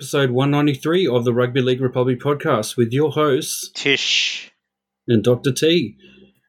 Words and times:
episode 0.00 0.30
193 0.30 1.08
of 1.08 1.24
the 1.24 1.32
Rugby 1.32 1.60
League 1.60 1.80
Republic 1.80 2.20
podcast 2.20 2.76
with 2.76 2.92
your 2.92 3.10
hosts, 3.10 3.68
Tish 3.74 4.52
and 5.08 5.24
Dr. 5.24 5.50
T. 5.50 5.96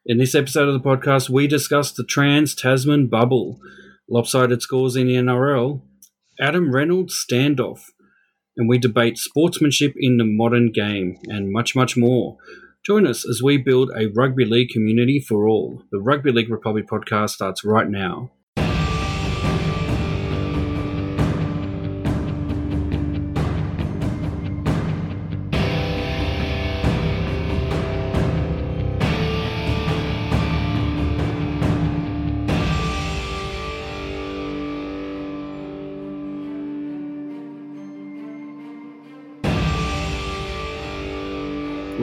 In 0.05 0.19
this 0.19 0.35
episode 0.35 0.67
of 0.67 0.75
the 0.75 0.87
podcast, 0.87 1.31
we 1.31 1.47
discuss 1.47 1.91
the 1.91 2.03
Trans 2.03 2.53
Tasman 2.53 3.07
bubble, 3.07 3.59
lopsided 4.07 4.61
scores 4.61 4.95
in 4.95 5.07
the 5.07 5.15
NRL, 5.15 5.81
Adam 6.39 6.71
Reynolds 6.71 7.25
standoff, 7.27 7.79
and 8.55 8.69
we 8.69 8.77
debate 8.77 9.17
sportsmanship 9.17 9.95
in 9.97 10.17
the 10.17 10.25
modern 10.25 10.71
game, 10.71 11.17
and 11.23 11.51
much, 11.51 11.75
much 11.75 11.97
more. 11.97 12.37
Join 12.85 13.07
us 13.07 13.27
as 13.27 13.41
we 13.41 13.57
build 13.57 13.89
a 13.97 14.11
rugby 14.15 14.45
league 14.45 14.69
community 14.69 15.19
for 15.19 15.47
all. 15.47 15.81
The 15.91 15.99
Rugby 15.99 16.31
League 16.31 16.51
Republic 16.51 16.85
podcast 16.87 17.31
starts 17.31 17.65
right 17.65 17.89
now. 17.89 18.29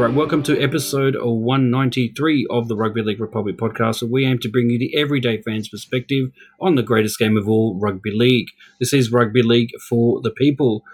Right, 0.06 0.14
welcome 0.14 0.44
to 0.44 0.62
episode 0.62 1.16
193 1.20 2.46
of 2.48 2.68
the 2.68 2.76
Rugby 2.76 3.02
League 3.02 3.18
Republic 3.18 3.56
podcast, 3.56 4.02
where 4.02 4.10
we 4.12 4.24
aim 4.24 4.38
to 4.38 4.48
bring 4.48 4.70
you 4.70 4.78
the 4.78 4.96
everyday 4.96 5.42
fan's 5.42 5.68
perspective 5.68 6.30
on 6.60 6.76
the 6.76 6.84
greatest 6.84 7.18
game 7.18 7.36
of 7.36 7.48
all, 7.48 7.76
rugby 7.80 8.12
league. 8.12 8.46
This 8.78 8.92
is 8.92 9.10
Rugby 9.10 9.42
League 9.42 9.72
for 9.88 10.22
the 10.22 10.30
people. 10.30 10.84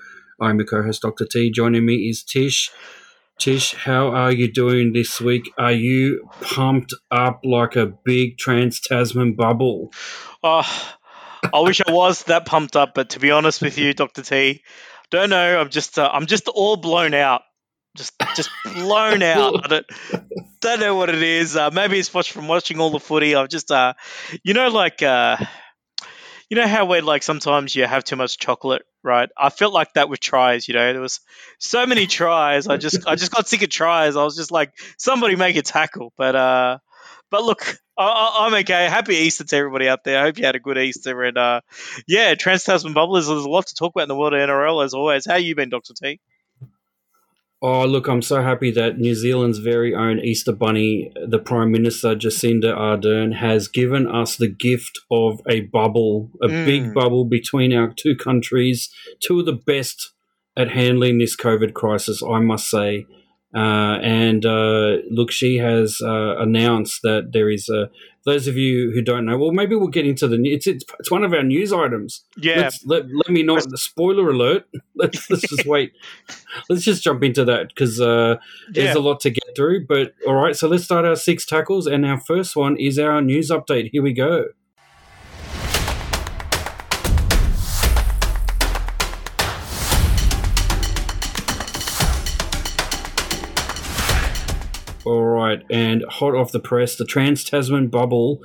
I'm 0.41 0.56
your 0.56 0.65
co-host, 0.65 1.03
Dr. 1.03 1.27
T. 1.27 1.51
Joining 1.51 1.84
me 1.84 2.09
is 2.09 2.23
Tish. 2.23 2.70
Tish, 3.39 3.75
how 3.75 4.09
are 4.09 4.33
you 4.33 4.51
doing 4.51 4.95
this 4.95 5.20
week? 5.20 5.53
Are 5.58 5.73
you 5.73 6.27
pumped 6.41 6.95
up 7.11 7.41
like 7.45 7.77
a 7.77 7.92
big 8.06 8.39
trans 8.39 8.81
Tasman 8.81 9.34
bubble? 9.34 9.92
Oh, 10.42 10.95
I 11.53 11.61
wish 11.61 11.83
I 11.86 11.92
was 11.92 12.23
that 12.25 12.47
pumped 12.47 12.77
up, 12.77 12.95
but 12.95 13.11
to 13.11 13.20
be 13.20 13.31
honest 13.31 13.61
with 13.61 13.77
you, 13.77 13.92
Dr. 13.92 14.23
T, 14.23 14.62
don't 15.11 15.29
know. 15.29 15.61
I'm 15.61 15.69
just 15.69 15.98
uh, 15.98 16.08
I'm 16.11 16.25
just 16.25 16.48
all 16.48 16.79
blown 16.79 17.12
out 17.12 17.42
just 17.97 18.12
just 18.35 18.51
blown 18.65 19.23
out. 19.23 19.65
I 19.65 19.69
don't, 19.69 19.87
don't 20.61 20.81
know 20.81 20.95
what 20.95 21.09
it 21.09 21.23
is. 21.23 21.57
Uh, 21.57 21.71
maybe 21.71 21.98
it's 21.98 22.12
watched 22.12 22.33
from 22.33 22.48
watching 22.48 22.81
all 22.81 22.91
the 22.91 23.01
footy. 23.01 23.35
I've 23.35 23.48
just, 23.48 23.71
uh, 23.71 23.95
you 24.43 24.55
know, 24.55 24.69
like, 24.69 25.03
uh, 25.03 25.37
you 26.48 26.57
know 26.57 26.67
how 26.67 26.85
where 26.85 27.01
like 27.01 27.23
sometimes 27.23 27.75
you 27.75 27.87
have 27.87 28.05
too 28.05 28.17
much 28.17 28.37
chocolate, 28.39 28.83
right? 29.03 29.31
I 29.39 29.48
felt 29.48 29.73
like 29.73 29.95
that 29.95 30.11
with 30.11 30.20
tries. 30.20 30.69
You 30.69 30.75
know, 30.75 30.93
there 30.93 31.01
was 31.01 31.20
so 31.59 31.87
many 31.87 32.07
tries. 32.07 32.67
I 32.67 32.77
just 32.77 33.07
I 33.07 33.17
just 33.17 33.33
got 33.33 33.48
sick 33.48 33.63
of 33.63 33.70
tries. 33.70 34.17
I 34.17 34.25
was 34.25 34.37
just 34.37 34.51
like, 34.51 34.73
somebody 34.98 35.35
make 35.37 35.57
a 35.57 35.63
tackle. 35.63 36.13
But 36.19 36.37
uh, 36.37 36.79
but 37.31 37.43
look, 37.45 37.79
I, 37.97 38.47
am 38.47 38.55
okay. 38.55 38.87
Happy 38.89 39.15
Easter 39.17 39.45
to 39.45 39.57
everybody 39.57 39.89
out 39.89 40.05
there. 40.05 40.20
I 40.20 40.25
hope 40.25 40.37
you 40.37 40.45
had 40.45 40.55
a 40.55 40.61
good 40.61 40.77
Easter. 40.77 41.23
And 41.23 41.39
uh, 41.39 41.63
yeah, 42.07 42.35
Trans 42.35 42.65
Tasman 42.65 42.93
Bubblers. 42.93 43.29
There's 43.29 43.45
a 43.45 43.48
lot 43.48 43.67
to 43.69 43.75
talk 43.75 43.93
about 43.95 44.03
in 44.03 44.09
the 44.09 44.17
world 44.17 44.35
of 44.35 44.41
NRL 44.41 44.85
as 44.85 44.93
always. 44.93 45.25
How 45.27 45.37
you 45.37 45.55
been, 45.55 45.70
Doctor 45.70 45.95
T? 45.95 46.20
Oh, 47.64 47.86
look, 47.86 48.08
I'm 48.08 48.22
so 48.22 48.42
happy 48.42 48.72
that 48.72 48.98
New 48.98 49.14
Zealand's 49.14 49.60
very 49.60 49.94
own 49.94 50.18
Easter 50.18 50.50
Bunny, 50.50 51.12
the 51.28 51.38
Prime 51.38 51.70
Minister 51.70 52.16
Jacinda 52.16 52.77
Ardern, 52.77 53.36
has 53.36 53.68
given 53.68 54.08
us 54.08 54.34
the 54.34 54.48
gift 54.48 54.98
of 55.12 55.41
a 55.48 55.60
bubble, 55.60 56.28
a 56.42 56.48
mm. 56.48 56.66
big 56.66 56.92
bubble 56.92 57.24
between 57.24 57.72
our 57.72 57.94
two 57.94 58.16
countries, 58.16 58.90
two 59.20 59.38
of 59.38 59.46
the 59.46 59.52
best 59.52 60.10
at 60.56 60.70
handling 60.70 61.18
this 61.18 61.36
COVID 61.36 61.72
crisis, 61.72 62.20
I 62.20 62.40
must 62.40 62.68
say. 62.68 63.06
Uh, 63.55 63.98
and 64.03 64.47
uh, 64.47 64.97
look, 65.11 65.31
she 65.31 65.58
has 65.58 66.00
uh, 66.03 66.36
announced 66.39 67.00
that 67.03 67.31
there 67.33 67.50
is 67.50 67.69
a. 67.69 67.91
Those 68.25 68.47
of 68.47 68.57
you 68.57 68.92
who 68.95 69.02
don't 69.02 69.24
know, 69.27 69.36
well, 69.36 69.51
maybe 69.51 69.74
we'll 69.74 69.89
get 69.89 70.07
into 70.07 70.29
the. 70.29 70.40
It's 70.45 70.67
it's, 70.67 70.85
it's 71.01 71.11
one 71.11 71.24
of 71.24 71.35
our 71.35 71.42
news 71.42 71.73
items. 71.73 72.24
Yeah. 72.36 72.61
Let's, 72.61 72.86
let, 72.86 73.02
let 73.13 73.30
me 73.30 73.42
not. 73.42 73.68
The 73.68 73.77
spoiler 73.77 74.30
alert. 74.30 74.64
Let's 74.95 75.29
let's 75.30 75.42
just 75.48 75.67
wait. 75.67 75.92
let's 76.68 76.85
just 76.85 77.02
jump 77.02 77.24
into 77.24 77.45
that 77.46 77.68
because 77.68 78.01
uh, 78.01 78.36
there's 78.70 78.95
a 78.95 79.01
lot 79.01 79.20
to 79.20 79.30
get 79.30 79.57
through. 79.57 79.86
But 79.86 80.14
all 80.27 80.34
right, 80.34 80.55
so 80.55 80.69
let's 80.69 80.84
start 80.84 81.05
our 81.05 81.17
six 81.17 81.45
tackles, 81.45 81.86
and 81.86 82.07
our 82.07 82.20
first 82.20 82.55
one 82.55 82.77
is 82.79 82.98
our 82.98 83.20
news 83.20 83.51
update. 83.51 83.90
Here 83.90 84.02
we 84.02 84.13
go. 84.13 84.45
Right, 95.45 95.63
and 95.70 96.05
hot 96.08 96.35
off 96.35 96.53
the 96.53 96.61
press, 96.61 96.97
the 96.97 97.05
Trans 97.05 97.45
Tasman 97.45 97.89
bubble 97.89 98.41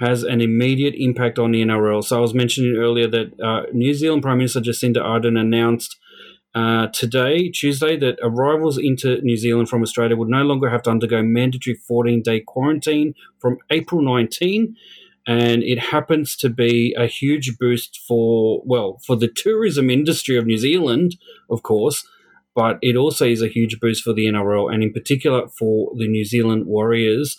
has 0.00 0.22
an 0.22 0.40
immediate 0.40 0.94
impact 0.96 1.38
on 1.38 1.52
the 1.52 1.62
NRL. 1.62 2.04
So 2.04 2.18
I 2.18 2.20
was 2.20 2.34
mentioning 2.34 2.76
earlier 2.76 3.08
that 3.08 3.40
uh, 3.40 3.62
New 3.72 3.94
Zealand 3.94 4.22
Prime 4.22 4.38
Minister 4.38 4.60
Jacinda 4.60 4.98
Ardern 4.98 5.38
announced 5.38 5.96
uh, 6.54 6.88
today, 6.88 7.50
Tuesday, 7.50 7.98
that 7.98 8.18
arrivals 8.22 8.78
into 8.78 9.20
New 9.22 9.36
Zealand 9.36 9.68
from 9.68 9.82
Australia 9.82 10.16
would 10.16 10.28
no 10.28 10.42
longer 10.42 10.70
have 10.70 10.82
to 10.82 10.90
undergo 10.90 11.22
mandatory 11.22 11.76
14 11.86 12.22
day 12.22 12.40
quarantine 12.40 13.14
from 13.38 13.58
April 13.70 14.02
19. 14.02 14.74
And 15.26 15.62
it 15.62 15.78
happens 15.78 16.36
to 16.36 16.48
be 16.48 16.94
a 16.98 17.06
huge 17.06 17.58
boost 17.58 18.00
for, 18.06 18.62
well, 18.64 19.00
for 19.04 19.16
the 19.16 19.28
tourism 19.28 19.90
industry 19.90 20.38
of 20.38 20.46
New 20.46 20.56
Zealand, 20.56 21.16
of 21.50 21.62
course, 21.62 22.06
but 22.56 22.78
it 22.82 22.96
also 22.96 23.26
is 23.26 23.42
a 23.42 23.48
huge 23.48 23.78
boost 23.78 24.02
for 24.02 24.14
the 24.14 24.26
NRL 24.26 24.72
and 24.72 24.82
in 24.82 24.92
particular 24.92 25.46
for 25.48 25.92
the 25.96 26.08
New 26.08 26.24
Zealand 26.24 26.66
Warriors 26.66 27.36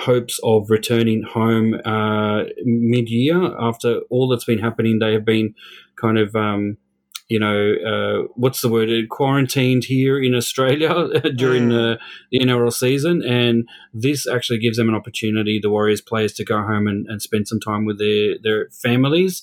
hopes 0.00 0.38
of 0.42 0.70
returning 0.70 1.22
home 1.22 1.74
uh, 1.84 2.44
mid-year 2.64 3.54
after 3.58 4.00
all 4.10 4.28
that's 4.28 4.44
been 4.44 4.58
happening. 4.58 4.98
They 4.98 5.12
have 5.12 5.24
been 5.24 5.54
kind 5.96 6.18
of, 6.18 6.36
um, 6.36 6.76
you 7.28 7.38
know, 7.38 7.74
uh, 7.84 8.28
what's 8.36 8.60
the 8.60 8.68
word? 8.68 8.90
Quarantined 9.08 9.84
here 9.84 10.20
in 10.20 10.34
Australia 10.34 11.08
during 11.36 11.68
mm. 11.68 11.70
the, 11.70 11.98
the, 12.30 12.38
NRL 12.40 12.72
season, 12.72 13.22
and 13.22 13.68
this 13.92 14.26
actually 14.26 14.58
gives 14.58 14.76
them 14.76 14.88
an 14.88 14.94
opportunity, 14.94 15.58
the 15.60 15.70
Warriors 15.70 16.00
players, 16.00 16.32
to 16.34 16.44
go 16.44 16.62
home 16.62 16.86
and, 16.86 17.06
and 17.08 17.20
spend 17.20 17.48
some 17.48 17.60
time 17.60 17.84
with 17.84 17.98
their 17.98 18.36
their 18.42 18.68
families. 18.70 19.42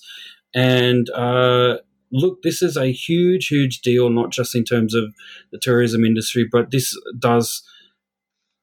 And 0.55 1.09
uh, 1.09 1.79
look, 2.15 2.41
this 2.41 2.61
is 2.61 2.77
a 2.77 2.91
huge, 2.91 3.47
huge 3.47 3.81
deal, 3.81 4.09
not 4.09 4.31
just 4.31 4.55
in 4.55 4.63
terms 4.63 4.95
of 4.95 5.13
the 5.51 5.59
tourism 5.59 6.05
industry, 6.05 6.47
but 6.49 6.71
this 6.71 6.97
does 7.19 7.61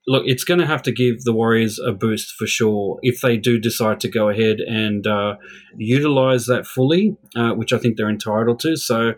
look, 0.06 0.24
it's 0.26 0.44
going 0.44 0.60
to 0.60 0.66
have 0.66 0.82
to 0.82 0.92
give 0.92 1.22
the 1.22 1.32
Warriors 1.32 1.78
a 1.78 1.92
boost 1.92 2.32
for 2.32 2.46
sure 2.46 2.98
if 3.02 3.20
they 3.20 3.36
do 3.36 3.58
decide 3.58 4.00
to 4.00 4.08
go 4.08 4.28
ahead 4.28 4.58
and 4.60 5.06
uh, 5.06 5.36
utilize 5.76 6.46
that 6.46 6.66
fully, 6.66 7.16
uh, 7.36 7.52
which 7.52 7.72
I 7.72 7.78
think 7.78 7.96
they're 7.96 8.08
entitled 8.08 8.60
to. 8.60 8.76
So, 8.76 9.12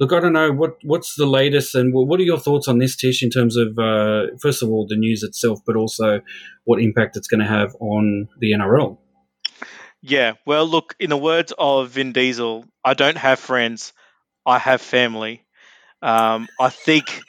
look, 0.00 0.12
I 0.12 0.20
don't 0.20 0.32
know 0.32 0.52
what 0.52 0.76
what's 0.84 1.16
the 1.16 1.26
latest, 1.26 1.74
and 1.74 1.92
what 1.92 2.20
are 2.20 2.24
your 2.24 2.38
thoughts 2.38 2.68
on 2.68 2.78
this, 2.78 2.96
Tish, 2.96 3.22
in 3.22 3.30
terms 3.30 3.56
of 3.56 3.78
uh, 3.78 4.26
first 4.40 4.62
of 4.62 4.70
all 4.70 4.86
the 4.86 4.96
news 4.96 5.22
itself, 5.22 5.60
but 5.66 5.76
also 5.76 6.20
what 6.64 6.80
impact 6.80 7.16
it's 7.16 7.28
going 7.28 7.40
to 7.40 7.46
have 7.46 7.74
on 7.80 8.28
the 8.38 8.52
NRL. 8.52 8.98
Yeah, 10.02 10.34
well, 10.46 10.66
look, 10.66 10.94
in 11.00 11.10
the 11.10 11.16
words 11.16 11.52
of 11.58 11.90
Vin 11.90 12.12
Diesel, 12.12 12.64
I 12.84 12.94
don't 12.94 13.18
have 13.18 13.38
friends, 13.40 13.92
I 14.46 14.58
have 14.58 14.80
family. 14.80 15.44
Um, 16.02 16.48
I 16.60 16.70
think, 16.70 17.22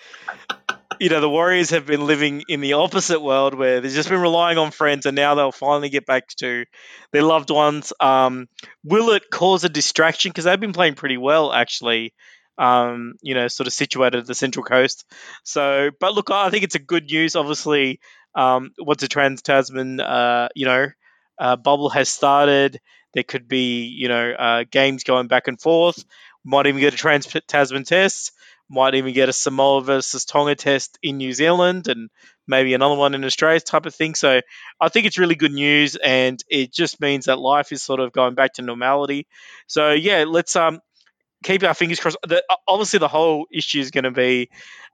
you 0.99 1.09
know, 1.09 1.21
the 1.21 1.29
Warriors 1.29 1.69
have 1.69 1.85
been 1.85 2.05
living 2.05 2.43
in 2.49 2.61
the 2.61 2.73
opposite 2.73 3.21
world 3.21 3.53
where 3.53 3.79
they've 3.79 3.91
just 3.91 4.09
been 4.09 4.19
relying 4.21 4.57
on 4.57 4.71
friends 4.71 5.05
and 5.05 5.15
now 5.15 5.35
they'll 5.35 5.51
finally 5.51 5.89
get 5.89 6.05
back 6.05 6.27
to 6.39 6.65
their 7.11 7.23
loved 7.23 7.49
ones. 7.49 7.93
Um, 7.99 8.47
will 8.83 9.11
it 9.11 9.29
cause 9.31 9.63
a 9.63 9.69
distraction? 9.69 10.29
Because 10.31 10.43
they've 10.45 10.59
been 10.59 10.73
playing 10.73 10.95
pretty 10.95 11.17
well, 11.17 11.53
actually. 11.53 12.13
Um, 12.57 13.13
you 13.21 13.35
know, 13.35 13.47
sort 13.47 13.67
of 13.67 13.73
situated 13.73 14.19
at 14.19 14.27
the 14.27 14.35
Central 14.35 14.65
Coast. 14.65 15.05
So, 15.45 15.91
but 16.01 16.13
look, 16.13 16.29
I 16.29 16.49
think 16.49 16.65
it's 16.65 16.75
a 16.75 16.79
good 16.79 17.05
news. 17.05 17.37
Obviously, 17.37 18.01
um, 18.35 18.71
what's 18.77 19.01
a 19.03 19.07
Trans 19.07 19.41
Tasman, 19.41 20.01
uh, 20.01 20.49
you 20.55 20.65
know, 20.65 20.87
uh, 21.39 21.55
bubble 21.55 21.89
has 21.89 22.09
started. 22.09 22.79
There 23.13 23.23
could 23.23 23.47
be, 23.47 23.85
you 23.85 24.07
know, 24.07 24.31
uh, 24.31 24.63
games 24.69 25.03
going 25.03 25.27
back 25.27 25.47
and 25.47 25.59
forth. 25.59 26.03
Might 26.43 26.67
even 26.67 26.79
get 26.79 26.93
a 26.93 26.97
Trans 26.97 27.27
Tasman 27.47 27.83
test. 27.83 28.31
Might 28.69 28.93
even 28.93 29.13
get 29.13 29.29
a 29.29 29.33
Samoa 29.33 29.81
versus 29.81 30.25
Tonga 30.25 30.53
test 30.55 30.99
in 31.01 31.17
New 31.17 31.33
Zealand, 31.33 31.87
and 31.87 32.09
maybe 32.47 32.75
another 32.75 32.95
one 32.95 33.15
in 33.15 33.25
Australia, 33.25 33.59
type 33.59 33.87
of 33.87 33.95
thing. 33.95 34.13
So 34.13 34.41
I 34.79 34.89
think 34.89 35.07
it's 35.07 35.17
really 35.17 35.33
good 35.35 35.51
news, 35.51 35.95
and 35.95 36.39
it 36.47 36.71
just 36.71 37.01
means 37.01 37.25
that 37.25 37.39
life 37.39 37.71
is 37.71 37.81
sort 37.81 37.99
of 37.99 38.11
going 38.11 38.35
back 38.35 38.53
to 38.53 38.61
normality. 38.61 39.25
So 39.65 39.91
yeah, 39.91 40.25
let's 40.27 40.55
um 40.55 40.81
keep 41.43 41.63
our 41.63 41.73
fingers 41.73 41.99
crossed. 41.99 42.17
The, 42.27 42.43
obviously, 42.67 42.99
the 42.99 43.07
whole 43.07 43.47
issue 43.51 43.79
is 43.79 43.91
going 43.91 44.03
to 44.03 44.11
be, 44.11 44.49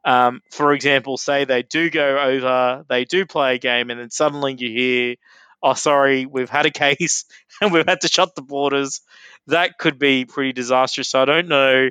um, 0.05 0.41
for 0.51 0.73
example, 0.73 1.17
say 1.17 1.45
they 1.45 1.63
do 1.63 1.89
go 1.89 2.17
over, 2.17 2.85
they 2.87 3.05
do 3.05 3.25
play 3.25 3.55
a 3.55 3.59
game, 3.59 3.89
and 3.89 3.99
then 3.99 4.09
suddenly 4.09 4.55
you 4.57 4.69
hear 4.69 5.15
oh, 5.65 5.75
sorry, 5.75 6.27
we've 6.27 6.51
had 6.51 6.67
a 6.67 6.71
case 6.71 7.25
and 7.61 7.73
we've 7.73 7.87
had 7.87 8.01
to 8.03 8.09
shut 8.09 8.35
the 8.35 8.43
borders, 8.43 9.01
that 9.47 9.79
could 9.79 9.99
be 9.99 10.25
pretty 10.25 10.53
disastrous. 10.53 11.09
So 11.09 11.21
I 11.21 11.25
don't 11.25 11.49
know 11.49 11.89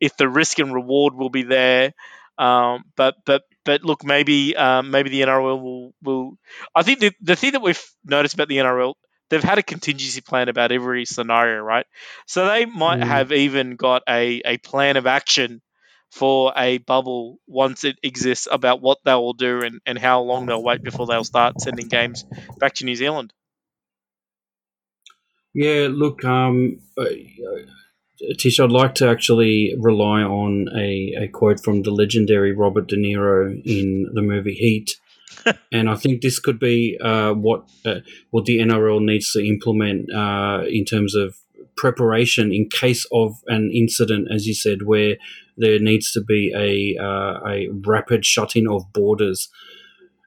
if 0.00 0.16
the 0.16 0.28
risk 0.28 0.58
and 0.58 0.72
reward 0.74 1.14
will 1.14 1.30
be 1.30 1.42
there. 1.42 1.92
Um, 2.38 2.84
but 2.96 3.16
but 3.26 3.42
but 3.64 3.82
look, 3.84 4.04
maybe 4.04 4.56
um, 4.56 4.90
maybe 4.90 5.10
the 5.10 5.22
NRL 5.22 5.62
will 5.62 5.94
will. 6.02 6.38
I 6.74 6.82
think 6.82 7.00
the 7.00 7.12
the 7.22 7.36
thing 7.36 7.52
that 7.52 7.62
we've 7.62 7.82
noticed 8.04 8.34
about 8.34 8.48
the 8.48 8.58
NRL, 8.58 8.94
they've 9.30 9.42
had 9.42 9.58
a 9.58 9.62
contingency 9.62 10.20
plan 10.20 10.48
about 10.48 10.72
every 10.72 11.06
scenario, 11.06 11.60
right? 11.62 11.86
So 12.26 12.46
they 12.46 12.66
might 12.66 13.00
Mm. 13.00 13.06
have 13.06 13.32
even 13.32 13.76
got 13.76 14.02
a 14.08 14.42
a 14.44 14.58
plan 14.58 14.96
of 14.98 15.06
action 15.06 15.62
for 16.10 16.52
a 16.56 16.78
bubble 16.78 17.38
once 17.46 17.84
it 17.84 17.98
exists 18.02 18.48
about 18.50 18.80
what 18.80 18.98
they 19.04 19.14
will 19.14 19.34
do 19.34 19.62
and, 19.62 19.80
and 19.86 19.98
how 19.98 20.22
long 20.22 20.46
they'll 20.46 20.62
wait 20.62 20.82
before 20.82 21.06
they'll 21.06 21.24
start 21.24 21.60
sending 21.60 21.88
games 21.88 22.24
back 22.58 22.74
to 22.74 22.84
New 22.84 22.94
Zealand. 22.94 23.32
Yeah, 25.54 25.88
look, 25.90 26.24
um, 26.24 26.80
uh, 26.98 27.04
Tish, 28.38 28.60
I'd 28.60 28.70
like 28.70 28.94
to 28.96 29.08
actually 29.08 29.74
rely 29.78 30.22
on 30.22 30.68
a, 30.74 31.14
a 31.24 31.28
quote 31.28 31.60
from 31.60 31.82
the 31.82 31.90
legendary 31.90 32.52
Robert 32.52 32.88
De 32.88 32.96
Niro 32.96 33.60
in 33.64 34.10
the 34.12 34.22
movie 34.22 34.54
Heat. 34.54 34.98
and 35.72 35.88
I 35.88 35.96
think 35.96 36.22
this 36.22 36.38
could 36.38 36.58
be 36.58 36.98
uh, 37.02 37.32
what 37.32 37.68
uh, 37.84 38.00
what 38.30 38.46
the 38.46 38.58
NRL 38.58 39.02
needs 39.02 39.32
to 39.32 39.46
implement 39.46 40.12
uh, 40.12 40.62
in 40.68 40.84
terms 40.84 41.14
of 41.14 41.36
preparation 41.76 42.52
in 42.52 42.68
case 42.68 43.06
of 43.12 43.36
an 43.46 43.70
incident, 43.72 44.28
as 44.32 44.46
you 44.46 44.54
said, 44.54 44.82
where 44.82 45.16
there 45.56 45.78
needs 45.78 46.12
to 46.12 46.20
be 46.20 46.52
a 46.54 47.02
uh, 47.02 47.40
a 47.46 47.68
rapid 47.86 48.24
shutting 48.24 48.68
of 48.68 48.92
borders. 48.92 49.48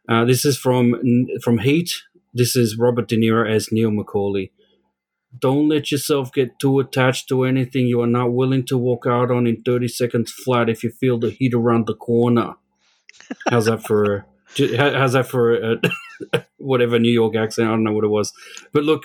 Uh, 0.07 0.25
this 0.25 0.45
is 0.45 0.57
from 0.57 1.27
from 1.43 1.59
Heat. 1.59 1.91
This 2.33 2.55
is 2.55 2.77
Robert 2.77 3.07
De 3.07 3.17
Niro 3.17 3.49
as 3.49 3.71
Neil 3.71 3.91
McCauley. 3.91 4.51
Don't 5.37 5.69
let 5.69 5.91
yourself 5.91 6.31
get 6.33 6.57
too 6.59 6.79
attached 6.79 7.27
to 7.29 7.43
anything 7.43 7.85
you 7.85 8.01
are 8.01 8.07
not 8.07 8.33
willing 8.33 8.65
to 8.65 8.77
walk 8.77 9.05
out 9.07 9.29
on 9.29 9.45
in 9.45 9.61
30 9.61 9.87
seconds 9.87 10.31
flat 10.31 10.69
if 10.69 10.83
you 10.83 10.89
feel 10.89 11.19
the 11.19 11.29
heat 11.29 11.53
around 11.53 11.85
the 11.85 11.95
corner. 11.95 12.55
How's 13.47 13.65
that 13.65 13.83
for 13.85 14.25
how's 14.77 15.13
that 15.13 15.27
for 15.27 15.53
a, 15.53 15.81
whatever 16.57 16.97
New 16.97 17.11
York 17.11 17.35
accent? 17.35 17.67
I 17.67 17.71
don't 17.71 17.83
know 17.83 17.93
what 17.93 18.03
it 18.03 18.09
was. 18.09 18.33
But 18.73 18.83
look, 18.83 19.03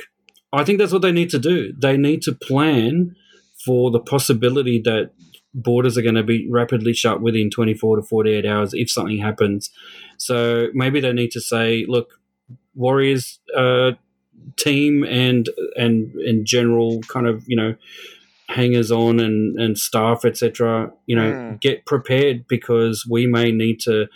I 0.54 0.64
think 0.64 0.78
that's 0.78 0.92
what 0.92 1.02
they 1.02 1.12
need 1.12 1.30
to 1.30 1.38
do. 1.38 1.72
They 1.78 1.96
need 1.96 2.22
to 2.22 2.32
plan 2.32 3.16
for 3.64 3.90
the 3.90 4.00
possibility 4.00 4.80
that 4.84 5.10
borders 5.54 5.96
are 5.96 6.02
going 6.02 6.16
to 6.16 6.22
be 6.22 6.48
rapidly 6.50 6.92
shut 6.92 7.20
within 7.20 7.48
24 7.50 7.96
to 7.96 8.02
48 8.02 8.44
hours 8.44 8.74
if 8.74 8.90
something 8.90 9.18
happens. 9.18 9.70
So 10.18 10.68
maybe 10.74 11.00
they 11.00 11.12
need 11.12 11.30
to 11.32 11.40
say, 11.40 11.84
look, 11.88 12.18
Warriors 12.74 13.38
uh, 13.56 13.92
team 14.56 15.04
and 15.04 15.48
and 15.76 16.12
and 16.16 16.44
general 16.44 17.00
kind 17.02 17.26
of 17.26 17.44
you 17.46 17.56
know 17.56 17.76
hangers 18.48 18.90
on 18.90 19.20
and 19.20 19.58
and 19.58 19.78
staff 19.78 20.24
etc. 20.24 20.92
You 21.06 21.16
know, 21.16 21.32
Mm. 21.32 21.60
get 21.60 21.86
prepared 21.86 22.46
because 22.48 23.06
we 23.08 23.26
may 23.26 23.52
need 23.52 23.80
to. 23.80 24.06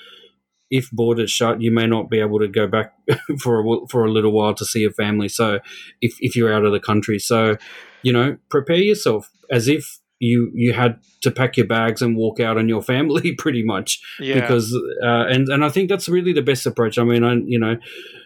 If 0.71 0.91
borders 0.91 1.31
shut, 1.31 1.63
you 1.63 1.71
may 1.71 1.87
not 1.87 2.11
be 2.11 2.21
able 2.21 2.39
to 2.41 2.49
go 2.49 2.67
back 2.67 2.93
for 3.41 3.61
a, 3.61 3.87
for 3.89 4.05
a 4.05 4.11
little 4.11 4.33
while 4.33 4.55
to 4.55 4.65
see 4.65 4.81
your 4.81 4.93
family. 4.93 5.29
So, 5.29 5.61
if, 6.01 6.15
if 6.21 6.37
you're 6.37 6.53
out 6.53 6.65
of 6.65 6.73
the 6.73 6.81
country, 6.81 7.19
so 7.19 7.57
you 8.03 8.13
know, 8.13 8.37
prepare 8.51 8.77
yourself 8.77 9.31
as 9.51 9.67
if 9.69 9.99
you 10.21 10.51
you 10.55 10.73
had 10.73 10.99
to 11.23 11.31
pack 11.31 11.57
your 11.57 11.67
bags 11.67 12.03
and 12.03 12.17
walk 12.17 12.41
out 12.41 12.59
on 12.59 12.69
your 12.69 12.83
family, 12.93 13.35
pretty 13.35 13.63
much 13.65 14.01
Yeah. 14.21 14.35
because 14.41 14.75
uh, 15.03 15.27
and 15.29 15.49
and 15.49 15.65
I 15.65 15.69
think 15.69 15.89
that's 15.89 16.09
really 16.09 16.33
the 16.33 16.43
best 16.43 16.67
approach. 16.67 16.99
I 16.99 17.05
mean, 17.05 17.25
I 17.25 17.35
you 17.47 17.59
know, 17.59 17.77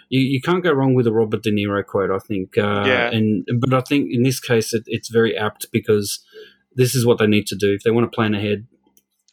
you, 0.09 0.21
you 0.21 0.41
can't 0.41 0.65
go 0.65 0.73
wrong 0.73 0.95
with 0.95 1.07
a 1.07 1.13
Robert 1.13 1.43
De 1.43 1.51
Niro 1.53 1.85
quote. 1.85 2.11
I 2.11 2.19
think, 2.19 2.59
uh, 2.59 2.85
Yeah. 2.87 3.11
and 3.11 3.47
but 3.61 3.73
I 3.75 3.81
think 3.83 4.09
in 4.11 4.23
this 4.25 4.41
case 4.41 4.73
it, 4.75 4.83
it's 4.87 5.09
very 5.11 5.37
apt 5.37 5.67
because 5.73 6.25
this 6.75 6.95
is 6.95 7.05
what 7.07 7.19
they 7.19 7.27
need 7.27 7.47
to 7.49 7.57
do 7.57 7.73
if 7.75 7.83
they 7.83 7.91
want 7.91 8.11
to 8.11 8.15
plan 8.15 8.35
ahead. 8.35 8.67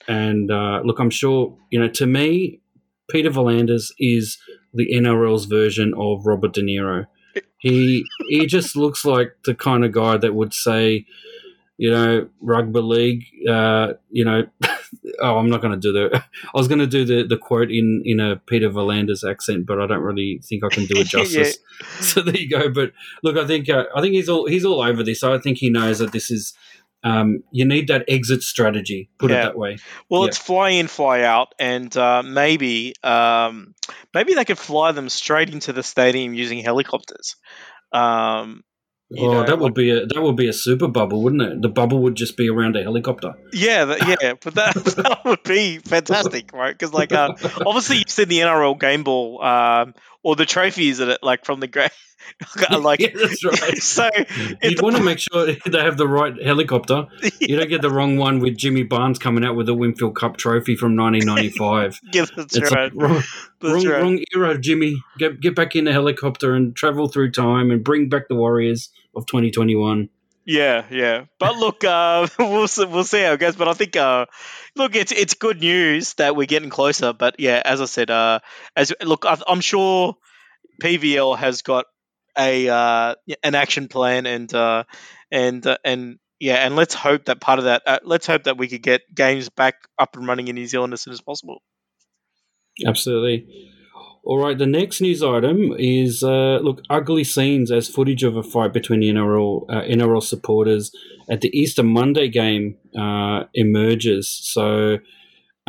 And 0.08 0.52
uh, 0.52 0.82
look, 0.84 1.00
I'm 1.00 1.10
sure 1.10 1.58
you 1.70 1.80
know. 1.80 1.88
To 1.90 2.06
me, 2.06 2.62
Peter 3.10 3.30
V'landys 3.30 3.92
is 4.00 4.38
the 4.74 4.88
NRL's 4.94 5.46
version 5.46 5.94
of 5.98 6.26
Robert 6.26 6.54
De 6.54 6.62
Niro. 6.62 7.08
He 7.58 8.06
he 8.30 8.46
just 8.56 8.76
looks 8.76 9.04
like 9.06 9.36
the 9.46 9.56
kind 9.56 9.84
of 9.86 9.92
guy 9.92 10.18
that 10.18 10.36
would 10.36 10.54
say, 10.54 11.06
you 11.78 11.92
know, 11.92 12.30
rugby 12.42 12.80
league. 12.82 13.24
Uh, 13.50 13.94
you 14.12 14.24
know, 14.26 14.44
oh, 15.22 15.38
I'm 15.38 15.50
not 15.50 15.62
going 15.62 15.74
to 15.74 15.80
do 15.80 15.92
the. 15.92 16.24
I 16.54 16.58
was 16.58 16.68
going 16.68 16.80
to 16.80 16.88
do 16.88 17.04
the, 17.06 17.28
the 17.28 17.38
quote 17.38 17.72
in 17.72 18.02
in 18.06 18.20
a 18.20 18.38
Peter 18.38 18.70
V'landys 18.70 19.30
accent, 19.30 19.66
but 19.66 19.80
I 19.82 19.88
don't 19.88 20.02
really 20.04 20.40
think 20.44 20.64
I 20.64 20.70
can 20.70 20.86
do 20.86 20.96
it 20.98 21.12
Yeah. 21.14 21.24
justice. 21.24 21.58
So 22.02 22.22
there 22.22 22.38
you 22.38 22.50
go. 22.50 22.70
But 22.70 22.92
look, 23.24 23.38
I 23.38 23.46
think 23.48 23.70
uh, 23.70 23.86
I 23.96 24.02
think 24.02 24.14
he's 24.14 24.30
all 24.30 24.48
he's 24.48 24.66
all 24.66 24.82
over 24.82 25.04
this. 25.04 25.24
I 25.24 25.38
think 25.40 25.58
he 25.58 25.70
knows 25.70 26.00
that 26.00 26.12
this 26.12 26.30
is. 26.32 26.54
Um, 27.04 27.44
you 27.52 27.66
need 27.66 27.88
that 27.88 28.04
exit 28.08 28.42
strategy. 28.44 29.10
Put 29.20 29.32
Yeah. 29.32 29.40
it 29.40 29.44
that 29.44 29.58
way. 29.58 29.78
Well, 30.10 30.24
Yeah. 30.24 30.28
it's 30.30 30.38
fly 30.38 30.70
in, 30.72 30.88
fly 30.88 31.22
out, 31.24 31.54
and 31.60 31.96
uh, 31.96 32.24
maybe 32.24 32.94
um, 33.04 33.74
maybe 34.14 34.34
they 34.34 34.44
could 34.46 34.58
fly 34.60 34.92
them 34.92 35.08
straight 35.10 35.50
into 35.50 35.72
the 35.74 35.84
stadium 35.84 36.34
using 36.34 36.60
helicopters. 36.60 37.38
Um, 37.94 38.64
oh, 39.18 39.32
know, 39.32 39.44
that 39.46 39.58
would 39.60 39.72
like- 39.72 39.76
be 39.76 39.90
a 39.92 40.06
that 40.06 40.22
would 40.22 40.36
be 40.36 40.48
a 40.50 40.54
super 40.54 40.88
bubble, 40.88 41.24
wouldn't 41.24 41.42
it? 41.42 41.62
The 41.62 41.70
bubble 41.70 42.04
would 42.04 42.16
just 42.16 42.36
be 42.38 42.50
around 42.50 42.76
a 42.76 42.84
helicopter. 42.84 43.34
yeah, 43.54 43.86
that, 43.86 44.20
yeah, 44.22 44.34
but 44.44 44.56
that, 44.56 44.74
that 44.98 45.22
would 45.26 45.44
be 45.44 45.78
fantastic, 45.80 46.52
right? 46.54 46.78
Because 46.78 46.94
like, 46.94 47.12
uh, 47.14 47.34
obviously 47.66 47.98
you've 47.98 48.10
seen 48.10 48.28
the 48.28 48.40
NRL 48.40 48.80
game 48.80 49.04
ball 49.04 49.42
um, 49.42 49.94
or 50.22 50.36
the 50.36 50.46
trophies 50.46 50.98
that 51.00 51.08
it, 51.10 51.20
like 51.24 51.46
from 51.46 51.60
the 51.62 51.68
great, 51.68 51.92
like. 52.80 53.00
yeah, 53.00 53.10
that's 53.14 53.46
right. 53.46 53.78
So 53.82 54.10
You'd 54.62 54.82
want 54.82 54.96
to 54.98 55.04
make 55.04 55.20
sure 55.20 55.46
they 55.66 55.80
have 55.80 55.98
the 55.98 56.08
right 56.08 56.34
helicopter. 56.44 57.08
You 57.40 57.58
don't 57.58 57.70
get 57.70 57.82
the 57.82 57.90
wrong 57.90 58.18
one 58.18 58.40
with 58.40 58.58
Jimmy 58.58 58.84
Barnes 58.84 59.20
coming 59.20 59.44
out 59.44 59.56
with 59.56 59.66
the 59.66 59.74
Winfield 59.74 60.16
Cup 60.16 60.38
trophy 60.38 60.76
from 60.76 60.96
1995. 60.96 62.00
yeah, 62.14 62.26
that's 62.36 62.56
It's 62.56 62.72
right. 62.72 62.94
like, 62.94 63.02
wrong, 63.02 63.24
That's 63.62 63.74
wrong, 63.74 63.86
right. 63.86 64.02
wrong 64.02 64.20
era, 64.36 64.58
Jimmy. 64.58 65.02
Get 65.18 65.40
get 65.40 65.56
back 65.56 65.76
in 65.76 65.86
the 65.86 65.92
helicopter 65.92 66.54
and 66.54 66.76
travel 66.76 67.08
through 67.08 67.32
time 67.32 67.72
and 67.72 67.84
bring 67.84 68.10
back 68.10 68.28
the 68.28 68.36
Warriors 68.36 68.90
of 69.16 69.26
2021. 69.26 70.10
Yeah, 70.46 70.86
yeah. 70.90 71.26
But 71.38 71.58
look, 71.58 71.84
uh, 71.84 72.28
we'll 72.40 72.68
see, 72.68 72.86
we'll 72.86 73.04
see 73.04 73.22
how 73.22 73.34
it 73.34 73.40
goes. 73.40 73.56
But 73.56 73.68
I 73.68 73.74
think, 73.74 73.96
uh, 73.96 74.26
look, 74.76 74.96
it's 74.96 75.12
it's 75.12 75.36
good 75.36 75.60
news 75.60 76.16
that 76.16 76.36
we're 76.36 76.48
getting 76.48 76.70
closer. 76.72 77.14
But 77.14 77.40
yeah, 77.40 77.62
as 77.64 77.82
I 77.82 77.86
said, 77.86 78.10
uh, 78.10 78.40
as 78.76 78.92
look, 79.04 79.26
I, 79.26 79.38
I'm 79.48 79.62
sure 79.62 80.16
PVL 80.82 81.38
has 81.38 81.62
got 81.62 81.86
a 82.40 82.70
uh, 82.70 83.16
an 83.44 83.56
action 83.56 83.88
plan 83.88 84.26
and 84.26 84.54
uh, 84.54 84.84
and 85.32 85.66
uh, 85.68 85.78
and 85.84 86.20
yeah, 86.40 86.56
and 86.66 86.76
let's 86.76 86.94
hope 86.94 87.26
that 87.26 87.42
part 87.42 87.60
of 87.60 87.66
that. 87.66 87.84
Uh, 87.86 88.00
let's 88.04 88.26
hope 88.26 88.44
that 88.44 88.58
we 88.58 88.68
could 88.68 88.82
get 88.82 89.02
games 89.14 89.50
back 89.50 89.76
up 89.98 90.16
and 90.16 90.26
running 90.26 90.48
in 90.48 90.56
New 90.56 90.68
Zealand 90.68 90.94
as 90.94 91.02
soon 91.02 91.14
as 91.14 91.22
possible. 91.22 91.62
Absolutely. 92.86 93.46
All 94.24 94.38
right, 94.38 94.58
the 94.58 94.66
next 94.66 95.02
news 95.02 95.24
item 95.24 95.74
is 95.78 96.24
uh, 96.24 96.60
look 96.62 96.82
ugly 96.90 97.24
scenes 97.24 97.72
as 97.72 97.88
footage 97.88 98.24
of 98.24 98.36
a 98.36 98.44
fight 98.44 98.74
between 98.74 99.00
the 99.00 99.10
NRL 99.10 99.66
uh, 99.70 99.82
NRL 99.82 100.24
supporters 100.24 100.92
at 101.30 101.42
the 101.42 101.50
Easter 101.58 101.84
Monday 101.84 102.28
game 102.28 102.78
uh, 102.98 103.46
emerges. 103.54 104.30
So 104.30 104.98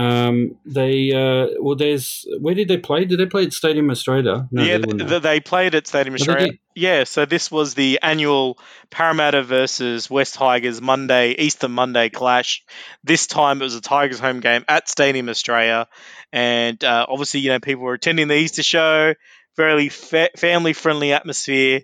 um, 0.00 0.56
they 0.64 1.12
uh, 1.12 1.60
well, 1.60 1.76
there's 1.76 2.26
where 2.40 2.54
did 2.54 2.68
they 2.68 2.78
play? 2.78 3.04
Did 3.04 3.20
they 3.20 3.26
play 3.26 3.44
at 3.44 3.52
Stadium 3.52 3.90
Australia? 3.90 4.48
No, 4.50 4.62
yeah, 4.62 4.78
they 4.78 4.78
wouldn't 4.78 5.00
th- 5.00 5.10
have. 5.10 5.22
they 5.22 5.40
played 5.40 5.74
at 5.74 5.86
Stadium 5.86 6.14
Oh, 6.14 6.16
Australia. 6.16 6.52
Yeah, 6.74 7.04
so 7.04 7.26
this 7.26 7.50
was 7.50 7.74
the 7.74 7.98
annual 8.00 8.58
Parramatta 8.90 9.42
versus 9.42 10.08
West 10.08 10.34
Tigers 10.34 10.80
Monday, 10.80 11.32
Easter 11.32 11.68
Monday 11.68 12.08
clash. 12.08 12.64
This 13.04 13.26
time 13.26 13.60
it 13.60 13.64
was 13.64 13.74
a 13.74 13.82
Tigers 13.82 14.18
home 14.18 14.40
game 14.40 14.64
at 14.68 14.88
Stadium 14.88 15.28
Australia. 15.28 15.86
And 16.32 16.82
uh, 16.82 17.06
obviously, 17.08 17.40
you 17.40 17.50
know, 17.50 17.60
people 17.60 17.84
were 17.84 17.94
attending 17.94 18.28
the 18.28 18.36
Easter 18.36 18.62
show, 18.62 19.14
very 19.56 19.90
fa- 19.90 20.30
family 20.36 20.72
friendly 20.72 21.12
atmosphere. 21.12 21.82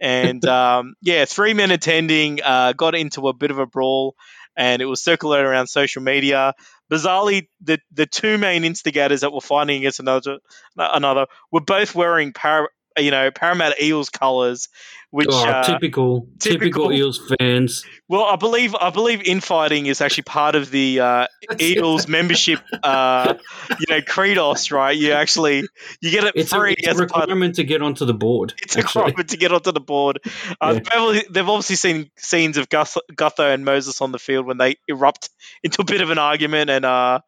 And 0.00 0.44
um, 0.48 0.96
yeah, 1.00 1.24
three 1.24 1.54
men 1.54 1.70
attending 1.70 2.42
uh, 2.42 2.74
got 2.74 2.94
into 2.94 3.28
a 3.28 3.32
bit 3.32 3.50
of 3.50 3.58
a 3.58 3.66
brawl 3.66 4.16
and 4.56 4.80
it 4.82 4.86
was 4.86 5.02
circulated 5.02 5.46
around 5.46 5.66
social 5.66 6.02
media. 6.02 6.54
Bizarrely, 6.92 7.48
the, 7.62 7.80
the 7.92 8.06
two 8.06 8.38
main 8.38 8.64
instigators 8.64 9.22
that 9.22 9.32
were 9.32 9.40
fighting 9.40 9.78
against 9.78 10.00
another 10.00 10.38
another 10.76 11.26
were 11.50 11.60
both 11.60 11.94
wearing 11.94 12.32
para, 12.32 12.68
you 12.98 13.10
know 13.10 13.30
Parramatta 13.30 13.82
Eels 13.84 14.08
colours, 14.10 14.68
which 15.10 15.28
oh, 15.30 15.46
uh, 15.48 15.62
typical, 15.64 16.28
typical, 16.38 16.88
typical- 16.88 16.92
Eels 16.92 17.32
fans. 17.38 17.84
well, 18.08 18.24
I 18.24 18.36
believe 18.36 18.74
I 18.74 18.90
believe 18.90 19.22
infighting 19.22 19.86
is 19.86 20.00
actually 20.00 20.24
part 20.24 20.54
of 20.54 20.70
the 20.70 21.00
uh, 21.00 21.26
Eels 21.60 22.08
membership, 22.08 22.60
uh, 22.82 23.34
you 23.78 23.86
know, 23.88 24.00
credos, 24.02 24.70
right? 24.70 24.96
You 24.96 25.12
actually 25.12 25.62
you 26.00 26.10
get 26.10 26.24
it 26.24 26.32
It's 26.36 26.52
a, 26.52 26.62
it's 26.64 26.86
as 26.88 26.96
part. 26.96 27.10
requirement 27.28 27.56
to 27.56 27.64
get 27.64 27.82
onto 27.82 28.04
the 28.04 28.14
board. 28.14 28.54
It's 28.62 28.76
a 28.76 28.82
requirement 28.82 29.30
to 29.30 29.36
get 29.36 29.52
onto 29.52 29.72
the 29.72 29.80
board. 29.80 30.20
Uh, 30.60 30.80
Yeah. 30.84 31.20
they've 31.30 31.48
obviously- 31.48 31.76
seen 31.76 32.10
scenes 32.16 32.56
of 32.56 32.68
Gutho 32.68 33.52
and 33.54 33.64
Moses 33.64 34.00
on 34.00 34.12
the 34.12 34.18
field 34.18 34.46
when 34.46 34.58
they 34.58 34.76
erupt 34.88 35.30
into 35.62 35.82
a 35.82 35.84
bit 35.84 36.00
of 36.00 36.10
an 36.10 36.18
argument, 36.18 36.70
and 36.70 36.84
uh, 36.84 37.20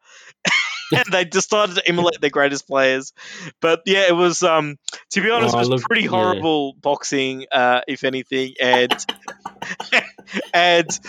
and 0.95 1.05
they 1.11 1.25
decided 1.25 1.75
to 1.75 1.87
emulate 1.87 2.19
their 2.21 2.29
greatest 2.29 2.67
players. 2.67 3.13
But 3.61 3.81
yeah, 3.85 4.07
it 4.07 4.15
was 4.15 4.43
um, 4.43 4.77
to 5.11 5.21
be 5.21 5.29
honest, 5.29 5.55
Oh, 5.55 5.59
it 5.59 5.67
was 5.67 5.69
look, 5.69 5.81
pretty 5.81 6.03
yeah. 6.03 6.09
horrible 6.09 6.73
boxing, 6.73 7.45
uh, 7.51 7.81
if 7.87 8.03
anything, 8.03 8.53
and 8.61 8.91
and, 10.53 10.99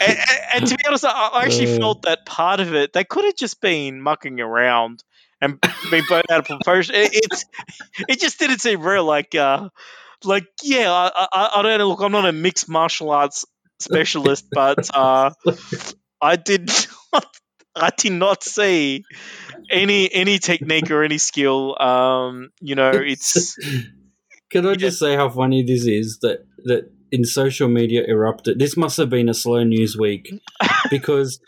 and 0.00 0.18
and 0.54 0.66
to 0.66 0.76
be 0.76 0.84
honest, 0.86 1.04
I, 1.04 1.42
actually 1.44 1.74
Uh. 1.74 1.78
felt 1.78 2.02
that 2.02 2.26
part 2.26 2.60
of 2.60 2.74
it 2.74 2.92
they 2.92 3.04
could 3.04 3.24
have 3.24 3.36
just 3.36 3.60
been 3.60 4.00
mucking 4.00 4.40
around 4.40 5.02
and 5.40 5.60
been 5.90 6.04
blown 6.08 6.22
out 6.30 6.40
of 6.40 6.44
proportion. 6.46 6.94
It, 6.94 7.10
it's 7.14 7.44
it 8.08 8.20
just 8.20 8.38
didn't 8.38 8.60
seem 8.60 8.82
real. 8.82 9.04
Like 9.04 9.34
uh, 9.34 9.68
like 10.24 10.46
yeah, 10.62 10.90
I, 10.92 11.26
I 11.32 11.50
I 11.56 11.62
don't 11.62 11.78
know. 11.78 11.88
Look, 11.88 12.00
I'm 12.00 12.12
not 12.12 12.26
a 12.26 12.32
mixed 12.32 12.68
martial 12.68 13.10
arts 13.10 13.44
specialist, 13.80 14.46
but 14.52 14.88
uh, 14.94 15.30
I 16.20 16.36
did 16.36 16.70
not, 17.12 17.26
I 17.74 17.90
did 17.96 18.12
not 18.12 18.42
see 18.42 19.04
any 19.70 20.12
any 20.12 20.38
technique 20.38 20.90
or 20.90 21.02
any 21.02 21.18
skill. 21.18 21.80
Um, 21.80 22.50
you 22.60 22.74
know, 22.74 22.90
it's 22.94 23.56
Can 24.50 24.66
I 24.66 24.74
just 24.74 24.98
say 24.98 25.14
how 25.14 25.28
funny 25.28 25.62
this 25.62 25.86
is 25.86 26.18
that 26.22 26.44
that 26.64 26.90
in 27.12 27.24
social 27.24 27.68
media 27.68 28.04
erupted? 28.06 28.58
This 28.58 28.76
must 28.76 28.96
have 28.96 29.10
been 29.10 29.28
a 29.28 29.34
slow 29.34 29.62
news 29.62 29.96
week 29.96 30.32
because 30.90 31.40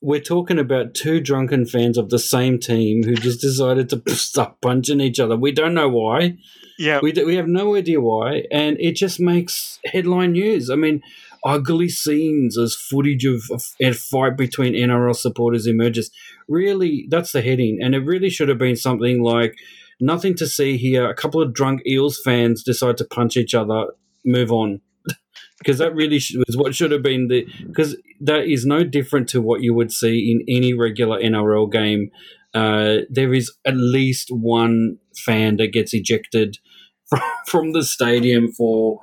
we're 0.00 0.20
talking 0.20 0.58
about 0.58 0.94
two 0.94 1.20
drunken 1.20 1.66
fans 1.66 1.98
of 1.98 2.08
the 2.08 2.18
same 2.18 2.58
team 2.58 3.02
who 3.02 3.14
just 3.14 3.40
decided 3.40 3.88
to 3.90 4.02
start 4.14 4.60
punching 4.60 5.00
each 5.00 5.18
other. 5.18 5.36
We 5.36 5.52
don't 5.52 5.74
know 5.74 5.88
why. 5.88 6.36
yeah, 6.78 7.00
We, 7.02 7.12
do, 7.12 7.26
we 7.26 7.34
have 7.36 7.48
no 7.48 7.74
idea 7.74 8.00
why, 8.00 8.44
and 8.52 8.76
it 8.78 8.92
just 8.92 9.18
makes 9.18 9.80
headline 9.84 10.32
news. 10.32 10.70
I 10.70 10.76
mean, 10.76 11.02
ugly 11.44 11.88
scenes 11.88 12.58
as 12.58 12.74
footage 12.74 13.24
of 13.24 13.42
of 13.50 13.64
a 13.80 13.92
fight 13.92 14.36
between 14.36 14.74
NRL 14.74 15.16
supporters 15.16 15.66
emerges. 15.66 16.10
Really, 16.48 17.06
that's 17.10 17.32
the 17.32 17.42
heading, 17.42 17.78
and 17.82 17.94
it 17.94 18.00
really 18.00 18.30
should 18.30 18.48
have 18.48 18.58
been 18.58 18.76
something 18.76 19.22
like 19.22 19.56
nothing 20.00 20.34
to 20.36 20.46
see 20.46 20.76
here. 20.76 21.08
A 21.08 21.14
couple 21.14 21.40
of 21.42 21.52
drunk 21.52 21.82
Eels 21.86 22.20
fans 22.22 22.62
decide 22.62 22.96
to 22.98 23.04
punch 23.04 23.36
each 23.36 23.54
other. 23.54 23.86
Move 24.24 24.52
on. 24.52 24.80
Because 25.58 25.78
that 25.78 25.92
really 25.92 26.20
was 26.46 26.56
what 26.56 26.76
should 26.76 26.92
have 26.92 27.02
been 27.02 27.26
the. 27.26 27.44
Because 27.66 27.96
that 28.20 28.46
is 28.46 28.64
no 28.64 28.84
different 28.84 29.28
to 29.30 29.42
what 29.42 29.60
you 29.60 29.74
would 29.74 29.90
see 29.90 30.30
in 30.30 30.44
any 30.56 30.72
regular 30.72 31.20
NRL 31.20 31.70
game. 31.72 32.12
Uh, 32.54 32.98
there 33.10 33.34
is 33.34 33.52
at 33.66 33.74
least 33.76 34.28
one 34.30 34.98
fan 35.16 35.56
that 35.56 35.72
gets 35.72 35.92
ejected 35.92 36.58
from, 37.08 37.20
from 37.46 37.72
the 37.72 37.82
stadium 37.82 38.52
for 38.52 39.00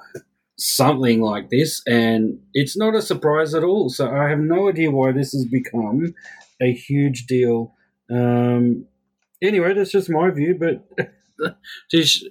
something 0.57 1.21
like 1.21 1.49
this, 1.49 1.81
and 1.85 2.39
it's 2.53 2.77
not 2.77 2.95
a 2.95 3.01
surprise 3.01 3.53
at 3.53 3.63
all. 3.63 3.89
So 3.89 4.09
I 4.09 4.29
have 4.29 4.39
no 4.39 4.69
idea 4.69 4.91
why 4.91 5.11
this 5.11 5.31
has 5.33 5.45
become 5.45 6.13
a 6.61 6.73
huge 6.73 7.25
deal. 7.25 7.73
Um, 8.09 8.85
anyway, 9.41 9.73
that's 9.73 9.91
just 9.91 10.09
my 10.09 10.29
view, 10.29 10.57
but 10.59 11.57
just, 11.91 12.25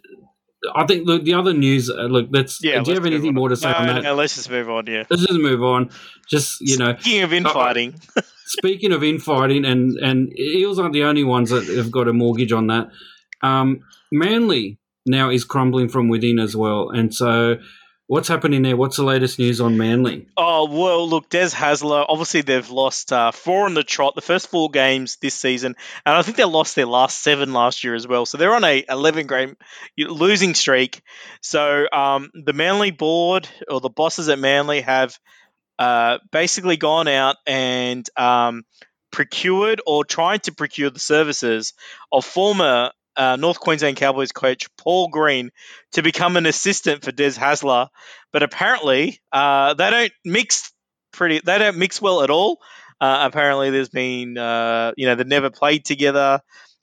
I 0.74 0.86
think 0.86 1.06
look 1.06 1.24
the 1.24 1.34
other 1.34 1.52
news. 1.52 1.90
Uh, 1.90 2.04
look, 2.04 2.30
that's. 2.30 2.62
yeah. 2.62 2.82
do 2.82 2.90
you 2.90 2.96
have 2.96 3.06
anything 3.06 3.34
more 3.34 3.48
to 3.48 3.56
say 3.56 3.70
no, 3.70 3.76
on 3.76 3.86
that? 3.86 4.02
No, 4.02 4.14
let's 4.14 4.36
just 4.36 4.50
move 4.50 4.70
on. 4.70 4.86
Yeah. 4.86 5.04
Let's 5.10 5.26
just 5.26 5.40
move 5.40 5.62
on. 5.62 5.90
Just 6.28 6.60
you 6.60 6.78
know, 6.78 6.96
Speaking 6.98 7.22
of 7.22 7.32
infighting, 7.32 7.94
speaking 8.46 8.92
of 8.92 9.04
infighting, 9.04 9.64
and 9.64 9.98
and 9.98 10.38
Eels 10.38 10.78
aren't 10.78 10.94
the 10.94 11.04
only 11.04 11.24
ones 11.24 11.50
that 11.50 11.64
have 11.66 11.90
got 11.90 12.08
a 12.08 12.12
mortgage 12.12 12.52
on 12.52 12.68
that. 12.68 12.88
Um, 13.42 13.80
Manly 14.10 14.78
now 15.04 15.28
is 15.28 15.44
crumbling 15.44 15.88
from 15.88 16.08
within 16.08 16.38
as 16.38 16.56
well, 16.56 16.88
and 16.88 17.14
so 17.14 17.56
what's 18.06 18.28
happening 18.28 18.62
there? 18.62 18.76
What's 18.76 18.96
the 18.96 19.04
latest 19.04 19.38
news 19.38 19.60
on 19.60 19.76
Manly? 19.76 20.26
Oh 20.36 20.68
well, 20.70 21.08
look, 21.08 21.28
Des 21.28 21.48
Hasler. 21.48 22.04
Obviously, 22.08 22.42
they've 22.42 22.68
lost 22.70 23.12
uh, 23.12 23.32
four 23.32 23.66
on 23.66 23.74
the 23.74 23.84
trot, 23.84 24.14
the 24.14 24.20
first 24.20 24.48
four 24.48 24.70
games 24.70 25.16
this 25.20 25.34
season, 25.34 25.74
and 26.04 26.14
I 26.14 26.22
think 26.22 26.36
they 26.36 26.44
lost 26.44 26.76
their 26.76 26.86
last 26.86 27.22
seven 27.22 27.52
last 27.52 27.84
year 27.84 27.94
as 27.94 28.06
well. 28.06 28.26
So 28.26 28.38
they're 28.38 28.54
on 28.54 28.64
a 28.64 28.84
eleven 28.88 29.26
game 29.26 29.56
losing 29.98 30.54
streak. 30.54 31.02
So 31.40 31.86
um, 31.92 32.30
the 32.34 32.52
Manly 32.52 32.90
board 32.90 33.48
or 33.68 33.80
the 33.80 33.90
bosses 33.90 34.28
at 34.28 34.38
Manly 34.38 34.82
have 34.82 35.18
uh, 35.78 36.18
basically 36.30 36.76
gone 36.76 37.08
out 37.08 37.36
and 37.46 38.08
um, 38.16 38.64
procured 39.10 39.80
or 39.86 40.04
tried 40.04 40.42
to 40.44 40.52
procure 40.52 40.90
the 40.90 41.00
services 41.00 41.72
of 42.12 42.24
former 42.24 42.90
uh, 43.16 43.36
North 43.36 43.60
Queensland 43.60 43.96
Cowboys 43.96 44.32
coach 44.32 44.68
Paul 44.76 45.08
Green 45.08 45.50
to 45.92 46.02
become 46.02 46.36
an 46.36 46.46
assistant 46.46 47.04
for 47.04 47.12
Des 47.12 47.32
Hasler 47.32 47.88
but 48.34 48.42
apparently 48.42 49.20
uh, 49.32 49.74
they 49.74 49.90
don't 49.90 50.12
mix 50.24 50.72
pretty. 51.12 51.40
They 51.42 51.58
don't 51.58 51.78
mix 51.78 52.02
well 52.02 52.22
at 52.22 52.30
all. 52.30 52.58
Uh, 53.00 53.28
apparently, 53.30 53.70
there's 53.70 53.88
been 53.88 54.36
uh, 54.36 54.92
you 54.96 55.06
know 55.06 55.14
they've 55.14 55.26
never 55.26 55.50
played 55.50 55.84
together. 55.84 56.40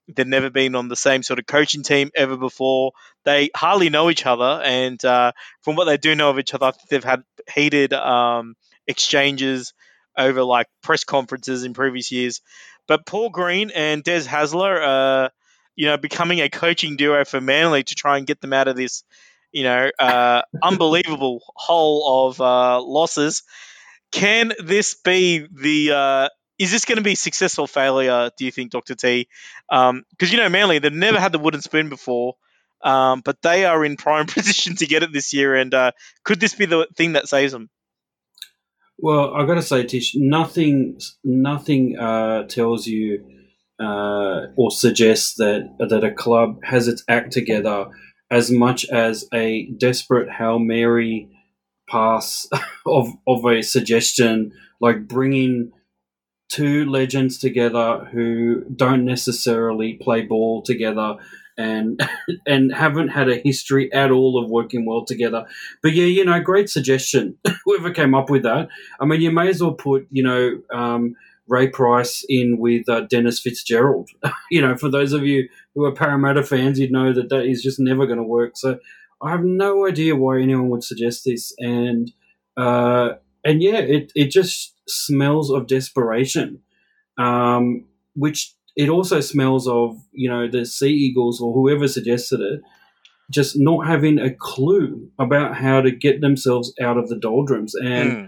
They've 0.07 0.25
never 0.25 0.49
been 0.49 0.75
on 0.75 0.87
the 0.87 0.95
same 0.95 1.23
sort 1.23 1.39
of 1.39 1.45
coaching 1.45 1.83
team 1.83 2.09
ever 2.15 2.37
before. 2.37 2.93
They 3.25 3.49
hardly 3.53 3.89
know 3.89 4.09
each 4.09 4.25
other, 4.25 4.61
and 4.63 5.03
uh, 5.03 5.33
from 5.61 5.75
what 5.75 5.85
they 5.85 5.97
do 5.97 6.15
know 6.15 6.29
of 6.29 6.39
each 6.39 6.53
other, 6.53 6.67
I 6.67 6.71
think 6.71 6.89
they've 6.89 7.03
had 7.03 7.23
heated 7.53 7.93
um, 7.93 8.55
exchanges 8.87 9.73
over 10.17 10.43
like 10.43 10.67
press 10.81 11.03
conferences 11.03 11.65
in 11.65 11.73
previous 11.73 12.11
years. 12.11 12.41
But 12.87 13.05
Paul 13.05 13.29
Green 13.29 13.71
and 13.71 14.03
Des 14.03 14.21
Hasler 14.21 14.85
are, 14.85 15.31
you 15.75 15.87
know, 15.87 15.97
becoming 15.97 16.41
a 16.41 16.49
coaching 16.49 16.95
duo 16.95 17.25
for 17.25 17.41
Manly 17.41 17.83
to 17.83 17.95
try 17.95 18.17
and 18.17 18.27
get 18.27 18.41
them 18.41 18.53
out 18.53 18.67
of 18.67 18.75
this 18.75 19.03
you 19.51 19.63
know, 19.63 19.91
uh, 19.99 20.41
unbelievable 20.63 21.41
hole 21.55 22.27
of 22.27 22.41
uh, 22.41 22.81
losses. 22.81 23.43
Can 24.11 24.53
this 24.63 24.95
be 24.95 25.47
the? 25.51 25.91
Uh, 25.91 26.29
is 26.59 26.71
this 26.71 26.85
going 26.85 26.97
to 26.97 27.03
be 27.03 27.15
successful 27.15 27.65
failure? 27.65 28.29
Do 28.37 28.45
you 28.45 28.51
think, 28.51 28.71
Doctor 28.71 28.95
T? 28.95 29.27
Because 29.69 30.31
you 30.31 30.37
know, 30.37 30.49
Manly 30.49 30.79
they've 30.79 30.93
never 30.93 31.19
had 31.19 31.31
the 31.31 31.39
wooden 31.39 31.61
spoon 31.61 31.89
before, 31.89 32.35
um, 32.83 33.21
but 33.23 33.41
they 33.41 33.65
are 33.65 33.83
in 33.83 33.97
prime 33.97 34.25
position 34.27 34.75
to 34.77 34.85
get 34.85 35.03
it 35.03 35.13
this 35.13 35.33
year. 35.33 35.55
And 35.55 35.73
uh, 35.73 35.91
could 36.23 36.39
this 36.39 36.55
be 36.55 36.65
the 36.65 36.87
thing 36.95 37.13
that 37.13 37.27
saves 37.27 37.51
them? 37.51 37.69
Well, 38.97 39.33
I've 39.33 39.47
got 39.47 39.55
to 39.55 39.63
say, 39.63 39.83
Tish, 39.83 40.13
nothing, 40.13 40.99
nothing 41.23 41.97
uh, 41.97 42.43
tells 42.43 42.85
you 42.85 43.40
uh, 43.81 44.47
or 44.55 44.71
suggests 44.71 45.35
that 45.35 45.75
that 45.79 46.03
a 46.03 46.11
club 46.11 46.59
has 46.63 46.87
its 46.87 47.03
act 47.07 47.31
together 47.31 47.87
as 48.29 48.51
much 48.51 48.85
as 48.89 49.27
a 49.33 49.65
desperate 49.77 50.29
hail 50.29 50.59
mary 50.59 51.29
pass 51.89 52.47
of 52.85 53.09
of 53.27 53.45
a 53.45 53.61
suggestion, 53.61 54.53
like 54.79 55.07
bringing 55.07 55.71
two 56.49 56.89
legends 56.89 57.37
together 57.37 58.09
who 58.11 58.63
don't 58.75 59.05
necessarily 59.05 59.93
play 59.93 60.21
ball 60.21 60.61
together 60.61 61.15
and 61.57 62.01
and 62.45 62.73
haven't 62.73 63.09
had 63.09 63.29
a 63.29 63.41
history 63.43 63.91
at 63.93 64.11
all 64.11 64.41
of 64.41 64.49
working 64.49 64.85
well 64.85 65.05
together. 65.05 65.45
But 65.81 65.93
yeah, 65.93 66.05
you 66.05 66.25
know, 66.25 66.39
great 66.39 66.69
suggestion. 66.69 67.37
Whoever 67.65 67.91
came 67.91 68.15
up 68.15 68.29
with 68.29 68.43
that. 68.43 68.69
I 68.99 69.05
mean, 69.05 69.21
you 69.21 69.31
may 69.31 69.49
as 69.49 69.61
well 69.61 69.73
put 69.73 70.07
you 70.11 70.23
know 70.23 70.61
um, 70.77 71.15
Ray 71.51 71.67
Price 71.67 72.25
in 72.29 72.57
with 72.57 72.87
uh, 72.87 73.01
Dennis 73.01 73.41
Fitzgerald. 73.41 74.09
you 74.51 74.61
know, 74.61 74.77
for 74.77 74.89
those 74.89 75.11
of 75.11 75.25
you 75.25 75.49
who 75.75 75.83
are 75.83 75.91
Parramatta 75.91 76.43
fans, 76.43 76.79
you'd 76.79 76.91
know 76.91 77.11
that 77.11 77.29
that 77.29 77.45
is 77.45 77.61
just 77.61 77.79
never 77.79 78.05
going 78.05 78.17
to 78.17 78.23
work. 78.23 78.53
So 78.55 78.79
I 79.21 79.31
have 79.31 79.43
no 79.43 79.85
idea 79.85 80.15
why 80.15 80.39
anyone 80.39 80.69
would 80.69 80.83
suggest 80.83 81.25
this, 81.25 81.53
and 81.59 82.11
uh, 82.55 83.15
and 83.43 83.61
yeah, 83.61 83.79
it 83.79 84.11
it 84.15 84.31
just 84.31 84.73
smells 84.87 85.51
of 85.51 85.67
desperation, 85.67 86.61
um, 87.17 87.85
which 88.15 88.55
it 88.77 88.87
also 88.87 89.19
smells 89.19 89.67
of 89.67 90.01
you 90.13 90.29
know 90.29 90.47
the 90.49 90.65
Sea 90.65 90.93
Eagles 90.93 91.41
or 91.41 91.53
whoever 91.53 91.87
suggested 91.87 92.39
it 92.39 92.61
just 93.29 93.57
not 93.57 93.87
having 93.87 94.19
a 94.19 94.29
clue 94.29 95.09
about 95.17 95.55
how 95.55 95.79
to 95.79 95.89
get 95.89 96.19
themselves 96.19 96.73
out 96.81 96.97
of 96.97 97.07
the 97.07 97.15
doldrums 97.15 97.73
and 97.75 98.11
Hmm. 98.11 98.25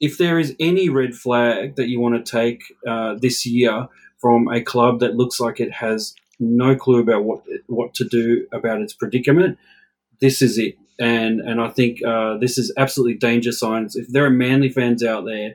If 0.00 0.16
there 0.16 0.38
is 0.38 0.56
any 0.58 0.88
red 0.88 1.14
flag 1.14 1.76
that 1.76 1.88
you 1.88 2.00
want 2.00 2.24
to 2.24 2.30
take 2.30 2.62
uh, 2.88 3.14
this 3.20 3.44
year 3.44 3.86
from 4.18 4.48
a 4.48 4.62
club 4.62 5.00
that 5.00 5.14
looks 5.14 5.38
like 5.38 5.60
it 5.60 5.72
has 5.72 6.14
no 6.38 6.74
clue 6.74 7.00
about 7.00 7.24
what 7.24 7.42
what 7.66 7.94
to 7.94 8.04
do 8.04 8.46
about 8.52 8.80
its 8.80 8.94
predicament, 8.94 9.58
this 10.20 10.40
is 10.40 10.58
it. 10.58 10.76
And 10.98 11.40
and 11.40 11.60
I 11.60 11.68
think 11.68 12.02
uh, 12.04 12.38
this 12.38 12.58
is 12.58 12.72
absolutely 12.76 13.18
danger 13.18 13.52
signs. 13.52 13.94
If 13.94 14.08
there 14.08 14.24
are 14.24 14.30
Manly 14.30 14.70
fans 14.70 15.04
out 15.04 15.24
there 15.26 15.54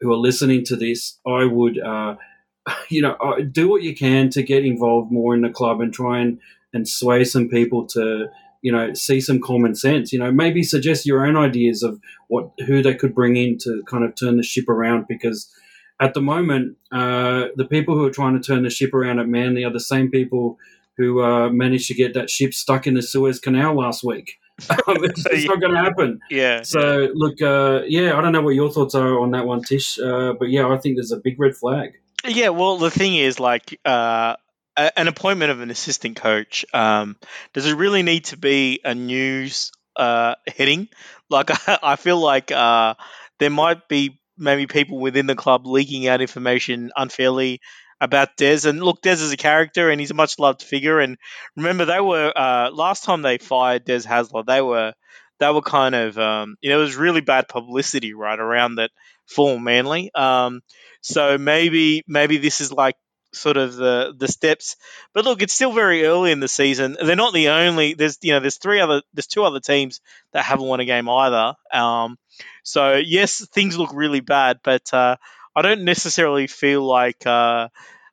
who 0.00 0.12
are 0.12 0.16
listening 0.16 0.64
to 0.64 0.76
this, 0.76 1.18
I 1.26 1.44
would, 1.44 1.78
uh, 1.78 2.16
you 2.88 3.00
know, 3.00 3.14
uh, 3.14 3.40
do 3.40 3.68
what 3.68 3.82
you 3.82 3.94
can 3.94 4.28
to 4.30 4.42
get 4.42 4.64
involved 4.64 5.12
more 5.12 5.34
in 5.34 5.42
the 5.42 5.50
club 5.50 5.80
and 5.80 5.92
try 5.92 6.18
and 6.20 6.38
and 6.72 6.88
sway 6.88 7.22
some 7.22 7.48
people 7.48 7.86
to 7.86 8.26
you 8.64 8.72
know 8.72 8.94
see 8.94 9.20
some 9.20 9.40
common 9.40 9.74
sense. 9.74 10.10
You 10.10 10.18
know, 10.18 10.32
maybe 10.32 10.62
suggest 10.62 11.04
your 11.04 11.24
own 11.26 11.36
ideas 11.36 11.82
of 11.82 12.00
what 12.28 12.50
who 12.66 12.82
they 12.82 12.94
could 12.94 13.14
bring 13.14 13.36
in 13.36 13.58
to 13.58 13.82
kind 13.86 14.04
of 14.04 14.14
turn 14.16 14.38
the 14.38 14.42
ship 14.42 14.70
around 14.70 15.04
because 15.06 15.52
at 16.00 16.14
the 16.14 16.22
moment 16.22 16.78
uh, 16.90 17.48
the 17.56 17.66
people 17.66 17.94
who 17.94 18.06
are 18.06 18.10
trying 18.10 18.40
to 18.40 18.40
turn 18.40 18.62
the 18.62 18.70
ship 18.70 18.94
around 18.94 19.18
at 19.18 19.28
Manly 19.28 19.64
are 19.64 19.72
the 19.72 19.78
same 19.78 20.10
people 20.10 20.58
who 20.96 21.22
uh, 21.22 21.50
managed 21.50 21.88
to 21.88 21.94
get 21.94 22.14
that 22.14 22.30
ship 22.30 22.54
stuck 22.54 22.86
in 22.86 22.94
the 22.94 23.02
Suez 23.02 23.38
Canal 23.38 23.76
last 23.76 24.02
week. 24.02 24.38
Um, 24.70 25.02
it's 25.02 25.26
it's 25.26 25.44
not 25.52 25.60
going 25.60 25.74
to 25.74 25.80
happen. 25.80 26.20
Yeah. 26.30 26.62
So 26.62 27.08
look, 27.12 27.42
uh, 27.42 27.82
yeah, 27.88 28.16
I 28.16 28.22
don't 28.22 28.32
know 28.32 28.40
what 28.40 28.54
your 28.54 28.70
thoughts 28.70 28.94
are 28.94 29.18
on 29.18 29.32
that 29.32 29.46
one, 29.46 29.62
Tish, 29.62 29.98
uh, 29.98 30.32
but 30.38 30.48
yeah, 30.48 30.68
I 30.68 30.78
think 30.78 30.96
there's 30.96 31.10
a 31.10 31.18
big 31.18 31.40
red 31.40 31.56
flag. 31.56 31.90
Yeah, 32.26 32.50
well, 32.50 32.78
the 32.78 32.90
thing 32.90 33.16
is, 33.16 33.38
like, 33.40 33.78
uh, 33.84 34.36
an 34.76 35.08
appointment 35.08 35.50
of 35.50 35.60
an 35.60 35.70
assistant 35.70 36.16
coach. 36.16 36.64
Um, 36.72 37.16
does 37.52 37.66
it 37.66 37.76
really 37.76 38.02
need 38.02 38.26
to 38.26 38.36
be 38.36 38.80
a 38.84 38.94
news 38.94 39.70
uh, 39.96 40.34
heading? 40.46 40.88
Like, 41.30 41.50
I 41.82 41.96
feel 41.96 42.18
like 42.18 42.50
uh, 42.52 42.94
there 43.38 43.50
might 43.50 43.88
be 43.88 44.20
maybe 44.36 44.66
people 44.66 44.98
within 44.98 45.26
the 45.26 45.36
club 45.36 45.66
leaking 45.66 46.08
out 46.08 46.20
information 46.20 46.90
unfairly 46.96 47.60
about 48.00 48.36
Des. 48.36 48.68
And 48.68 48.82
look, 48.82 49.00
Des 49.02 49.12
is 49.12 49.32
a 49.32 49.36
character, 49.36 49.90
and 49.90 50.00
he's 50.00 50.10
a 50.10 50.14
much 50.14 50.38
loved 50.38 50.62
figure. 50.62 50.98
And 51.00 51.16
remember, 51.56 51.84
they 51.84 52.00
were 52.00 52.32
uh, 52.36 52.70
last 52.72 53.04
time 53.04 53.22
they 53.22 53.38
fired 53.38 53.84
Des 53.84 54.00
Hasler, 54.00 54.44
they 54.44 54.60
were 54.60 54.92
they 55.40 55.50
were 55.50 55.62
kind 55.62 55.94
of 55.94 56.18
um, 56.18 56.56
you 56.60 56.70
know 56.70 56.78
it 56.78 56.82
was 56.82 56.96
really 56.96 57.20
bad 57.20 57.48
publicity 57.48 58.14
right 58.14 58.38
around 58.38 58.76
that 58.76 58.90
for 59.26 59.58
Manly. 59.58 60.10
Um, 60.14 60.60
so 61.00 61.38
maybe 61.38 62.02
maybe 62.06 62.38
this 62.38 62.60
is 62.60 62.72
like 62.72 62.96
sort 63.34 63.56
of 63.56 63.76
the 63.76 64.14
the 64.16 64.28
steps. 64.28 64.76
But 65.12 65.24
look, 65.24 65.42
it's 65.42 65.54
still 65.54 65.72
very 65.72 66.04
early 66.04 66.32
in 66.32 66.40
the 66.40 66.48
season. 66.48 66.96
They're 67.00 67.16
not 67.16 67.34
the 67.34 67.48
only. 67.48 67.94
There's 67.94 68.18
you 68.22 68.32
know 68.32 68.40
there's 68.40 68.58
three 68.58 68.80
other 68.80 69.02
there's 69.12 69.26
two 69.26 69.44
other 69.44 69.60
teams 69.60 70.00
that 70.32 70.44
haven't 70.44 70.66
won 70.66 70.80
a 70.80 70.84
game 70.84 71.08
either. 71.08 71.54
Um, 71.72 72.18
so 72.62 72.94
yes, 72.94 73.46
things 73.48 73.76
look 73.78 73.90
really 73.92 74.20
bad, 74.20 74.60
but 74.62 74.92
uh, 74.92 75.16
I 75.54 75.62
don't 75.62 75.84
necessarily 75.84 76.46
feel 76.46 76.82
like 76.82 77.26
uh, 77.26 77.68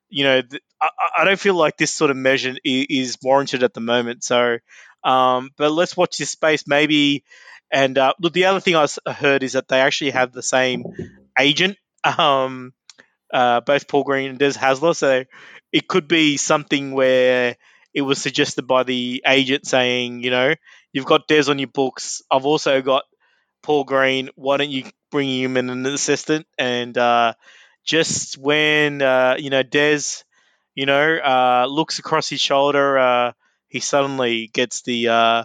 you 0.09 0.23
know 0.23 0.41
th- 0.41 0.63
I, 0.81 0.89
I, 1.19 1.23
don't 1.25 1.39
feel 1.39 1.55
like 1.55 1.77
this 1.77 1.93
sort 1.93 2.11
of 2.11 2.17
measure 2.17 2.55
is, 2.63 2.85
is 2.89 3.17
warranted 3.21 3.63
at 3.63 3.73
the 3.73 3.81
moment. 3.81 4.23
So, 4.23 4.57
um, 5.03 5.51
but 5.57 5.71
let's 5.71 5.95
watch 5.95 6.17
this 6.17 6.31
space 6.31 6.67
maybe. 6.67 7.23
And 7.71 7.97
uh, 7.97 8.13
look, 8.19 8.33
the 8.33 8.45
other 8.45 8.59
thing 8.59 8.75
I 8.75 8.87
heard 9.11 9.43
is 9.43 9.53
that 9.53 9.67
they 9.67 9.79
actually 9.79 10.11
have 10.11 10.31
the 10.31 10.43
same 10.43 10.85
agent. 11.39 11.77
Um, 12.03 12.73
uh, 13.33 13.61
both 13.61 13.87
Paul 13.87 14.03
Green 14.03 14.29
and 14.31 14.39
Des 14.39 14.53
Hasler. 14.53 14.95
So 14.95 15.23
it 15.71 15.87
could 15.87 16.07
be 16.07 16.37
something 16.37 16.91
where 16.91 17.55
it 17.93 18.01
was 18.01 18.21
suggested 18.21 18.67
by 18.67 18.83
the 18.83 19.23
agent 19.25 19.65
saying, 19.65 20.23
you 20.23 20.31
know, 20.31 20.55
you've 20.93 21.05
got 21.05 21.27
Des 21.27 21.49
on 21.49 21.59
your 21.59 21.67
books. 21.67 22.21
I've 22.31 22.45
also 22.45 22.81
got 22.81 23.03
Paul 23.63 23.83
Green. 23.83 24.29
Why 24.35 24.57
don't 24.57 24.69
you 24.71 24.85
bring 25.11 25.29
him 25.29 25.57
in 25.57 25.69
an 25.69 25.85
assistant? 25.85 26.45
And 26.57 26.97
uh, 26.97 27.33
just 27.83 28.37
when 28.37 29.01
uh, 29.01 29.35
you 29.37 29.49
know 29.49 29.63
Des, 29.63 30.23
you 30.75 30.85
know, 30.85 31.17
uh, 31.17 31.65
looks 31.69 31.99
across 31.99 32.29
his 32.29 32.41
shoulder, 32.41 32.97
uh, 32.97 33.31
he 33.67 33.79
suddenly 33.79 34.49
gets 34.53 34.81
the 34.83 35.09
uh, 35.09 35.43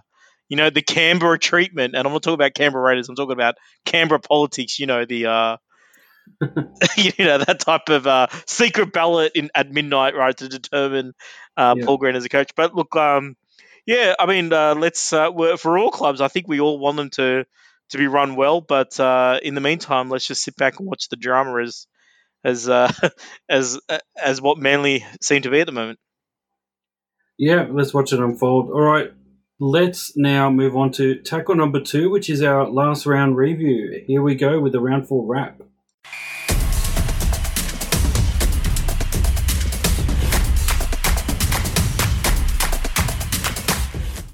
you 0.49 0.57
know 0.57 0.71
the 0.71 0.83
Canberra 0.83 1.39
treatment. 1.39 1.95
And 1.95 2.07
I'm 2.07 2.13
not 2.13 2.23
talking 2.23 2.35
about 2.35 2.55
Canberra 2.55 2.83
Raiders. 2.83 3.09
I'm 3.09 3.17
talking 3.17 3.33
about 3.33 3.57
Canberra 3.85 4.21
politics. 4.21 4.79
You 4.79 4.87
know 4.87 5.05
the 5.05 5.27
uh, 5.27 5.57
you 6.97 7.25
know 7.25 7.39
that 7.39 7.61
type 7.61 7.89
of 7.89 8.07
uh, 8.07 8.27
secret 8.47 8.93
ballot 8.93 9.33
in 9.35 9.51
at 9.55 9.71
midnight, 9.71 10.15
right, 10.15 10.37
to 10.37 10.49
determine 10.49 11.13
uh, 11.57 11.75
yeah. 11.77 11.85
Paul 11.85 11.97
Green 11.97 12.17
as 12.17 12.25
a 12.25 12.29
coach. 12.29 12.51
But 12.57 12.75
look, 12.75 12.95
um, 12.97 13.37
yeah, 13.87 14.15
I 14.19 14.27
mean, 14.27 14.53
uh, 14.53 14.75
let's 14.75 15.13
uh, 15.13 15.31
for 15.57 15.79
all 15.79 15.91
clubs. 15.91 16.21
I 16.21 16.29
think 16.29 16.49
we 16.49 16.61
all 16.61 16.79
want 16.79 16.97
them 16.97 17.11
to 17.11 17.45
to 17.91 17.99
be 17.99 18.07
run 18.07 18.35
well, 18.35 18.61
but 18.61 18.99
uh, 18.99 19.39
in 19.43 19.55
the 19.55 19.61
meantime, 19.61 20.11
let's 20.11 20.27
just 20.27 20.43
sit 20.43 20.57
back 20.57 20.79
and 20.79 20.89
watch 20.89 21.09
the 21.09 21.17
drama 21.17 21.63
as 21.63 21.87
as 22.45 22.69
uh, 22.69 22.93
as 23.49 23.79
as 24.21 24.41
what 24.41 24.59
Manly 24.59 25.05
seem 25.21 25.43
to 25.43 25.51
be 25.51 25.61
at 25.61 25.67
the 25.67 25.73
moment. 25.73 25.99
Yeah, 27.39 27.67
let's 27.71 27.93
watch 27.95 28.13
it 28.13 28.21
unfold. 28.21 28.71
All 28.71 28.81
right, 28.81 29.11
let's 29.61 30.17
now 30.17 30.51
move 30.51 30.77
on 30.77 30.91
to 30.93 31.17
tackle 31.23 31.55
number 31.55 31.81
two, 31.81 32.11
which 32.11 32.31
is 32.31 32.43
our 32.43 32.69
last 32.69 33.07
round 33.07 33.37
review. 33.37 34.05
Here 34.07 34.23
we 34.23 34.35
go 34.35 34.61
with 34.61 34.73
the 34.73 34.81
round 34.81 35.09
four 35.09 35.27
wrap. 35.27 35.61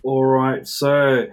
All 0.04 0.24
right, 0.24 0.66
so 0.66 1.26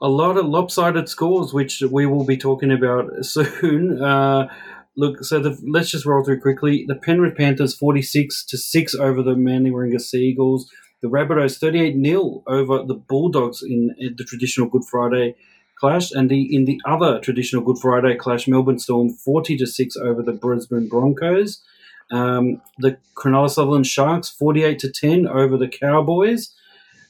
a 0.00 0.08
lot 0.08 0.36
of 0.36 0.46
lopsided 0.46 1.08
scores, 1.08 1.52
which 1.52 1.80
we 1.80 2.06
will 2.06 2.24
be 2.24 2.36
talking 2.36 2.72
about 2.72 3.24
soon. 3.24 4.02
Uh, 4.06 4.48
look, 4.96 5.24
so 5.24 5.40
the, 5.40 5.58
let's 5.66 5.90
just 5.90 6.06
roll 6.06 6.24
through 6.24 6.40
quickly. 6.40 6.84
The 6.86 6.94
Penrith 6.94 7.36
Panthers 7.36 7.74
forty 7.74 8.02
six 8.02 8.44
to 8.46 8.56
six 8.56 8.94
over 8.94 9.22
the 9.22 9.34
Manly 9.34 9.70
Warringah 9.70 10.00
Seagulls. 10.00 10.70
The 11.02 11.08
Rabbitohs 11.08 11.58
thirty 11.58 11.80
eight 11.80 11.96
0 12.02 12.44
over 12.46 12.84
the 12.84 12.94
Bulldogs 12.94 13.62
in, 13.62 13.94
in, 13.98 14.14
the 14.16 14.24
traditional 14.24 14.68
Good 14.68 14.84
Friday 14.84 15.34
clash, 15.78 16.12
and 16.12 16.30
the 16.30 16.54
in 16.54 16.64
the 16.64 16.80
other 16.86 17.18
traditional 17.18 17.62
Good 17.62 17.78
Friday 17.78 18.14
clash, 18.14 18.46
Melbourne 18.46 18.78
Storm 18.78 19.10
forty 19.10 19.56
to 19.56 19.66
six 19.66 19.96
over 19.96 20.22
the 20.22 20.32
Brisbane 20.32 20.88
Broncos. 20.88 21.62
Um, 22.12 22.62
the 22.78 22.98
Cronulla 23.16 23.50
Sutherland 23.50 23.86
Sharks 23.86 24.30
forty 24.30 24.62
eight 24.62 24.78
to 24.80 24.90
ten 24.92 25.26
over 25.26 25.56
the 25.56 25.68
Cowboys. 25.68 26.54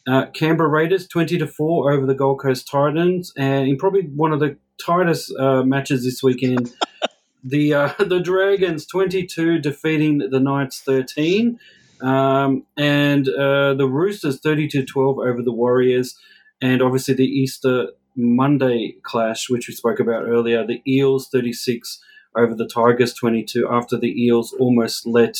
Uh, 0.06 0.26
Canberra 0.26 0.68
Raiders 0.68 1.08
20 1.08 1.38
to 1.38 1.46
4 1.46 1.92
over 1.92 2.06
the 2.06 2.14
Gold 2.14 2.40
Coast 2.40 2.68
Titans, 2.68 3.32
and 3.36 3.68
in 3.68 3.76
probably 3.76 4.02
one 4.02 4.32
of 4.32 4.40
the 4.40 4.56
tightest 4.84 5.34
uh, 5.36 5.64
matches 5.64 6.04
this 6.04 6.22
weekend, 6.22 6.72
the 7.44 7.74
uh, 7.74 7.92
the 7.98 8.20
Dragons 8.20 8.86
22 8.86 9.58
defeating 9.58 10.18
the 10.18 10.38
Knights 10.38 10.80
13, 10.82 11.58
um, 12.00 12.64
and 12.76 13.28
uh, 13.28 13.74
the 13.74 13.88
Roosters 13.88 14.38
32 14.40 14.84
12 14.84 15.18
over 15.18 15.42
the 15.42 15.52
Warriors, 15.52 16.16
and 16.62 16.82
obviously 16.82 17.14
the 17.14 17.24
Easter 17.24 17.88
Monday 18.14 18.94
clash, 19.02 19.50
which 19.50 19.68
we 19.68 19.74
spoke 19.74 20.00
about 20.00 20.24
earlier, 20.24 20.64
the 20.64 20.82
Eels 20.86 21.28
36 21.28 22.00
over 22.36 22.54
the 22.54 22.66
Tigers 22.66 23.12
22 23.14 23.68
after 23.70 23.96
the 23.96 24.24
Eels 24.24 24.54
almost 24.58 25.06
let 25.06 25.38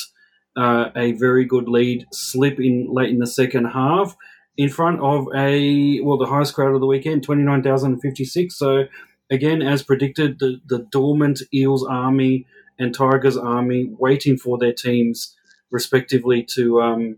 uh, 0.56 0.90
a 0.96 1.12
very 1.12 1.44
good 1.44 1.68
lead 1.68 2.06
slip 2.12 2.58
in 2.58 2.88
late 2.90 3.10
in 3.10 3.18
the 3.18 3.26
second 3.26 3.66
half 3.66 4.16
in 4.56 4.68
front 4.68 5.00
of 5.00 5.26
a 5.34 6.00
well 6.00 6.18
the 6.18 6.26
highest 6.26 6.54
crowd 6.54 6.74
of 6.74 6.80
the 6.80 6.86
weekend, 6.86 7.22
twenty 7.22 7.42
nine 7.42 7.62
thousand 7.62 8.00
fifty 8.00 8.24
six. 8.24 8.58
So 8.58 8.84
again, 9.30 9.62
as 9.62 9.82
predicted, 9.82 10.38
the 10.38 10.60
the 10.66 10.86
dormant 10.90 11.42
Eels 11.52 11.86
army 11.86 12.46
and 12.78 12.94
Tigers 12.94 13.36
army 13.36 13.90
waiting 13.98 14.36
for 14.36 14.58
their 14.58 14.72
teams 14.72 15.36
respectively 15.70 16.46
to 16.54 16.80
um, 16.80 17.16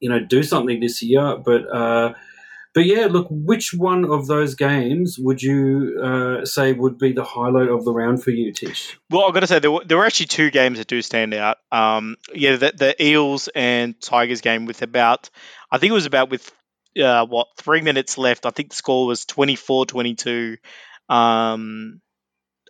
you 0.00 0.08
know 0.08 0.20
do 0.20 0.42
something 0.42 0.80
this 0.80 1.02
year, 1.02 1.36
but. 1.36 1.62
Uh, 1.74 2.14
but 2.74 2.84
yeah, 2.86 3.06
look, 3.06 3.26
which 3.30 3.74
one 3.74 4.04
of 4.04 4.28
those 4.28 4.54
games 4.54 5.18
would 5.18 5.42
you 5.42 5.98
uh, 6.00 6.44
say 6.44 6.72
would 6.72 6.98
be 6.98 7.12
the 7.12 7.24
highlight 7.24 7.68
of 7.68 7.84
the 7.84 7.92
round 7.92 8.22
for 8.22 8.30
you, 8.30 8.52
Tish? 8.52 8.96
Well, 9.10 9.24
I've 9.24 9.34
got 9.34 9.40
to 9.40 9.46
say 9.46 9.58
there 9.58 9.72
were, 9.72 9.84
there 9.84 9.96
were 9.96 10.04
actually 10.04 10.26
two 10.26 10.50
games 10.50 10.78
that 10.78 10.86
do 10.86 11.02
stand 11.02 11.34
out. 11.34 11.56
Um, 11.72 12.16
yeah, 12.32 12.54
the, 12.54 12.72
the 12.76 13.04
Eels 13.04 13.48
and 13.54 14.00
Tigers 14.00 14.42
game 14.42 14.66
with 14.66 14.82
about, 14.82 15.30
I 15.70 15.78
think 15.78 15.90
it 15.90 15.94
was 15.94 16.06
about 16.06 16.30
with 16.30 16.50
uh, 17.02 17.26
what 17.26 17.48
three 17.58 17.80
minutes 17.80 18.18
left. 18.18 18.46
I 18.46 18.50
think 18.50 18.70
the 18.70 18.76
score 18.76 19.06
was 19.06 19.24
24-22 19.26 20.56
um, 21.08 22.00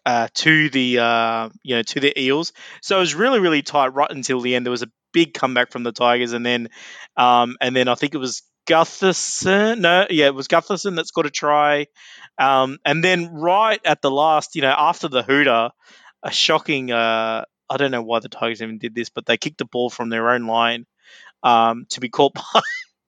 uh, 0.05 0.29
to 0.35 0.71
the 0.71 0.99
uh, 0.99 1.49
you 1.63 1.77
know 1.77 1.83
to 1.83 2.01
the 2.01 2.19
Eels. 2.21 2.53
So 2.83 2.97
it 2.97 3.01
was 3.01 3.15
really 3.15 3.41
really 3.41 3.63
tight 3.63 3.89
right 3.89 4.11
until 4.11 4.41
the 4.41 4.55
end. 4.55 4.67
There 4.67 4.71
was 4.71 4.83
a 4.83 4.91
big 5.13 5.35
comeback 5.35 5.71
from 5.71 5.83
the 5.83 5.93
Tigers, 5.93 6.33
and 6.33 6.45
then 6.45 6.69
um, 7.17 7.57
and 7.61 7.75
then 7.75 7.89
I 7.89 7.95
think 7.95 8.15
it 8.15 8.19
was 8.19 8.43
Gutherson. 8.69 9.81
No, 9.81 10.07
yeah, 10.11 10.27
it 10.27 10.35
was 10.35 10.49
Gutherson 10.49 10.97
that's 10.97 11.11
got 11.11 11.27
a 11.27 11.31
try. 11.31 11.87
Um, 12.39 12.79
and 12.85 13.03
then 13.03 13.35
right 13.35 13.81
at 13.85 14.01
the 14.03 14.11
last, 14.11 14.55
you 14.55 14.63
know, 14.63 14.75
after 14.77 15.09
the 15.09 15.23
hooter, 15.23 15.71
a 16.23 16.31
shocking. 16.31 16.91
Uh, 16.91 17.45
I 17.71 17.77
don't 17.77 17.91
know 17.91 18.03
why 18.03 18.21
the 18.21 18.31
Tigers 18.31 18.63
even 18.63 18.79
did 18.79 18.95
this, 18.95 19.11
but 19.11 19.27
they 19.27 19.37
kicked 19.37 19.59
the 19.59 19.67
ball 19.67 19.91
from 19.91 20.09
their 20.09 20.31
own 20.31 20.47
line 20.47 20.87
um, 21.43 21.87
to 21.91 22.01
be 22.01 22.09
caught 22.09 22.35
by. 22.55 22.61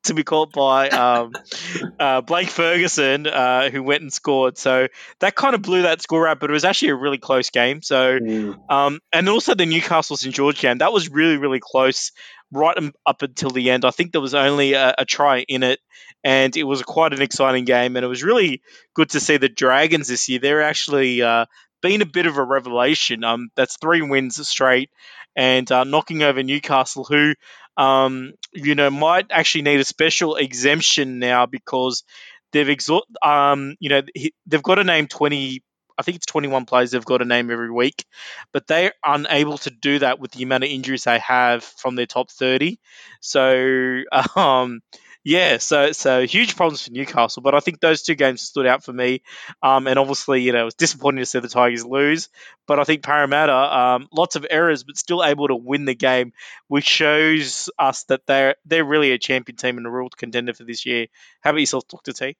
To 0.04 0.14
be 0.14 0.24
caught 0.24 0.52
by 0.52 0.88
um, 0.88 1.32
uh, 2.00 2.20
Blake 2.20 2.48
Ferguson, 2.48 3.26
uh, 3.26 3.70
who 3.70 3.82
went 3.82 4.02
and 4.02 4.12
scored. 4.12 4.58
So 4.58 4.88
that 5.20 5.34
kind 5.34 5.54
of 5.54 5.62
blew 5.62 5.82
that 5.82 6.02
score 6.02 6.26
out, 6.26 6.40
but 6.40 6.50
it 6.50 6.52
was 6.52 6.64
actually 6.64 6.90
a 6.90 6.96
really 6.96 7.18
close 7.18 7.50
game. 7.50 7.82
So, 7.82 8.18
mm. 8.18 8.70
um, 8.70 9.00
and 9.12 9.28
also 9.28 9.54
the 9.54 9.66
Newcastle 9.66 10.16
St 10.16 10.34
George 10.34 10.60
game, 10.60 10.78
that 10.78 10.92
was 10.92 11.08
really, 11.08 11.36
really 11.36 11.60
close 11.60 12.12
right 12.52 12.76
up 13.06 13.22
until 13.22 13.50
the 13.50 13.70
end. 13.70 13.84
I 13.84 13.90
think 13.90 14.12
there 14.12 14.20
was 14.20 14.34
only 14.34 14.72
a, 14.72 14.94
a, 14.98 15.04
try 15.04 15.40
in 15.40 15.62
it, 15.62 15.80
and 16.24 16.56
it 16.56 16.64
was 16.64 16.82
quite 16.82 17.12
an 17.12 17.22
exciting 17.22 17.64
game. 17.64 17.96
And 17.96 18.04
it 18.04 18.08
was 18.08 18.24
really 18.24 18.62
good 18.94 19.10
to 19.10 19.20
see 19.20 19.36
the 19.36 19.48
Dragons 19.48 20.08
this 20.08 20.28
year. 20.28 20.40
They're 20.40 20.62
actually 20.62 21.22
uh, 21.22 21.46
been 21.80 22.02
a 22.02 22.06
bit 22.06 22.26
of 22.26 22.36
a 22.36 22.44
revelation. 22.44 23.24
Um, 23.24 23.50
that's 23.54 23.76
three 23.76 24.02
wins 24.02 24.46
straight, 24.48 24.90
and 25.36 25.70
uh, 25.70 25.84
knocking 25.84 26.22
over 26.22 26.42
Newcastle, 26.42 27.04
who 27.04 27.34
um, 27.76 28.32
you 28.52 28.74
know 28.74 28.90
might 28.90 29.26
actually 29.30 29.62
need 29.62 29.80
a 29.80 29.84
special 29.84 30.36
exemption 30.36 31.18
now 31.18 31.46
because 31.46 32.04
they've 32.52 32.78
um, 33.22 33.76
you 33.80 33.88
know 33.88 34.02
they've 34.46 34.62
got 34.62 34.76
to 34.76 34.84
name 34.84 35.06
twenty 35.06 35.62
I 35.98 36.02
think 36.02 36.16
it's 36.16 36.26
21 36.26 36.64
players 36.64 36.92
they've 36.92 37.04
got 37.04 37.18
to 37.18 37.26
name 37.26 37.50
every 37.50 37.70
week, 37.70 38.06
but 38.54 38.66
they're 38.66 38.94
unable 39.04 39.58
to 39.58 39.70
do 39.70 39.98
that 39.98 40.18
with 40.18 40.30
the 40.30 40.42
amount 40.42 40.64
of 40.64 40.70
injuries 40.70 41.04
they 41.04 41.18
have 41.18 41.62
from 41.62 41.94
their 41.94 42.06
top 42.06 42.30
30. 42.30 42.80
So, 43.20 44.00
um, 44.34 44.80
Yeah, 45.22 45.58
so 45.58 45.92
so 45.92 46.26
huge 46.26 46.56
problems 46.56 46.82
for 46.82 46.92
Newcastle, 46.92 47.42
but 47.42 47.54
I 47.54 47.60
think 47.60 47.80
those 47.80 48.02
two 48.02 48.14
games 48.14 48.40
stood 48.40 48.66
out 48.66 48.82
for 48.82 48.92
me. 48.92 49.22
Um, 49.62 49.86
and 49.86 49.98
obviously, 49.98 50.40
you 50.40 50.52
know, 50.52 50.62
it 50.62 50.64
was 50.64 50.74
disappointing 50.74 51.20
to 51.20 51.26
see 51.26 51.40
the 51.40 51.48
Tigers 51.48 51.84
lose, 51.84 52.30
but 52.66 52.78
I 52.78 52.84
think 52.84 53.02
Parramatta, 53.02 53.52
um, 53.52 54.08
lots 54.12 54.36
of 54.36 54.46
errors, 54.48 54.82
but 54.82 54.96
still 54.96 55.22
able 55.22 55.48
to 55.48 55.56
win 55.56 55.84
the 55.84 55.94
game, 55.94 56.32
which 56.68 56.86
shows 56.86 57.68
us 57.78 58.04
that 58.04 58.22
they're 58.26 58.54
they're 58.64 58.84
really 58.84 59.12
a 59.12 59.18
champion 59.18 59.56
team 59.56 59.76
and 59.76 59.86
a 59.86 59.90
real 59.90 60.08
contender 60.08 60.54
for 60.54 60.64
this 60.64 60.86
year. 60.86 61.08
How 61.42 61.50
about 61.50 61.60
yourself, 61.60 61.86
Doctor 61.88 62.14
T? 62.14 62.36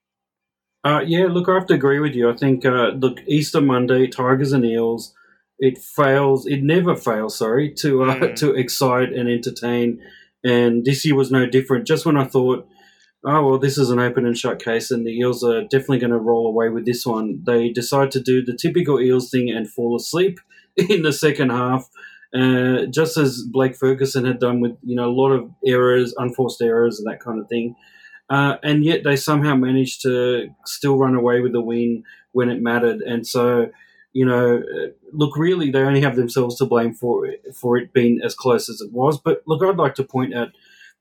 Uh, 0.82 1.02
yeah, 1.06 1.26
look, 1.26 1.50
I 1.50 1.54
have 1.54 1.66
to 1.66 1.74
agree 1.74 2.00
with 2.00 2.14
you. 2.14 2.30
I 2.30 2.36
think 2.36 2.64
uh, 2.64 2.92
look, 2.96 3.20
Easter 3.26 3.60
Monday, 3.60 4.06
Tigers 4.06 4.52
and 4.52 4.64
Eels, 4.64 5.14
it 5.58 5.76
fails. 5.76 6.46
It 6.46 6.62
never 6.62 6.96
fails. 6.96 7.36
Sorry 7.36 7.74
to 7.74 8.04
uh, 8.04 8.14
mm. 8.14 8.36
to 8.36 8.54
excite 8.54 9.12
and 9.12 9.28
entertain 9.28 10.02
and 10.44 10.84
this 10.84 11.04
year 11.04 11.14
was 11.14 11.30
no 11.30 11.46
different. 11.46 11.86
Just 11.86 12.06
when 12.06 12.16
I 12.16 12.24
thought, 12.24 12.68
oh, 13.24 13.46
well, 13.46 13.58
this 13.58 13.78
is 13.78 13.90
an 13.90 13.98
open 13.98 14.26
and 14.26 14.36
shut 14.36 14.62
case 14.62 14.90
and 14.90 15.06
the 15.06 15.16
Eels 15.18 15.44
are 15.44 15.62
definitely 15.62 15.98
going 15.98 16.12
to 16.12 16.18
roll 16.18 16.46
away 16.46 16.68
with 16.68 16.86
this 16.86 17.04
one, 17.04 17.42
they 17.44 17.68
decide 17.68 18.10
to 18.12 18.20
do 18.20 18.42
the 18.42 18.56
typical 18.56 19.00
Eels 19.00 19.30
thing 19.30 19.50
and 19.50 19.70
fall 19.70 19.96
asleep 19.96 20.40
in 20.76 21.02
the 21.02 21.12
second 21.12 21.50
half. 21.50 21.88
Uh, 22.32 22.86
just 22.86 23.16
as 23.16 23.42
Blake 23.50 23.76
Ferguson 23.76 24.24
had 24.24 24.38
done 24.38 24.60
with 24.60 24.76
you 24.84 24.94
know 24.94 25.08
a 25.08 25.10
lot 25.10 25.32
of 25.32 25.50
errors, 25.66 26.14
unforced 26.16 26.62
errors, 26.62 27.00
and 27.00 27.12
that 27.12 27.18
kind 27.18 27.40
of 27.40 27.48
thing, 27.48 27.74
uh, 28.30 28.54
and 28.62 28.84
yet 28.84 29.02
they 29.02 29.16
somehow 29.16 29.56
managed 29.56 30.02
to 30.02 30.48
still 30.64 30.96
run 30.96 31.16
away 31.16 31.40
with 31.40 31.50
the 31.50 31.60
win 31.60 32.04
when 32.30 32.48
it 32.48 32.62
mattered. 32.62 33.00
And 33.00 33.26
so 33.26 33.70
you 34.12 34.26
know, 34.26 34.56
uh, 34.58 34.88
look, 35.12 35.36
really, 35.36 35.70
they 35.70 35.80
only 35.80 36.00
have 36.00 36.16
themselves 36.16 36.56
to 36.56 36.66
blame 36.66 36.94
for 36.94 37.26
it, 37.26 37.42
for 37.54 37.76
it 37.76 37.92
being 37.92 38.20
as 38.24 38.34
close 38.34 38.68
as 38.68 38.80
it 38.80 38.92
was. 38.92 39.20
But 39.20 39.42
look, 39.46 39.62
I'd 39.62 39.76
like 39.76 39.94
to 39.96 40.04
point 40.04 40.34
out 40.34 40.48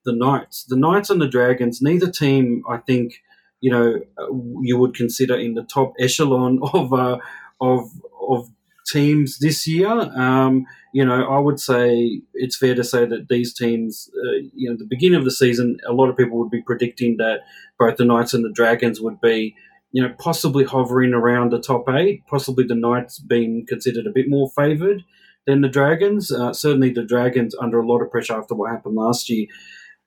the 0.05 0.13
Knights, 0.13 0.63
the 0.65 0.75
Knights 0.75 1.09
and 1.09 1.21
the 1.21 1.27
Dragons. 1.27 1.81
Neither 1.81 2.09
team, 2.09 2.63
I 2.69 2.77
think, 2.77 3.21
you 3.61 3.71
know, 3.71 3.99
uh, 4.17 4.27
you 4.61 4.77
would 4.77 4.95
consider 4.95 5.35
in 5.35 5.55
the 5.55 5.63
top 5.63 5.93
echelon 5.99 6.59
of 6.73 6.93
uh, 6.93 7.17
of 7.59 7.89
of 8.29 8.49
teams 8.87 9.39
this 9.39 9.67
year. 9.67 9.89
Um, 9.89 10.65
you 10.93 11.05
know, 11.05 11.23
I 11.29 11.39
would 11.39 11.59
say 11.59 12.21
it's 12.33 12.57
fair 12.57 12.75
to 12.75 12.83
say 12.83 13.05
that 13.05 13.27
these 13.29 13.53
teams, 13.53 14.09
uh, 14.15 14.47
you 14.53 14.69
know, 14.69 14.77
the 14.77 14.87
beginning 14.89 15.19
of 15.19 15.25
the 15.25 15.31
season, 15.31 15.77
a 15.87 15.93
lot 15.93 16.09
of 16.09 16.17
people 16.17 16.37
would 16.39 16.49
be 16.49 16.61
predicting 16.61 17.17
that 17.17 17.41
both 17.77 17.97
the 17.97 18.05
Knights 18.05 18.33
and 18.33 18.43
the 18.43 18.51
Dragons 18.51 19.01
would 19.01 19.21
be 19.21 19.55
you 19.91 20.03
know, 20.03 20.13
possibly 20.19 20.63
hovering 20.63 21.13
around 21.13 21.51
the 21.51 21.59
top 21.59 21.89
eight, 21.89 22.25
possibly 22.27 22.63
the 22.63 22.75
Knights 22.75 23.19
being 23.19 23.65
considered 23.67 24.05
a 24.05 24.11
bit 24.11 24.29
more 24.29 24.49
favoured 24.55 25.03
than 25.47 25.61
the 25.61 25.69
Dragons. 25.69 26.31
Uh, 26.31 26.53
certainly 26.53 26.91
the 26.91 27.03
Dragons 27.03 27.55
under 27.59 27.79
a 27.79 27.87
lot 27.87 28.01
of 28.01 28.11
pressure 28.11 28.33
after 28.37 28.55
what 28.55 28.71
happened 28.71 28.95
last 28.95 29.29
year. 29.29 29.47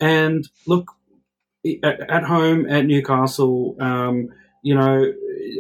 And 0.01 0.49
look, 0.67 0.93
at, 1.85 2.25
home 2.25 2.69
at 2.69 2.87
Newcastle, 2.87 3.77
um, 3.81 4.29
you 4.63 4.75
know, 4.75 5.13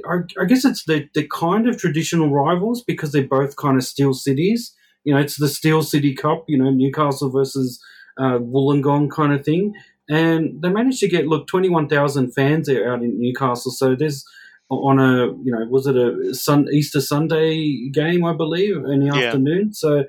I, 0.08 0.16
I 0.40 0.44
guess 0.44 0.64
it's 0.64 0.85
the, 0.85 1.08
the 1.14 1.26
kind 1.28 1.68
of 1.68 1.78
traditional 1.78 2.30
rivals 2.30 2.82
because 2.82 3.12
they're 3.12 3.26
both 3.26 3.56
kind 3.56 3.76
of 3.76 3.85
steel 3.85 4.14
cities. 4.14 4.74
You 5.04 5.14
know, 5.14 5.20
it's 5.20 5.37
the 5.37 5.48
Steel 5.48 5.82
City 5.82 6.14
Cup, 6.14 6.44
you 6.48 6.58
know, 6.58 6.70
Newcastle 6.70 7.30
versus 7.30 7.82
uh, 8.18 8.38
Wollongong 8.38 9.11
kind 9.11 9.32
of 9.32 9.44
thing 9.44 9.74
and 10.12 10.61
they 10.61 10.68
managed 10.68 11.01
to 11.01 11.09
get 11.09 11.27
look 11.27 11.46
twenty 11.46 11.68
one 11.68 11.88
thousand 11.88 12.33
fans 12.33 12.66
there 12.66 12.92
out 12.92 13.03
in 13.03 13.18
Newcastle. 13.20 13.72
So 13.72 13.94
there's 13.94 14.25
on 14.68 14.98
a 14.98 15.27
you 15.42 15.53
know 15.53 15.66
was 15.68 15.87
it 15.87 15.96
a 15.96 16.35
sun 16.35 16.66
Easter 16.72 17.01
Sunday 17.01 17.88
game 17.88 18.25
I 18.25 18.35
believe 18.35 18.77
in 18.77 19.01
the 19.01 19.16
yeah. 19.16 19.27
afternoon. 19.27 19.72
So 19.72 20.05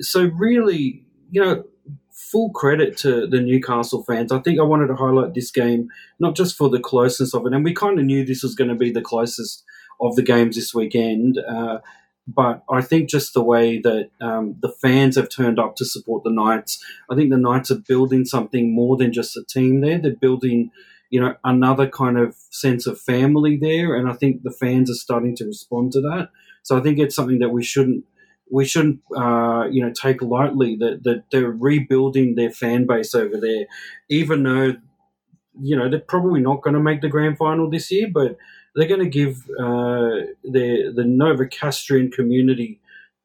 so 0.00 0.30
really 0.36 1.04
you 1.30 1.42
know 1.42 1.64
full 2.12 2.50
credit 2.50 2.96
to 2.98 3.26
the 3.26 3.40
Newcastle 3.40 4.04
fans. 4.04 4.32
I 4.32 4.40
think 4.40 4.58
I 4.58 4.64
wanted 4.64 4.88
to 4.88 4.96
highlight 4.96 5.34
this 5.34 5.50
game 5.50 5.88
not 6.18 6.36
just 6.36 6.56
for 6.56 6.68
the 6.68 6.80
closeness 6.80 7.34
of 7.34 7.46
it, 7.46 7.52
and 7.52 7.64
we 7.64 7.72
kind 7.72 7.98
of 7.98 8.04
knew 8.04 8.24
this 8.24 8.42
was 8.42 8.54
going 8.54 8.70
to 8.70 8.76
be 8.76 8.92
the 8.92 9.02
closest 9.02 9.64
of 10.00 10.16
the 10.16 10.22
games 10.22 10.56
this 10.56 10.74
weekend. 10.74 11.38
Uh, 11.38 11.78
but 12.26 12.62
I 12.70 12.80
think 12.80 13.10
just 13.10 13.34
the 13.34 13.42
way 13.42 13.78
that 13.80 14.10
um, 14.20 14.56
the 14.60 14.70
fans 14.70 15.16
have 15.16 15.28
turned 15.28 15.58
up 15.58 15.76
to 15.76 15.84
support 15.84 16.24
the 16.24 16.30
Knights, 16.30 16.82
I 17.10 17.14
think 17.14 17.30
the 17.30 17.36
Knights 17.36 17.70
are 17.70 17.78
building 17.78 18.24
something 18.24 18.74
more 18.74 18.96
than 18.96 19.12
just 19.12 19.36
a 19.36 19.44
team 19.44 19.80
there. 19.80 19.98
They're 19.98 20.16
building, 20.16 20.70
you 21.10 21.20
know, 21.20 21.34
another 21.44 21.88
kind 21.88 22.16
of 22.16 22.34
sense 22.50 22.86
of 22.86 23.00
family 23.00 23.56
there, 23.56 23.94
and 23.94 24.08
I 24.08 24.14
think 24.14 24.42
the 24.42 24.50
fans 24.50 24.90
are 24.90 24.94
starting 24.94 25.36
to 25.36 25.44
respond 25.44 25.92
to 25.92 26.00
that. 26.02 26.30
So 26.62 26.78
I 26.78 26.80
think 26.80 26.98
it's 26.98 27.14
something 27.14 27.40
that 27.40 27.50
we 27.50 27.62
shouldn't 27.62 28.04
we 28.50 28.64
shouldn't 28.64 29.00
uh, 29.16 29.66
you 29.70 29.84
know 29.84 29.92
take 29.92 30.22
lightly 30.22 30.76
that 30.76 31.02
that 31.04 31.24
they're 31.30 31.50
rebuilding 31.50 32.34
their 32.34 32.50
fan 32.50 32.86
base 32.86 33.14
over 33.14 33.38
there, 33.38 33.66
even 34.08 34.42
though 34.42 34.74
you 35.60 35.76
know 35.76 35.90
they're 35.90 36.00
probably 36.00 36.40
not 36.40 36.62
going 36.62 36.74
to 36.74 36.80
make 36.80 37.02
the 37.02 37.08
grand 37.08 37.36
final 37.36 37.68
this 37.68 37.90
year, 37.90 38.08
but 38.12 38.36
they're 38.74 38.88
going 38.88 39.00
to 39.00 39.08
give 39.08 39.38
uh, 39.58 40.26
the 40.42 40.92
the 40.94 41.04
Novocastrian 41.04 42.12
community 42.12 42.80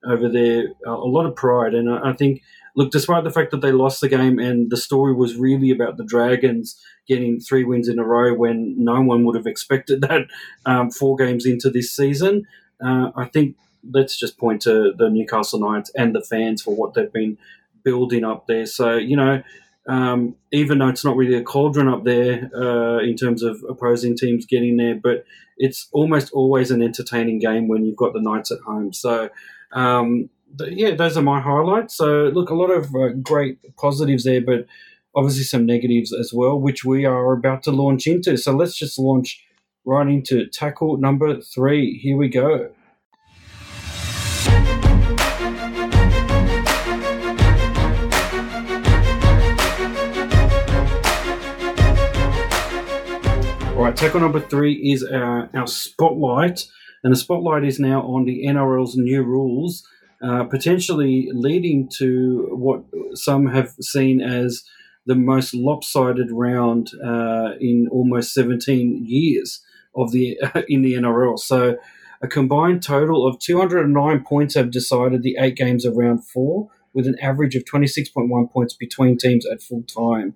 over 0.06 0.30
there 0.30 0.68
a 0.86 0.92
lot 0.92 1.26
of 1.26 1.36
pride, 1.36 1.74
and 1.74 1.90
I, 1.90 2.10
I 2.10 2.14
think. 2.14 2.42
Look, 2.76 2.92
despite 2.92 3.26
the 3.26 3.32
fact 3.32 3.52
that 3.52 3.60
they 3.60 3.74
lost 3.74 4.00
the 4.00 4.08
game 4.08 4.40
and 4.40 4.70
the 4.70 4.78
story 4.78 5.14
was 5.14 5.36
really 5.36 5.72
about 5.72 5.98
the 5.98 6.04
Dragons 6.06 6.80
getting 7.10 7.40
three 7.40 7.66
wins 7.66 7.90
in 7.90 8.00
a 8.00 8.06
row 8.06 8.34
when 8.34 8.76
no 8.82 9.02
one 9.02 9.26
would 9.26 9.36
have 9.36 9.48
expected 9.48 10.02
that 10.08 10.28
um, 10.66 10.90
four 10.92 11.18
games 11.18 11.46
into 11.46 11.70
this 11.70 11.94
season, 11.94 12.48
uh, 12.82 13.12
I 13.16 13.26
think 13.26 13.58
let's 13.92 14.18
just 14.18 14.38
point 14.38 14.62
to 14.62 14.94
the 14.98 15.10
Newcastle 15.10 15.60
Knights 15.60 15.92
and 15.96 16.16
the 16.16 16.22
fans 16.22 16.62
for 16.62 16.74
what 16.76 16.94
they've 16.94 17.12
been 17.12 17.38
building 17.84 18.24
up 18.24 18.48
there. 18.48 18.66
So, 18.66 18.96
you 18.96 19.18
know, 19.18 19.42
um, 19.90 20.36
even 20.52 20.78
though 20.78 20.88
it's 20.88 21.04
not 21.04 21.16
really 21.16 21.36
a 21.36 21.42
cauldron 21.42 21.88
up 21.88 22.04
there 22.04 22.52
uh, 22.56 23.00
in 23.00 23.16
terms 23.16 23.42
of 23.42 23.58
opposing 23.68 24.16
teams 24.16 24.46
getting 24.46 24.78
there, 24.78 24.94
but 24.94 25.26
it's 25.58 25.90
almost 25.92 26.32
always 26.32 26.70
an 26.70 26.84
entertaining 26.84 27.40
game 27.40 27.68
when 27.68 27.84
you've 27.84 27.98
got 27.98 28.14
the 28.14 28.22
Knights 28.22 28.52
at 28.52 28.60
home. 28.60 28.94
So, 28.94 29.32
um, 29.72 30.30
yeah, 30.60 30.94
those 30.94 31.18
are 31.18 31.24
my 31.24 31.42
highlights. 31.42 31.96
So, 31.96 32.32
look, 32.36 32.52
a 32.52 32.54
lot 32.54 32.70
of 32.70 32.94
uh, 32.94 33.10
great 33.24 33.58
positives 33.78 34.26
there, 34.26 34.42
but 34.42 34.68
obviously 35.16 35.44
some 35.44 35.66
negatives 35.66 36.14
as 36.14 36.32
well, 36.32 36.60
which 36.60 36.86
we 36.86 37.06
are 37.06 37.34
about 37.34 37.64
to 37.64 37.72
launch 37.72 38.06
into. 38.06 38.38
So, 38.38 38.56
let's 38.56 38.78
just 38.78 39.00
launch 39.00 39.44
right 39.86 40.08
into 40.08 40.46
tackle 40.46 40.98
number 40.98 41.42
three. 41.42 41.98
Here 41.98 42.16
we 42.16 42.30
go. 42.30 42.70
Right, 53.90 53.98
tackle 53.98 54.20
number 54.20 54.40
three 54.40 54.74
is 54.74 55.04
our, 55.04 55.50
our 55.56 55.66
spotlight, 55.68 56.68
and 57.04 57.12
the 57.12 57.18
spotlight 57.18 57.64
is 57.64 57.80
now 57.80 58.02
on 58.02 58.26
the 58.26 58.46
NRL's 58.46 58.96
new 58.96 59.24
rules, 59.24 59.88
uh, 60.22 60.44
potentially 60.44 61.30
leading 61.34 61.90
to 61.98 62.50
what 62.52 62.84
some 63.16 63.48
have 63.48 63.72
seen 63.82 64.22
as 64.22 64.64
the 65.06 65.16
most 65.16 65.56
lopsided 65.56 66.32
round 66.32 66.92
uh, 67.04 67.54
in 67.60 67.88
almost 67.92 68.34
17 68.34 69.06
years 69.08 69.62
of 69.96 70.12
the 70.12 70.40
uh, 70.40 70.62
in 70.68 70.84
the 70.84 70.94
NRL. 70.94 71.40
So, 71.40 71.78
a 72.22 72.28
combined 72.28 72.84
total 72.84 73.26
of 73.26 73.40
209 73.40 74.24
points 74.26 74.54
have 74.54 74.72
decided 74.72 75.24
the 75.24 75.38
eight 75.40 75.56
games 75.56 75.86
of 75.86 75.96
round 75.96 76.28
four, 76.28 76.68
with 76.94 77.08
an 77.08 77.16
average 77.22 77.56
of 77.56 77.64
26.1 77.64 78.52
points 78.52 78.74
between 78.74 79.18
teams 79.18 79.46
at 79.48 79.64
full 79.64 79.84
time. 79.84 80.36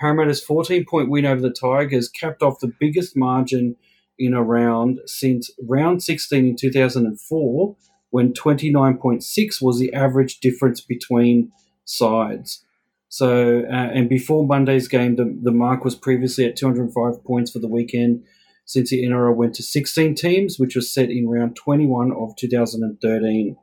Parramatta's 0.00 0.42
14 0.42 0.86
point 0.88 1.10
win 1.10 1.26
over 1.26 1.40
the 1.40 1.50
Tigers 1.50 2.08
capped 2.08 2.42
off 2.42 2.60
the 2.60 2.72
biggest 2.80 3.16
margin 3.16 3.76
in 4.18 4.34
a 4.34 4.42
round 4.42 5.00
since 5.06 5.50
round 5.66 6.02
16 6.02 6.46
in 6.46 6.56
2004, 6.56 7.76
when 8.10 8.32
29.6 8.32 9.62
was 9.62 9.78
the 9.78 9.92
average 9.92 10.40
difference 10.40 10.80
between 10.80 11.52
sides. 11.84 12.64
So, 13.08 13.64
uh, 13.70 13.90
and 13.92 14.08
before 14.08 14.46
Monday's 14.46 14.88
game, 14.88 15.16
the, 15.16 15.36
the 15.42 15.50
mark 15.50 15.84
was 15.84 15.96
previously 15.96 16.44
at 16.44 16.56
205 16.56 17.24
points 17.24 17.50
for 17.50 17.58
the 17.58 17.68
weekend 17.68 18.22
since 18.66 18.90
the 18.90 19.04
NRL 19.04 19.34
went 19.34 19.54
to 19.56 19.64
16 19.64 20.14
teams, 20.14 20.58
which 20.58 20.76
was 20.76 20.94
set 20.94 21.10
in 21.10 21.28
round 21.28 21.56
21 21.56 22.12
of 22.12 22.36
2013. 22.36 23.56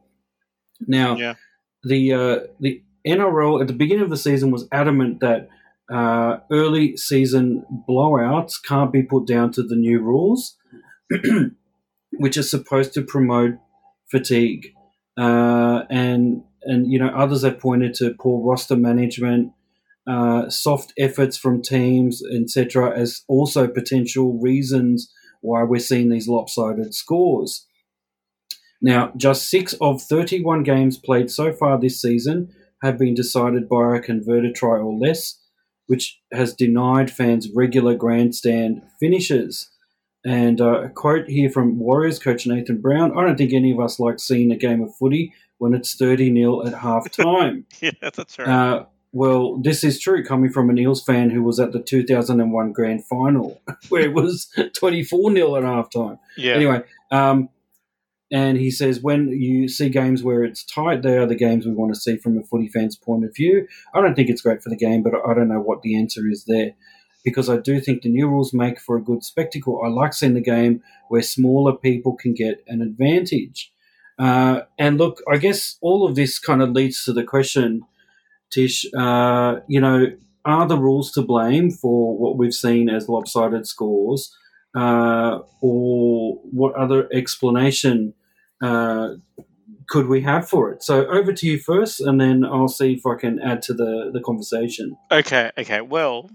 Now, 0.86 1.15
yeah. 1.15 1.36
the 1.84 2.13
uh, 2.13 2.39
the 2.60 2.84
NRL 3.08 3.62
at 3.62 3.67
the 3.67 3.73
beginning 3.73 4.04
of 4.04 4.10
the 4.10 4.17
season 4.17 4.52
was 4.52 4.67
adamant 4.71 5.21
that 5.21 5.47
uh, 5.91 6.38
early 6.52 6.97
season 6.97 7.63
blowouts 7.88 8.54
can't 8.63 8.91
be 8.91 9.04
put 9.04 9.26
down 9.26 9.52
to 9.54 9.63
the 9.63 9.76
new 9.76 10.00
rules, 10.00 10.58
which 12.13 12.38
are 12.38 12.43
supposed 12.43 12.93
to 12.93 13.02
promote 13.02 13.56
fatigue. 14.12 14.67
Uh, 15.17 15.84
and 15.89 16.43
and 16.63 16.91
you 16.91 17.00
know 17.00 17.10
others 17.10 17.43
have 17.43 17.60
pointed 17.60 17.93
to 17.95 18.13
poor 18.19 18.45
roster 18.45 18.76
management, 18.76 19.52
uh, 20.08 20.50
soft 20.50 20.93
efforts 20.97 21.38
from 21.38 21.62
teams, 21.62 22.21
etc., 22.34 22.97
as 22.97 23.23
also 23.28 23.67
potential 23.67 24.39
reasons 24.39 25.12
why 25.41 25.63
we're 25.63 25.80
seeing 25.80 26.10
these 26.10 26.28
lopsided 26.28 26.93
scores. 26.93 27.65
Now, 28.82 29.12
just 29.17 29.50
six 29.50 29.73
of 29.82 30.02
31 30.02 30.63
games 30.63 30.97
played 30.97 31.32
so 31.32 31.52
far 31.52 31.80
this 31.80 32.02
season 32.02 32.50
have 32.84 32.97
been 32.97 33.15
decided 33.15 33.67
by 33.67 33.95
a 33.95 34.02
converted 34.02 34.54
try 34.56 34.78
or 34.78 34.93
less, 34.93 35.39
which 35.88 36.19
has 36.32 36.54
denied 36.54 37.12
fans 37.12 37.50
regular 37.54 37.95
grandstand 37.95 38.82
finishes. 39.00 39.69
And 40.26 40.60
uh, 40.60 40.84
a 40.84 40.89
quote 40.89 41.28
here 41.28 41.50
from 41.50 41.80
Warriors 41.80 42.19
coach 42.19 42.45
Nathan 42.45 42.82
Brown 42.82 43.17
I 43.17 43.23
don't 43.23 43.38
think 43.38 43.54
any 43.54 43.71
of 43.71 43.80
us 43.80 44.00
like 44.00 44.19
seeing 44.19 44.52
a 44.52 44.58
game 44.58 44.82
of 44.82 44.95
footy 44.95 45.34
when 45.58 45.73
it's 45.73 45.95
30 45.95 46.34
0 46.34 46.65
at 46.65 46.73
half 46.73 47.10
time. 47.12 47.65
yeah, 47.82 47.91
that's 48.02 48.38
right. 48.38 48.47
Uh, 48.47 48.86
well, 49.13 49.58
this 49.58 49.84
is 49.84 50.00
true 50.00 50.23
coming 50.23 50.52
from 50.52 50.69
an 50.69 50.78
Eels 50.78 51.04
fan 51.04 51.30
who 51.30 51.41
was 51.41 51.60
at 51.60 51.71
the 51.71 51.80
2001 51.80 52.71
grand 52.73 53.06
final 53.06 53.62
where 53.89 54.02
it 54.04 54.13
was 54.13 54.52
24 54.76 55.34
0 55.34 55.56
at 55.56 55.63
halftime. 55.63 56.19
yeah. 56.36 56.54
Anyway, 56.54 56.84
um, 57.12 57.50
and 58.32 58.58
he 58.58 58.70
says 58.72 59.00
when 59.00 59.30
you 59.30 59.68
see 59.70 59.90
games 59.90 60.24
where 60.24 60.44
it's 60.44 60.63
tight, 60.66 61.02
they 61.02 61.18
are 61.18 61.26
the 61.26 61.36
games 61.36 61.66
we 61.66 61.74
want 61.74 61.94
to 61.94 62.00
see 62.00 62.18
from 62.18 62.38
a 62.38 62.44
footy 62.44 62.68
fan's 62.68 62.98
point 62.98 63.24
of 63.24 63.36
view. 63.36 63.68
I 63.94 64.02
don't 64.02 64.16
think 64.16 64.30
it's 64.30 64.42
great 64.42 64.62
for 64.62 64.70
the 64.70 64.76
game, 64.76 65.02
but 65.02 65.13
I 65.16 65.34
don't 65.34 65.48
know 65.48 65.62
what 65.62 65.82
the 65.82 65.98
answer 65.98 66.28
is 66.30 66.46
there 66.46 66.72
because 67.24 67.50
I 67.50 67.58
do 67.58 67.80
think 67.80 68.02
the 68.02 68.10
new 68.10 68.28
rules 68.28 68.54
make 68.54 68.80
for 68.80 68.98
a 68.98 69.04
good 69.04 69.24
spectacle. 69.24 69.82
I 69.84 69.88
like 69.90 70.13
seeing 70.13 70.34
the 70.34 70.42
game 70.42 70.82
where 71.10 71.22
smaller 71.22 71.76
people 71.76 72.16
can 72.16 72.34
get 72.34 72.63
an 72.68 72.82
advantage. 72.82 73.72
Uh, 74.20 74.62
and 74.78 74.98
look, 74.98 75.22
I 75.32 75.38
guess 75.38 75.78
all 75.82 76.08
of 76.08 76.16
this 76.16 76.40
kind 76.40 76.62
of 76.62 76.72
leads 76.72 77.04
to 77.06 77.13
the 77.13 77.24
question, 77.24 77.82
Tish, 78.50 78.86
uh, 78.98 79.58
you 79.68 79.80
know, 79.80 80.08
are 80.46 80.68
the 80.68 80.78
rules 80.78 81.12
to 81.13 81.22
blame 81.22 81.72
for 81.72 82.18
what 82.18 82.38
we've 82.38 82.54
seen 82.54 82.90
as 82.90 83.10
lopsided 83.10 83.68
scores? 83.68 84.34
Uh, 84.76 85.40
or 85.62 86.36
what 86.52 86.76
other 86.76 87.10
explanation 87.12 88.13
uh, 88.62 89.10
could 89.88 90.08
we 90.08 90.22
have 90.22 90.48
for 90.48 90.72
it? 90.72 90.84
So 90.84 91.06
over 91.08 91.34
to 91.34 91.48
you 91.48 91.60
first, 91.60 92.02
and 92.02 92.20
then 92.20 92.43
I'll 92.43 92.67
see 92.67 92.93
if 92.93 93.06
I 93.06 93.15
can 93.15 93.39
add 93.39 93.62
to 93.63 93.74
the, 93.74 94.12
the 94.13 94.20
conversation. 94.22 94.98
Okay, 95.12 95.52
okay. 95.58 95.82
Well, 95.82 96.30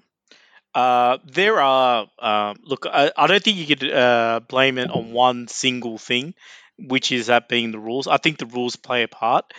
uh, 0.75 1.19
there 1.25 1.61
are. 1.61 2.07
Um, 2.19 2.57
look, 2.63 2.87
I, 2.87 3.13
I 3.17 3.27
don't 3.27 3.43
think 3.43 3.59
you 3.59 3.67
could 3.67 3.91
uh, 3.91 4.41
blame 4.49 4.79
it 4.79 4.91
on 4.91 5.13
one 5.13 5.49
single 5.49 5.99
thing, 5.99 6.35
which 6.79 7.13
is 7.13 7.27
that 7.27 7.49
being 7.49 7.73
the 7.73 7.79
rules. 7.79 8.07
I 8.07 8.17
think 8.17 8.39
the 8.39 8.47
rules 8.47 8.77
play 8.77 9.03
a 9.03 9.09
part 9.09 9.53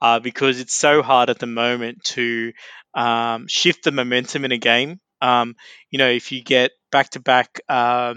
uh, 0.00 0.20
because 0.20 0.60
it's 0.60 0.74
so 0.74 1.02
hard 1.02 1.30
at 1.30 1.38
the 1.38 1.46
moment 1.46 2.04
to 2.04 2.52
um, 2.94 3.46
shift 3.48 3.84
the 3.84 3.92
momentum 3.92 4.44
in 4.44 4.52
a 4.52 4.58
game. 4.58 5.00
Um, 5.24 5.56
you 5.90 5.98
know, 5.98 6.08
if 6.08 6.32
you 6.32 6.42
get 6.42 6.72
back 6.92 7.10
to 7.10 7.20
back, 7.20 7.60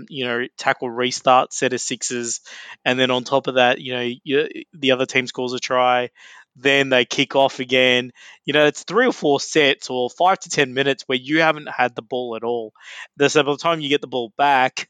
you 0.09 0.25
know, 0.25 0.47
tackle 0.57 0.89
restart 0.89 1.53
set 1.53 1.73
of 1.73 1.81
sixes, 1.81 2.41
and 2.85 2.99
then 2.99 3.11
on 3.11 3.23
top 3.23 3.47
of 3.47 3.55
that, 3.55 3.79
you 3.79 3.93
know, 3.93 4.09
you, 4.23 4.47
the 4.73 4.91
other 4.91 5.05
team 5.05 5.27
scores 5.27 5.53
a 5.53 5.59
try, 5.59 6.09
then 6.55 6.89
they 6.89 7.05
kick 7.05 7.35
off 7.35 7.59
again. 7.59 8.11
You 8.45 8.53
know, 8.53 8.65
it's 8.65 8.83
three 8.83 9.07
or 9.07 9.13
four 9.13 9.39
sets 9.39 9.89
or 9.89 10.09
five 10.09 10.39
to 10.39 10.49
ten 10.49 10.73
minutes 10.73 11.03
where 11.05 11.17
you 11.17 11.41
haven't 11.41 11.69
had 11.69 11.95
the 11.95 12.01
ball 12.01 12.35
at 12.35 12.43
all. 12.43 12.73
So 13.25 13.43
by 13.43 13.51
the 13.51 13.57
time 13.57 13.79
you 13.79 13.89
get 13.89 14.01
the 14.01 14.07
ball 14.07 14.33
back, 14.37 14.87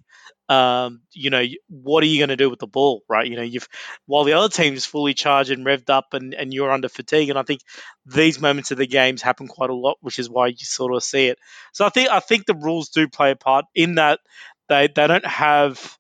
um, 0.50 1.02
you 1.12 1.30
know, 1.30 1.44
what 1.68 2.04
are 2.04 2.08
you 2.08 2.20
going 2.20 2.30
to 2.30 2.38
do 2.38 2.50
with 2.50 2.60
the 2.60 2.68
ball, 2.68 3.02
right? 3.10 3.28
You 3.28 3.36
know, 3.36 3.42
you've 3.44 3.68
while 4.06 4.24
the 4.24 4.34
other 4.34 4.50
team 4.50 4.74
is 4.74 4.86
fully 4.86 5.14
charged 5.14 5.52
and 5.52 5.66
revved 5.66 5.90
up, 5.90 6.14
and, 6.14 6.34
and 6.34 6.54
you're 6.54 6.72
under 6.72 6.90
fatigue, 6.90 7.30
and 7.30 7.38
I 7.38 7.44
think 7.44 7.62
these 8.06 8.40
moments 8.40 8.72
of 8.72 8.78
the 8.78 8.88
games 8.88 9.22
happen 9.22 9.48
quite 9.48 9.70
a 9.70 9.76
lot, 9.76 9.98
which 10.02 10.20
is 10.20 10.30
why 10.30 10.48
you 10.48 10.58
sort 10.58 10.96
of 10.96 11.04
see 11.04 11.28
it. 11.28 11.40
So 11.74 11.86
I 11.86 11.90
think 11.90 12.10
I 12.10 12.20
think 12.20 12.46
the 12.46 12.56
rules 12.56 12.90
do 12.90 13.08
play 13.08 13.32
a 13.32 13.36
part 13.36 13.66
in 13.76 13.96
that 13.96 14.20
they 14.70 14.88
they 14.88 15.08
don't 15.08 15.26
have 15.26 15.98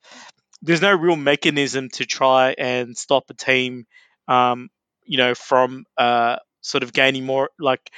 there's 0.61 0.81
no 0.81 0.93
real 0.93 1.15
mechanism 1.15 1.89
to 1.89 2.05
try 2.05 2.55
and 2.57 2.97
stop 2.97 3.25
a 3.29 3.33
team, 3.33 3.85
um, 4.27 4.69
you 5.05 5.17
know, 5.17 5.35
from 5.35 5.85
uh, 5.97 6.37
sort 6.61 6.83
of 6.83 6.93
gaining 6.93 7.25
more 7.25 7.49
like 7.59 7.91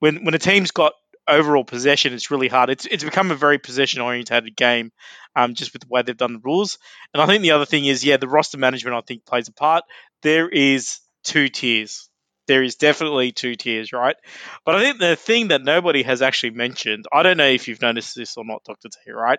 when 0.00 0.24
when 0.24 0.34
a 0.34 0.38
team's 0.38 0.70
got 0.70 0.92
overall 1.28 1.64
possession, 1.64 2.12
it's 2.12 2.30
really 2.30 2.48
hard. 2.48 2.70
It's 2.70 2.86
it's 2.86 3.04
become 3.04 3.30
a 3.30 3.36
very 3.36 3.58
possession 3.58 4.00
oriented 4.00 4.56
game, 4.56 4.92
um, 5.36 5.54
just 5.54 5.72
with 5.72 5.82
the 5.82 5.88
way 5.88 6.02
they've 6.02 6.16
done 6.16 6.34
the 6.34 6.40
rules. 6.42 6.78
And 7.12 7.22
I 7.22 7.26
think 7.26 7.42
the 7.42 7.52
other 7.52 7.66
thing 7.66 7.84
is, 7.84 8.04
yeah, 8.04 8.16
the 8.16 8.28
roster 8.28 8.58
management 8.58 8.96
I 8.96 9.00
think 9.00 9.24
plays 9.24 9.48
a 9.48 9.52
part. 9.52 9.84
There 10.22 10.48
is 10.48 11.00
two 11.24 11.48
tiers. 11.48 12.08
There 12.48 12.62
is 12.62 12.74
definitely 12.74 13.32
two 13.32 13.54
tiers, 13.54 13.92
right? 13.92 14.16
But 14.64 14.74
I 14.74 14.80
think 14.82 14.98
the 14.98 15.16
thing 15.16 15.48
that 15.48 15.62
nobody 15.62 16.02
has 16.02 16.22
actually 16.22 16.50
mentioned, 16.50 17.06
I 17.12 17.22
don't 17.22 17.36
know 17.36 17.46
if 17.46 17.68
you've 17.68 17.82
noticed 17.82 18.16
this 18.16 18.36
or 18.36 18.44
not, 18.44 18.64
Doctor 18.64 18.88
T, 18.88 19.12
right? 19.12 19.38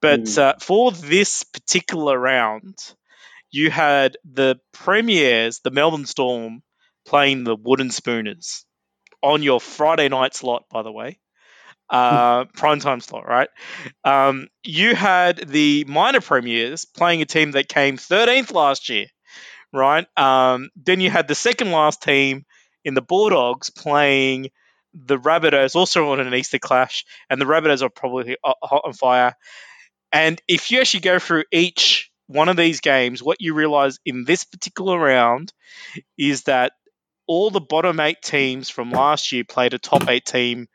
But 0.00 0.22
mm. 0.22 0.38
uh, 0.38 0.54
for 0.60 0.92
this 0.92 1.42
particular 1.42 2.18
round, 2.18 2.78
you 3.50 3.70
had 3.70 4.16
the 4.24 4.60
premiers, 4.72 5.60
the 5.60 5.72
Melbourne 5.72 6.06
Storm, 6.06 6.62
playing 7.04 7.44
the 7.44 7.56
Wooden 7.56 7.90
Spooners 7.90 8.64
on 9.22 9.42
your 9.42 9.60
Friday 9.60 10.08
night 10.08 10.34
slot, 10.34 10.64
by 10.70 10.82
the 10.82 10.92
way. 10.92 11.18
Uh, 11.88 12.44
prime 12.54 12.80
time 12.80 13.00
slot, 13.00 13.26
right? 13.26 13.48
Um, 14.04 14.48
you 14.62 14.94
had 14.94 15.36
the 15.48 15.84
minor 15.88 16.20
premiers 16.20 16.84
playing 16.84 17.22
a 17.22 17.26
team 17.26 17.52
that 17.52 17.68
came 17.68 17.96
13th 17.96 18.52
last 18.52 18.88
year, 18.88 19.06
right? 19.72 20.06
Um, 20.16 20.70
then 20.76 21.00
you 21.00 21.10
had 21.10 21.28
the 21.28 21.34
second 21.34 21.72
last 21.72 22.02
team 22.02 22.44
in 22.84 22.94
the 22.94 23.02
Bulldogs 23.02 23.70
playing 23.70 24.50
the 24.94 25.18
Rabbitohs, 25.18 25.76
also 25.76 26.10
on 26.10 26.20
an 26.20 26.34
Easter 26.34 26.58
clash, 26.58 27.04
and 27.28 27.40
the 27.40 27.44
Rabbitohs 27.44 27.82
are 27.82 27.90
probably 27.90 28.36
hot 28.44 28.82
on 28.84 28.92
fire. 28.92 29.34
And 30.12 30.40
if 30.48 30.70
you 30.70 30.80
actually 30.80 31.00
go 31.00 31.18
through 31.18 31.44
each 31.52 32.10
one 32.26 32.48
of 32.48 32.56
these 32.56 32.80
games, 32.80 33.22
what 33.22 33.40
you 33.40 33.54
realize 33.54 33.98
in 34.04 34.24
this 34.24 34.44
particular 34.44 34.98
round 34.98 35.52
is 36.18 36.44
that 36.44 36.72
all 37.30 37.48
the 37.48 37.60
bottom 37.60 38.00
eight 38.00 38.20
teams 38.22 38.70
from 38.70 38.90
last 38.90 39.30
year 39.30 39.44
played 39.44 39.72
a 39.72 39.78
top 39.78 40.08
eight 40.08 40.24
team 40.24 40.66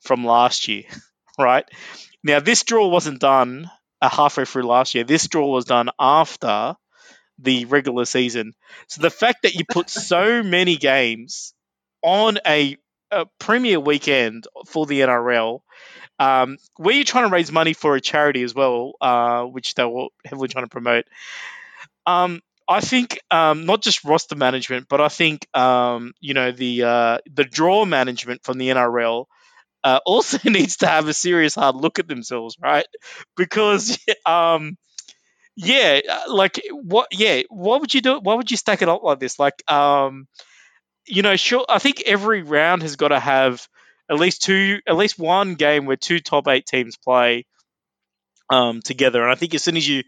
from 0.00 0.24
last 0.24 0.66
year, 0.66 0.84
right? 1.38 1.66
Now, 2.24 2.40
this 2.40 2.62
draw 2.62 2.88
wasn't 2.88 3.20
done 3.20 3.70
uh, 4.00 4.08
halfway 4.08 4.46
through 4.46 4.62
last 4.62 4.94
year. 4.94 5.04
This 5.04 5.28
draw 5.28 5.46
was 5.46 5.66
done 5.66 5.90
after 6.00 6.76
the 7.38 7.66
regular 7.66 8.06
season. 8.06 8.54
So 8.86 9.02
the 9.02 9.10
fact 9.10 9.42
that 9.42 9.54
you 9.54 9.66
put 9.70 9.90
so 9.90 10.42
many 10.58 10.76
games 10.76 11.52
on 12.00 12.38
a, 12.46 12.78
a 13.10 13.26
premier 13.38 13.78
weekend 13.78 14.46
for 14.66 14.86
the 14.86 15.00
NRL, 15.00 15.60
um, 16.18 16.56
where 16.78 16.94
you're 16.94 17.04
trying 17.04 17.28
to 17.28 17.34
raise 17.34 17.52
money 17.52 17.74
for 17.74 17.96
a 17.96 18.00
charity 18.00 18.42
as 18.44 18.54
well, 18.54 18.94
uh, 19.02 19.42
which 19.42 19.74
they 19.74 19.84
were 19.84 20.08
heavily 20.24 20.48
trying 20.48 20.64
to 20.64 20.70
promote. 20.70 21.04
Um, 22.06 22.40
I 22.68 22.80
think 22.80 23.20
um, 23.30 23.64
not 23.66 23.82
just 23.82 24.04
roster 24.04 24.36
management, 24.36 24.86
but 24.88 25.00
I 25.00 25.08
think 25.08 25.46
um, 25.56 26.12
you 26.20 26.34
know 26.34 26.52
the 26.52 26.82
uh, 26.84 27.18
the 27.32 27.44
draw 27.44 27.84
management 27.86 28.44
from 28.44 28.58
the 28.58 28.68
NRL 28.70 29.26
uh, 29.84 30.00
also 30.06 30.38
needs 30.48 30.78
to 30.78 30.86
have 30.86 31.08
a 31.08 31.14
serious 31.14 31.54
hard 31.54 31.76
look 31.76 31.98
at 31.98 32.08
themselves, 32.08 32.56
right? 32.62 32.86
Because 33.36 33.98
um, 34.26 34.76
yeah, 35.56 36.00
uh, 36.08 36.34
like 36.34 36.60
what? 36.72 37.08
Yeah, 37.12 37.42
what 37.50 37.80
would 37.80 37.94
you 37.94 38.00
do? 38.02 38.20
Why 38.20 38.34
would 38.34 38.50
you 38.50 38.56
stack 38.56 38.82
it 38.82 38.88
up 38.88 39.02
like 39.02 39.20
this? 39.20 39.38
Like 39.38 39.62
um, 39.70 40.28
you 41.06 41.22
know, 41.22 41.36
sure. 41.36 41.64
I 41.68 41.78
think 41.78 42.02
every 42.06 42.42
round 42.42 42.82
has 42.82 42.96
got 42.96 43.08
to 43.08 43.20
have 43.20 43.66
at 44.10 44.18
least 44.18 44.42
two, 44.42 44.80
at 44.86 44.96
least 44.96 45.18
one 45.18 45.54
game 45.56 45.86
where 45.86 45.96
two 45.96 46.20
top 46.20 46.48
eight 46.48 46.66
teams 46.66 46.96
play 46.96 47.46
um, 48.50 48.80
together. 48.82 49.22
And 49.22 49.30
I 49.30 49.34
think 49.34 49.54
as 49.54 49.62
soon 49.62 49.76
as 49.76 49.86
you 49.88 50.04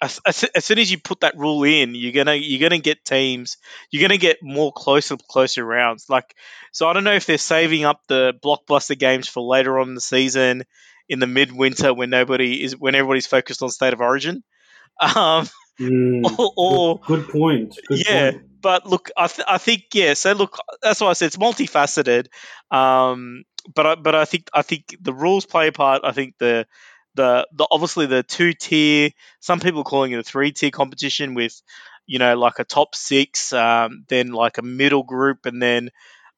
as, 0.00 0.20
as, 0.26 0.44
as, 0.54 0.64
soon 0.64 0.78
as 0.78 0.90
you 0.90 0.98
put 0.98 1.20
that 1.20 1.36
rule 1.36 1.62
in, 1.64 1.94
you're 1.94 2.12
gonna 2.12 2.34
you're 2.34 2.60
gonna 2.60 2.80
get 2.80 3.04
teams, 3.04 3.56
you're 3.90 4.06
gonna 4.06 4.18
get 4.18 4.38
more 4.42 4.72
closer 4.72 5.16
closer 5.16 5.64
rounds. 5.64 6.06
Like, 6.08 6.34
so 6.72 6.88
I 6.88 6.92
don't 6.92 7.04
know 7.04 7.14
if 7.14 7.26
they're 7.26 7.38
saving 7.38 7.84
up 7.84 8.00
the 8.08 8.34
blockbuster 8.44 8.98
games 8.98 9.28
for 9.28 9.42
later 9.42 9.78
on 9.78 9.90
in 9.90 9.94
the 9.94 10.00
season, 10.00 10.64
in 11.08 11.20
the 11.20 11.26
midwinter 11.26 11.94
when 11.94 12.10
nobody 12.10 12.62
is 12.62 12.76
when 12.76 12.94
everybody's 12.94 13.26
focused 13.26 13.62
on 13.62 13.70
state 13.70 13.92
of 13.92 14.00
origin. 14.00 14.42
Um, 15.00 15.48
mm, 15.80 16.38
or, 16.38 16.52
or, 16.56 17.00
good, 17.00 17.28
point. 17.28 17.76
Good 17.88 18.06
yeah, 18.06 18.30
point. 18.30 18.60
but 18.62 18.86
look, 18.86 19.10
I 19.16 19.26
th- 19.26 19.44
I 19.48 19.58
think 19.58 19.86
yeah. 19.92 20.14
So 20.14 20.30
look, 20.34 20.56
that's 20.80 21.00
why 21.00 21.08
I 21.08 21.14
said 21.14 21.26
it's 21.26 21.36
multifaceted. 21.36 22.28
Um, 22.70 23.42
but 23.74 23.86
I, 23.86 23.94
but 23.96 24.14
I 24.14 24.24
think 24.24 24.48
I 24.54 24.62
think 24.62 24.96
the 25.00 25.12
rules 25.12 25.46
play 25.46 25.66
a 25.66 25.72
part. 25.72 26.02
I 26.04 26.12
think 26.12 26.34
the 26.38 26.68
the 27.14 27.46
the 27.52 27.66
obviously 27.70 28.06
the 28.06 28.22
two 28.22 28.52
tier. 28.52 29.10
Some 29.40 29.60
people 29.60 29.84
calling 29.84 30.12
it 30.12 30.18
a 30.18 30.22
three 30.22 30.52
tier 30.52 30.70
competition 30.70 31.34
with, 31.34 31.60
you 32.06 32.18
know, 32.18 32.36
like 32.36 32.58
a 32.58 32.64
top 32.64 32.94
six, 32.94 33.52
um, 33.52 34.04
then 34.08 34.32
like 34.32 34.58
a 34.58 34.62
middle 34.62 35.02
group, 35.02 35.46
and 35.46 35.60
then, 35.60 35.90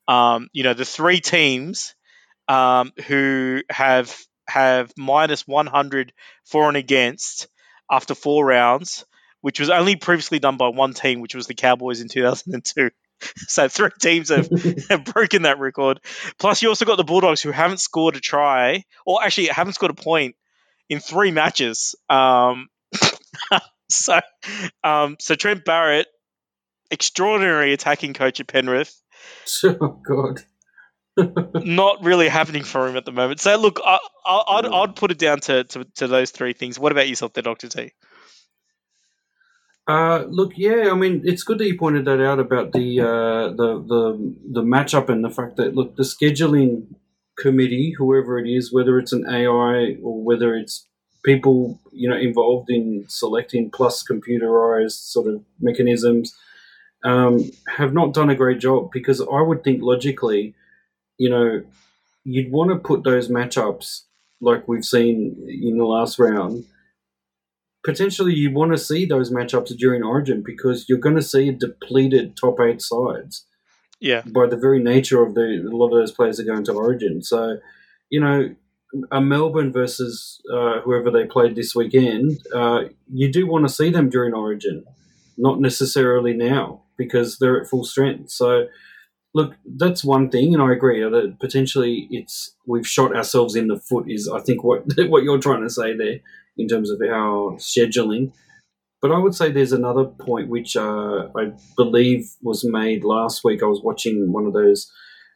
um, 0.08 0.48
you 0.52 0.62
know, 0.62 0.74
the 0.74 0.84
three 0.84 1.20
teams 1.20 1.94
um, 2.48 2.92
who 3.06 3.62
have 3.70 4.16
have 4.48 4.92
minus 4.96 5.46
100 5.46 6.12
for 6.44 6.68
and 6.68 6.76
against 6.76 7.48
after 7.90 8.14
four 8.14 8.44
rounds, 8.46 9.04
which 9.40 9.58
was 9.60 9.70
only 9.70 9.96
previously 9.96 10.38
done 10.38 10.56
by 10.56 10.68
one 10.68 10.94
team, 10.94 11.20
which 11.20 11.34
was 11.34 11.46
the 11.46 11.54
Cowboys 11.54 12.00
in 12.00 12.08
2002. 12.08 12.90
so 13.48 13.68
three 13.68 13.90
teams 14.00 14.28
have, 14.28 14.48
have 14.90 15.04
broken 15.04 15.42
that 15.42 15.58
record. 15.58 16.00
Plus, 16.38 16.62
you 16.62 16.68
also 16.68 16.84
got 16.84 16.96
the 16.96 17.04
Bulldogs 17.04 17.42
who 17.42 17.50
haven't 17.50 17.80
scored 17.80 18.16
a 18.16 18.20
try, 18.20 18.84
or 19.04 19.22
actually 19.22 19.46
haven't 19.46 19.74
scored 19.74 19.90
a 19.90 19.94
point 19.94 20.36
in 20.88 21.00
three 21.00 21.30
matches. 21.30 21.94
Um, 22.08 22.68
so, 23.88 24.20
um, 24.84 25.16
so 25.18 25.34
Trent 25.34 25.64
Barrett, 25.64 26.06
extraordinary 26.90 27.72
attacking 27.72 28.14
coach 28.14 28.40
at 28.40 28.46
Penrith. 28.46 29.00
Oh 29.64 30.00
God. 30.06 30.42
not 31.64 32.04
really 32.04 32.28
happening 32.28 32.62
for 32.62 32.86
him 32.86 32.96
at 32.96 33.04
the 33.04 33.12
moment. 33.12 33.40
So 33.40 33.56
look, 33.56 33.80
I, 33.84 33.98
I, 34.24 34.60
would 34.60 34.66
I'd 34.66 34.96
put 34.96 35.10
it 35.10 35.18
down 35.18 35.40
to, 35.40 35.64
to, 35.64 35.84
to 35.96 36.08
those 36.08 36.30
three 36.30 36.52
things. 36.52 36.78
What 36.78 36.92
about 36.92 37.08
yourself, 37.08 37.32
there, 37.32 37.42
Doctor 37.42 37.68
T? 37.68 37.92
Uh, 39.88 40.24
look, 40.28 40.52
yeah, 40.56 40.90
I 40.90 40.94
mean, 40.94 41.22
it's 41.24 41.44
good 41.44 41.58
that 41.58 41.66
you 41.66 41.78
pointed 41.78 42.04
that 42.06 42.20
out 42.20 42.40
about 42.40 42.72
the 42.72 43.00
uh, 43.00 43.50
the 43.54 43.84
the 43.86 44.34
the 44.52 44.62
matchup 44.62 45.08
and 45.08 45.24
the 45.24 45.30
fact 45.30 45.56
that 45.56 45.76
look, 45.76 45.94
the 45.94 46.02
scheduling 46.02 46.86
committee, 47.38 47.94
whoever 47.96 48.38
it 48.38 48.48
is, 48.48 48.72
whether 48.72 48.98
it's 48.98 49.12
an 49.12 49.26
AI 49.28 49.96
or 50.02 50.22
whether 50.22 50.54
it's 50.54 50.86
people 51.24 51.78
you 51.92 52.08
know 52.08 52.16
involved 52.16 52.70
in 52.70 53.04
selecting 53.08 53.70
plus 53.70 54.04
computerized 54.04 55.10
sort 55.10 55.26
of 55.26 55.42
mechanisms, 55.60 56.34
um, 57.04 57.50
have 57.68 57.92
not 57.92 58.14
done 58.14 58.30
a 58.30 58.34
great 58.34 58.60
job 58.60 58.90
because 58.92 59.20
I 59.20 59.40
would 59.40 59.64
think 59.64 59.82
logically, 59.82 60.54
you 61.18 61.30
know, 61.30 61.62
you'd 62.24 62.52
want 62.52 62.70
to 62.70 62.76
put 62.76 63.04
those 63.04 63.28
matchups 63.28 64.02
like 64.40 64.68
we've 64.68 64.84
seen 64.84 65.36
in 65.48 65.78
the 65.78 65.84
last 65.84 66.18
round 66.18 66.64
potentially 67.86 68.34
you 68.34 68.50
want 68.50 68.72
to 68.72 68.78
see 68.78 69.06
those 69.06 69.30
matchups 69.30 69.74
during 69.78 70.02
Origin 70.02 70.42
because 70.44 70.88
you're 70.88 70.98
going 70.98 71.14
to 71.14 71.22
see 71.22 71.52
depleted 71.52 72.36
top 72.36 72.58
eight 72.60 72.82
sides. 72.82 73.46
Yeah. 74.06 74.22
By 74.26 74.46
the 74.46 74.56
very 74.56 74.82
nature 74.82 75.22
of 75.22 75.34
the 75.34 75.68
a 75.70 75.76
lot 75.76 75.92
of 75.92 75.98
those 75.98 76.12
players 76.12 76.38
are 76.38 76.44
going 76.44 76.64
to 76.64 76.72
Origin, 76.72 77.22
so 77.22 77.58
you 78.08 78.20
know 78.20 78.54
a 79.10 79.20
Melbourne 79.20 79.72
versus 79.72 80.40
uh, 80.52 80.80
whoever 80.80 81.10
they 81.10 81.24
played 81.24 81.56
this 81.56 81.74
weekend, 81.74 82.38
uh, 82.54 82.84
you 83.12 83.30
do 83.30 83.46
want 83.46 83.66
to 83.66 83.72
see 83.72 83.90
them 83.90 84.08
during 84.08 84.32
Origin, 84.34 84.84
not 85.36 85.60
necessarily 85.60 86.32
now 86.32 86.82
because 86.96 87.38
they're 87.38 87.60
at 87.60 87.68
full 87.68 87.84
strength. 87.84 88.30
So, 88.30 88.66
look, 89.34 89.54
that's 89.64 90.04
one 90.04 90.30
thing, 90.30 90.54
and 90.54 90.62
I 90.62 90.72
agree 90.72 91.02
that 91.02 91.36
potentially 91.40 92.08
it's 92.10 92.54
we've 92.66 92.86
shot 92.86 93.14
ourselves 93.14 93.54
in 93.54 93.68
the 93.68 93.78
foot. 93.78 94.06
Is 94.08 94.28
I 94.28 94.40
think 94.40 94.62
what 94.64 94.84
what 95.08 95.24
you're 95.24 95.38
trying 95.38 95.62
to 95.62 95.70
say 95.70 95.96
there 95.96 96.20
in 96.56 96.68
terms 96.68 96.90
of 96.90 97.00
our 97.02 97.56
scheduling. 97.56 98.32
But 99.02 99.12
I 99.12 99.18
would 99.18 99.34
say 99.34 99.50
there's 99.50 99.72
another 99.72 100.04
point 100.04 100.48
which 100.48 100.76
uh, 100.76 101.28
I 101.36 101.52
believe 101.76 102.30
was 102.42 102.64
made 102.64 103.04
last 103.04 103.44
week. 103.44 103.62
I 103.62 103.66
was 103.66 103.82
watching 103.82 104.32
one 104.32 104.46
of 104.46 104.52
those 104.52 104.90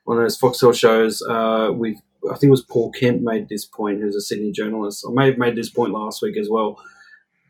one 0.05 0.17
of 0.17 0.25
those 0.25 0.39
Foxtel 0.39 0.75
shows 0.75 1.23
uh, 1.29 1.71
with 1.73 1.97
I 2.31 2.35
think 2.35 2.45
it 2.45 2.51
was 2.51 2.65
Paul 2.65 2.91
Kent 2.93 3.23
made 3.23 3.49
this 3.49 3.65
point, 3.65 4.01
who's 4.01 4.17
a 4.17 4.21
Sydney 4.21 4.53
journalist. 4.53 5.07
I 5.09 5.13
may 5.13 5.27
have 5.27 5.39
made 5.39 5.57
this 5.57 5.71
point 5.71 5.93
last 5.93 6.23
week 6.23 6.37
as 6.37 6.49
well. 6.51 6.79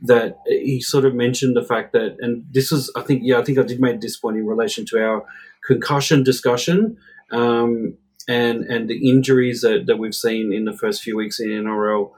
That 0.03 0.38
he 0.46 0.81
sort 0.81 1.05
of 1.05 1.14
mentioned 1.14 1.57
the 1.57 1.64
fact 1.64 1.92
that, 1.92 2.16
and 2.20 2.44
this 2.51 2.73
is, 2.73 2.90
I 2.96 3.03
think, 3.03 3.20
yeah, 3.23 3.38
I 3.38 3.44
think 3.44 3.59
I 3.59 3.62
did 3.62 3.81
make 3.81 4.01
this 4.01 4.16
point 4.16 4.38
in 4.38 4.46
relation 4.46 4.87
to 4.87 4.99
our 4.99 5.27
concussion 5.66 6.23
discussion 6.23 6.96
um, 7.33 7.99
and 8.29 8.64
and 8.64 8.88
the 8.88 9.09
injuries 9.09 9.61
that, 9.61 9.87
that 9.87 9.99
we've 9.99 10.14
seen 10.14 10.53
in 10.53 10.64
the 10.64 10.73
first 10.73 11.03
few 11.03 11.16
weeks 11.16 11.38
in 11.40 11.49
NRL, 11.49 12.12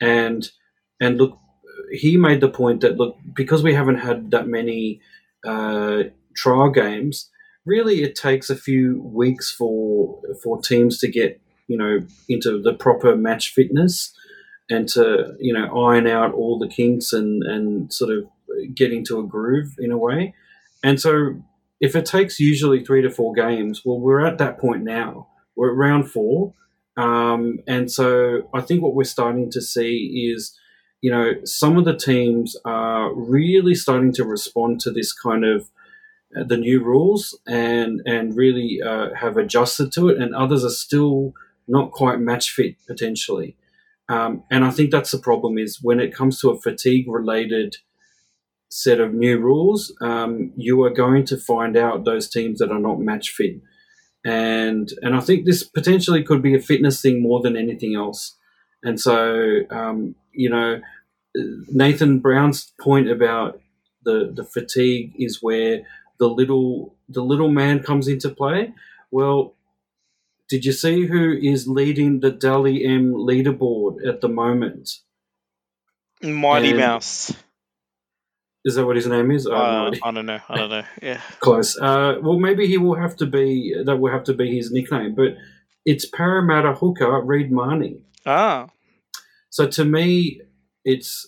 and 0.00 0.48
and 1.00 1.18
look, 1.18 1.38
he 1.92 2.16
made 2.16 2.40
the 2.40 2.48
point 2.48 2.80
that 2.80 2.96
look 2.96 3.16
because 3.34 3.62
we 3.62 3.74
haven't 3.74 3.98
had 3.98 4.30
that 4.30 4.48
many 4.48 5.00
uh, 5.44 6.04
trial 6.34 6.70
games, 6.70 7.30
really 7.64 8.02
it 8.02 8.14
takes 8.14 8.50
a 8.50 8.56
few 8.56 9.02
weeks 9.02 9.50
for 9.50 10.20
for 10.42 10.60
teams 10.60 10.98
to 10.98 11.08
get 11.08 11.40
you 11.68 11.76
know 11.76 12.06
into 12.28 12.60
the 12.62 12.72
proper 12.72 13.16
match 13.16 13.52
fitness 13.52 14.14
and 14.70 14.88
to 14.88 15.34
you 15.38 15.52
know 15.52 15.86
iron 15.86 16.06
out 16.06 16.32
all 16.32 16.58
the 16.58 16.68
kinks 16.68 17.12
and 17.12 17.42
and 17.42 17.92
sort 17.92 18.10
of 18.10 18.24
get 18.74 18.92
into 18.92 19.18
a 19.18 19.26
groove 19.26 19.74
in 19.78 19.90
a 19.90 19.98
way. 19.98 20.34
And 20.82 21.00
so 21.00 21.42
if 21.80 21.94
it 21.94 22.06
takes 22.06 22.40
usually 22.40 22.84
three 22.84 23.02
to 23.02 23.10
four 23.10 23.34
games, 23.34 23.82
well, 23.84 24.00
we're 24.00 24.24
at 24.24 24.38
that 24.38 24.58
point 24.58 24.82
now. 24.82 25.28
We're 25.56 25.72
at 25.72 25.76
round 25.76 26.10
four. 26.10 26.54
Um, 26.96 27.58
and 27.66 27.90
so 27.90 28.48
I 28.54 28.60
think 28.62 28.82
what 28.82 28.94
we're 28.94 29.04
starting 29.04 29.50
to 29.50 29.60
see 29.60 30.32
is 30.32 30.58
you 31.00 31.10
know, 31.10 31.32
some 31.44 31.76
of 31.76 31.84
the 31.84 31.96
teams 31.96 32.56
are 32.64 33.12
really 33.14 33.74
starting 33.74 34.12
to 34.14 34.24
respond 34.24 34.80
to 34.80 34.90
this 34.90 35.12
kind 35.12 35.44
of 35.44 35.70
uh, 36.36 36.44
the 36.44 36.56
new 36.56 36.82
rules 36.82 37.38
and 37.46 38.00
and 38.06 38.36
really 38.36 38.80
uh, 38.84 39.14
have 39.14 39.36
adjusted 39.36 39.92
to 39.92 40.08
it, 40.08 40.18
and 40.20 40.34
others 40.34 40.64
are 40.64 40.70
still 40.70 41.32
not 41.68 41.90
quite 41.92 42.20
match 42.20 42.50
fit 42.50 42.76
potentially. 42.86 43.56
Um, 44.08 44.44
and 44.50 44.64
I 44.64 44.70
think 44.70 44.90
that's 44.90 45.10
the 45.10 45.18
problem 45.18 45.58
is 45.58 45.82
when 45.82 46.00
it 46.00 46.14
comes 46.14 46.40
to 46.40 46.50
a 46.50 46.60
fatigue 46.60 47.08
related 47.08 47.76
set 48.68 49.00
of 49.00 49.14
new 49.14 49.38
rules, 49.38 49.92
um, 50.00 50.52
you 50.56 50.82
are 50.84 50.90
going 50.90 51.24
to 51.26 51.36
find 51.36 51.76
out 51.76 52.04
those 52.04 52.28
teams 52.28 52.58
that 52.58 52.70
are 52.70 52.78
not 52.78 53.00
match 53.00 53.30
fit. 53.30 53.60
And 54.24 54.90
and 55.02 55.14
I 55.14 55.20
think 55.20 55.44
this 55.44 55.62
potentially 55.62 56.22
could 56.22 56.42
be 56.42 56.54
a 56.54 56.60
fitness 56.60 57.00
thing 57.00 57.22
more 57.22 57.40
than 57.40 57.56
anything 57.56 57.94
else. 57.94 58.36
And 58.82 59.00
so, 59.00 59.60
um, 59.70 60.14
you 60.36 60.50
know, 60.50 60.80
Nathan 61.68 62.18
Brown's 62.20 62.72
point 62.80 63.10
about 63.10 63.60
the 64.04 64.32
the 64.34 64.44
fatigue 64.44 65.14
is 65.18 65.42
where 65.42 65.82
the 66.18 66.28
little 66.28 66.94
the 67.08 67.22
little 67.22 67.50
man 67.50 67.82
comes 67.82 68.08
into 68.08 68.30
play. 68.30 68.72
Well, 69.10 69.54
did 70.48 70.64
you 70.64 70.72
see 70.72 71.06
who 71.06 71.32
is 71.32 71.66
leading 71.68 72.20
the 72.20 72.30
Dally 72.30 72.84
M 72.84 73.14
leaderboard 73.14 74.06
at 74.06 74.20
the 74.20 74.28
moment? 74.28 74.90
Mighty 76.22 76.70
and 76.70 76.78
Mouse. 76.78 77.32
Is 78.64 78.74
that 78.74 78.84
what 78.84 78.96
his 78.96 79.06
name 79.06 79.30
is? 79.30 79.46
Uh, 79.46 79.92
I 80.02 80.10
don't 80.10 80.26
know. 80.26 80.40
I 80.48 80.56
don't 80.56 80.70
know. 80.70 80.82
Yeah. 81.02 81.20
Close. 81.38 81.78
Uh, 81.78 82.16
well, 82.20 82.38
maybe 82.38 82.66
he 82.66 82.78
will 82.78 82.96
have 82.96 83.16
to 83.16 83.26
be. 83.26 83.74
That 83.84 83.96
will 83.96 84.10
have 84.10 84.24
to 84.24 84.34
be 84.34 84.56
his 84.56 84.72
nickname. 84.72 85.14
But 85.14 85.36
it's 85.84 86.04
Parramatta 86.04 86.72
hooker 86.74 87.20
Reed 87.22 87.52
Mahoney. 87.52 88.02
Ah. 88.24 88.66
So 89.56 89.66
to 89.66 89.86
me, 89.86 90.42
it's 90.84 91.26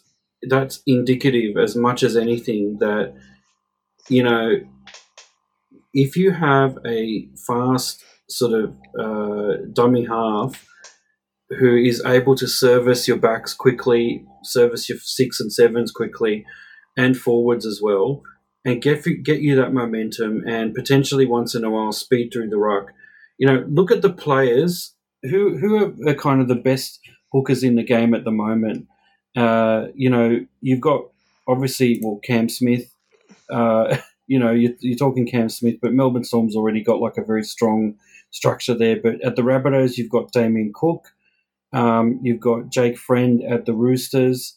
that's 0.51 0.83
indicative 0.87 1.57
as 1.57 1.75
much 1.75 2.03
as 2.03 2.15
anything 2.15 2.77
that 2.79 3.15
you 4.11 4.23
know 4.23 4.57
if 5.95 6.15
you 6.15 6.33
have 6.33 6.77
a 6.87 7.27
fast 7.47 8.05
sort 8.29 8.53
of 8.53 8.77
uh, 9.01 9.65
dummy 9.73 10.05
half 10.05 10.67
who 11.59 11.75
is 11.75 12.03
able 12.05 12.35
to 12.35 12.47
service 12.47 13.09
your 13.09 13.17
backs 13.17 13.55
quickly, 13.55 14.27
service 14.45 14.91
your 14.91 14.99
six 14.99 15.41
and 15.41 15.51
sevens 15.51 15.91
quickly, 15.91 16.45
and 16.99 17.17
forwards 17.17 17.65
as 17.65 17.81
well, 17.83 18.21
and 18.63 18.83
get 18.83 19.07
get 19.25 19.41
you 19.41 19.57
that 19.57 19.73
momentum 19.73 20.47
and 20.47 20.75
potentially 20.75 21.25
once 21.25 21.55
in 21.55 21.65
a 21.65 21.71
while 21.71 21.93
speed 21.93 22.29
through 22.31 22.51
the 22.51 22.59
ruck. 22.59 22.89
You 23.39 23.47
know, 23.47 23.65
look 23.71 23.91
at 23.91 24.03
the 24.03 24.13
players 24.13 24.95
who 25.23 25.57
who 25.57 25.95
are 26.07 26.15
kind 26.15 26.43
of 26.43 26.49
the 26.49 26.63
best 26.71 27.01
hookers 27.33 27.63
in 27.63 27.77
the 27.77 27.83
game 27.83 28.15
at 28.15 28.25
the 28.25 28.31
moment. 28.31 28.87
Uh, 29.37 29.87
you 29.95 30.11
know, 30.11 30.41
you've 30.61 30.81
got 30.81 31.05
obviously 31.47 32.01
well 32.03 32.21
Cam 32.23 32.49
Smith. 32.49 32.95
Uh, 33.51 33.97
you 34.27 34.39
know, 34.39 34.51
you're, 34.51 34.73
you're, 34.81 34.99
talking 34.99 35.27
Cam 35.27 35.49
Smith, 35.49 35.77
but 35.81 35.93
Melbourne 35.93 36.25
Storm's 36.25 36.57
already 36.57 36.83
got 36.83 37.01
like 37.01 37.17
a 37.17 37.25
very 37.25 37.45
strong 37.45 37.95
structure 38.31 38.75
there. 38.75 38.97
But 39.01 39.23
at 39.25 39.37
the 39.37 39.43
Rabbitohs, 39.43 39.97
you've 39.97 40.11
got 40.11 40.33
Damien 40.33 40.73
Cook. 40.75 41.07
Um, 41.73 42.21
you've 42.23 42.41
got 42.41 42.69
Jake 42.71 42.99
Friend 42.99 43.43
at 43.43 43.65
the 43.65 43.75
Roosters. 43.75 44.57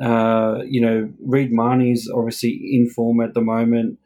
Uh, 0.00 0.60
you 0.66 0.80
know, 0.80 1.10
Reed 1.24 1.52
Mahoney's 1.52 2.08
obviously 2.08 2.58
in 2.72 2.88
form 2.88 3.20
at 3.20 3.34
the 3.34 3.42
moment. 3.42 3.98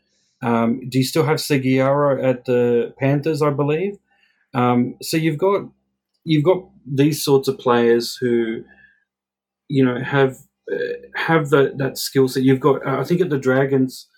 Um, 0.42 0.81
do 0.88 0.98
you 0.98 1.05
still 1.05 1.24
have 1.24 1.38
Segeyaro 1.38 2.22
at 2.22 2.44
the 2.44 2.92
Panthers? 2.98 3.40
I 3.40 3.50
believe. 3.50 3.98
Um, 4.53 4.96
so 5.03 5.16
you've 5.16 5.38
got 5.38 5.68
you've 6.24 6.44
got 6.44 6.64
these 6.87 7.24
sorts 7.24 7.48
of 7.48 7.58
players 7.58 8.16
who, 8.16 8.64
you 9.68 9.84
know, 9.84 10.00
have 10.00 10.38
uh, 10.72 10.76
have 11.14 11.50
the, 11.50 11.74
that 11.76 11.98
skill 11.98 12.28
set. 12.28 12.42
You've 12.42 12.60
got, 12.60 12.87
uh, 12.87 12.98
I 13.00 13.04
think, 13.04 13.20
at 13.20 13.30
the 13.30 13.38
Dragons. 13.38 14.08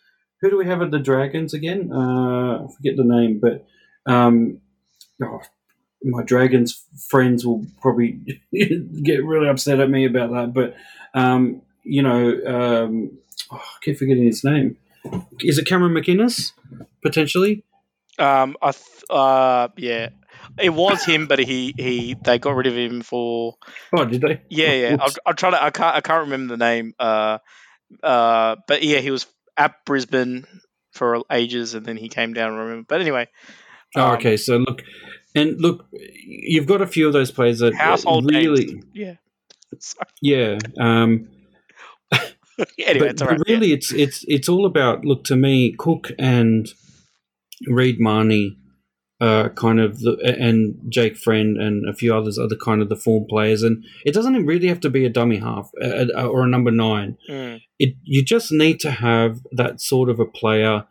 Who 0.41 0.51
do 0.51 0.59
we 0.59 0.67
have 0.67 0.83
at 0.83 0.91
the 0.91 0.99
Dragons 0.99 1.55
again? 1.55 1.91
Uh, 1.93 2.65
I 2.65 2.67
forget 2.77 2.97
the 2.97 3.05
name, 3.05 3.41
but 3.41 3.67
um, 4.11 4.61
oh, 5.23 5.41
my 6.03 6.23
Dragons 6.23 6.85
friends 7.09 7.45
will 7.45 7.67
probably 7.81 8.21
get 9.03 9.25
really 9.25 9.49
upset 9.49 9.81
at 9.81 9.91
me 9.91 10.05
about 10.05 10.31
that. 10.31 10.53
But 10.55 10.77
um, 11.19 11.63
you 11.83 12.03
know, 12.03 12.29
um, 12.47 13.19
oh, 13.51 13.57
I 13.57 13.79
keep 13.83 13.99
forgetting 13.99 14.27
his 14.27 14.45
name. 14.45 14.77
Is 15.41 15.59
it 15.59 15.67
Cameron 15.67 15.95
McInnes 15.95 16.53
potentially? 17.03 17.65
Um, 18.19 18.57
I 18.63 18.73
th- 18.73 19.05
uh, 19.11 19.69
yeah, 19.77 20.09
it 20.59 20.71
was 20.71 21.05
him, 21.05 21.27
but 21.27 21.39
he, 21.39 21.75
he 21.77 22.17
they 22.25 22.39
got 22.39 22.55
rid 22.55 22.67
of 22.67 22.77
him 22.77 23.03
for. 23.03 23.55
Oh, 23.95 24.05
did 24.05 24.21
they? 24.21 24.41
Yeah, 24.49 24.73
yeah. 24.73 24.97
I'm, 25.01 25.11
I'm 25.27 25.37
trying 25.37 25.53
to. 25.53 25.63
I 25.63 25.71
can't. 25.71 25.97
I 25.97 26.01
can't 26.01 26.25
remember 26.25 26.57
the 26.57 26.65
name. 26.65 26.95
Uh, 26.99 27.39
uh, 28.03 28.57
but 28.67 28.83
yeah, 28.83 28.99
he 28.99 29.11
was 29.11 29.27
at 29.57 29.85
Brisbane 29.85 30.47
for 30.93 31.23
ages, 31.31 31.75
and 31.75 31.85
then 31.85 31.97
he 31.97 32.09
came 32.09 32.33
down. 32.33 32.55
Remember, 32.55 32.87
but 32.89 33.01
anyway. 33.01 33.29
Oh, 33.95 34.07
um, 34.07 34.17
okay. 34.17 34.37
So 34.37 34.57
look, 34.57 34.83
and 35.35 35.61
look, 35.61 35.87
you've 35.93 36.67
got 36.67 36.81
a 36.81 36.87
few 36.87 37.07
of 37.07 37.13
those 37.13 37.31
players 37.31 37.59
that 37.61 37.75
household 37.75 38.31
really, 38.31 38.67
names. 38.67 38.85
yeah, 38.95 39.15
Sorry. 39.79 40.07
yeah. 40.23 40.59
Um, 40.81 41.29
anyway, 42.79 43.13
but, 43.17 43.21
right, 43.21 43.41
really, 43.47 43.69
yeah. 43.69 43.75
it's 43.75 43.93
it's 43.93 44.25
it's 44.27 44.49
all 44.49 44.67
about 44.67 45.05
look 45.05 45.25
to 45.25 45.37
me, 45.37 45.75
Cook 45.79 46.11
and 46.19 46.67
Reed 47.67 47.97
Mahoney 48.01 48.57
uh, 49.21 49.49
kind 49.51 49.81
of 49.81 50.01
the, 50.01 50.19
and 50.39 50.75
Jake 50.89 51.17
Friend 51.17 51.57
and 51.57 51.89
a 51.89 51.95
few 51.95 52.15
others 52.15 52.39
are 52.39 52.49
the 52.49 52.57
kind 52.57 52.83
of 52.83 52.89
the 52.89 52.97
form 52.97 53.25
players, 53.29 53.63
and 53.63 53.85
it 54.05 54.13
doesn't 54.13 54.45
really 54.45 54.69
have 54.69 54.81
to 54.81 54.91
be 54.91 55.05
a 55.05 55.11
dummy 55.11 55.39
half 55.39 55.71
uh, 55.83 56.27
or 56.27 56.43
a 56.43 56.49
number 56.49 56.71
nine. 56.71 57.17
Mm. 57.29 57.63
It 57.79 57.95
you 58.03 58.23
just 58.23 58.53
need 58.53 58.79
to 58.81 58.91
have 58.91 59.41
that 59.53 59.81
sort 59.81 60.11
of 60.11 60.21
a 60.21 60.27
player. 60.27 60.85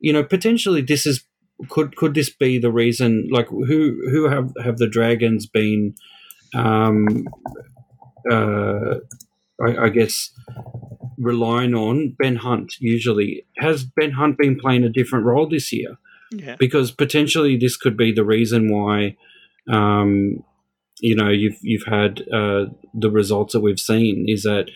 You 0.00 0.12
know, 0.12 0.24
potentially 0.24 0.82
this 0.82 1.06
is 1.06 1.24
could 1.68 1.96
could 1.96 2.14
this 2.14 2.30
be 2.30 2.58
the 2.58 2.72
reason? 2.72 3.28
Like 3.30 3.48
who 3.48 4.00
who 4.10 4.28
have 4.28 4.52
have 4.62 4.78
the 4.78 4.88
Dragons 4.88 5.46
been? 5.46 5.94
Um, 6.54 7.28
uh, 8.30 8.94
I, 9.60 9.84
I 9.84 9.88
guess 9.90 10.32
relying 11.16 11.74
on 11.74 12.16
Ben 12.18 12.36
Hunt. 12.36 12.74
Usually, 12.80 13.46
has 13.58 13.84
Ben 13.84 14.12
Hunt 14.12 14.36
been 14.38 14.58
playing 14.58 14.84
a 14.84 14.88
different 14.88 15.26
role 15.26 15.48
this 15.48 15.72
year? 15.72 15.98
Yeah. 16.30 16.56
because 16.58 16.90
potentially 16.90 17.56
this 17.56 17.76
could 17.76 17.96
be 17.96 18.12
the 18.12 18.24
reason 18.24 18.70
why 18.70 19.16
um, 19.70 20.42
you 21.00 21.14
know 21.14 21.28
you've 21.28 21.58
you've 21.62 21.86
had 21.86 22.22
uh, 22.32 22.66
the 22.94 23.10
results 23.10 23.52
that 23.52 23.60
we've 23.60 23.78
seen 23.78 24.26
is 24.28 24.42
that 24.42 24.70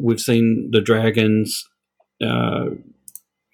we've 0.00 0.20
seen 0.20 0.70
the 0.72 0.80
dragons 0.80 1.64
uh, 2.22 2.66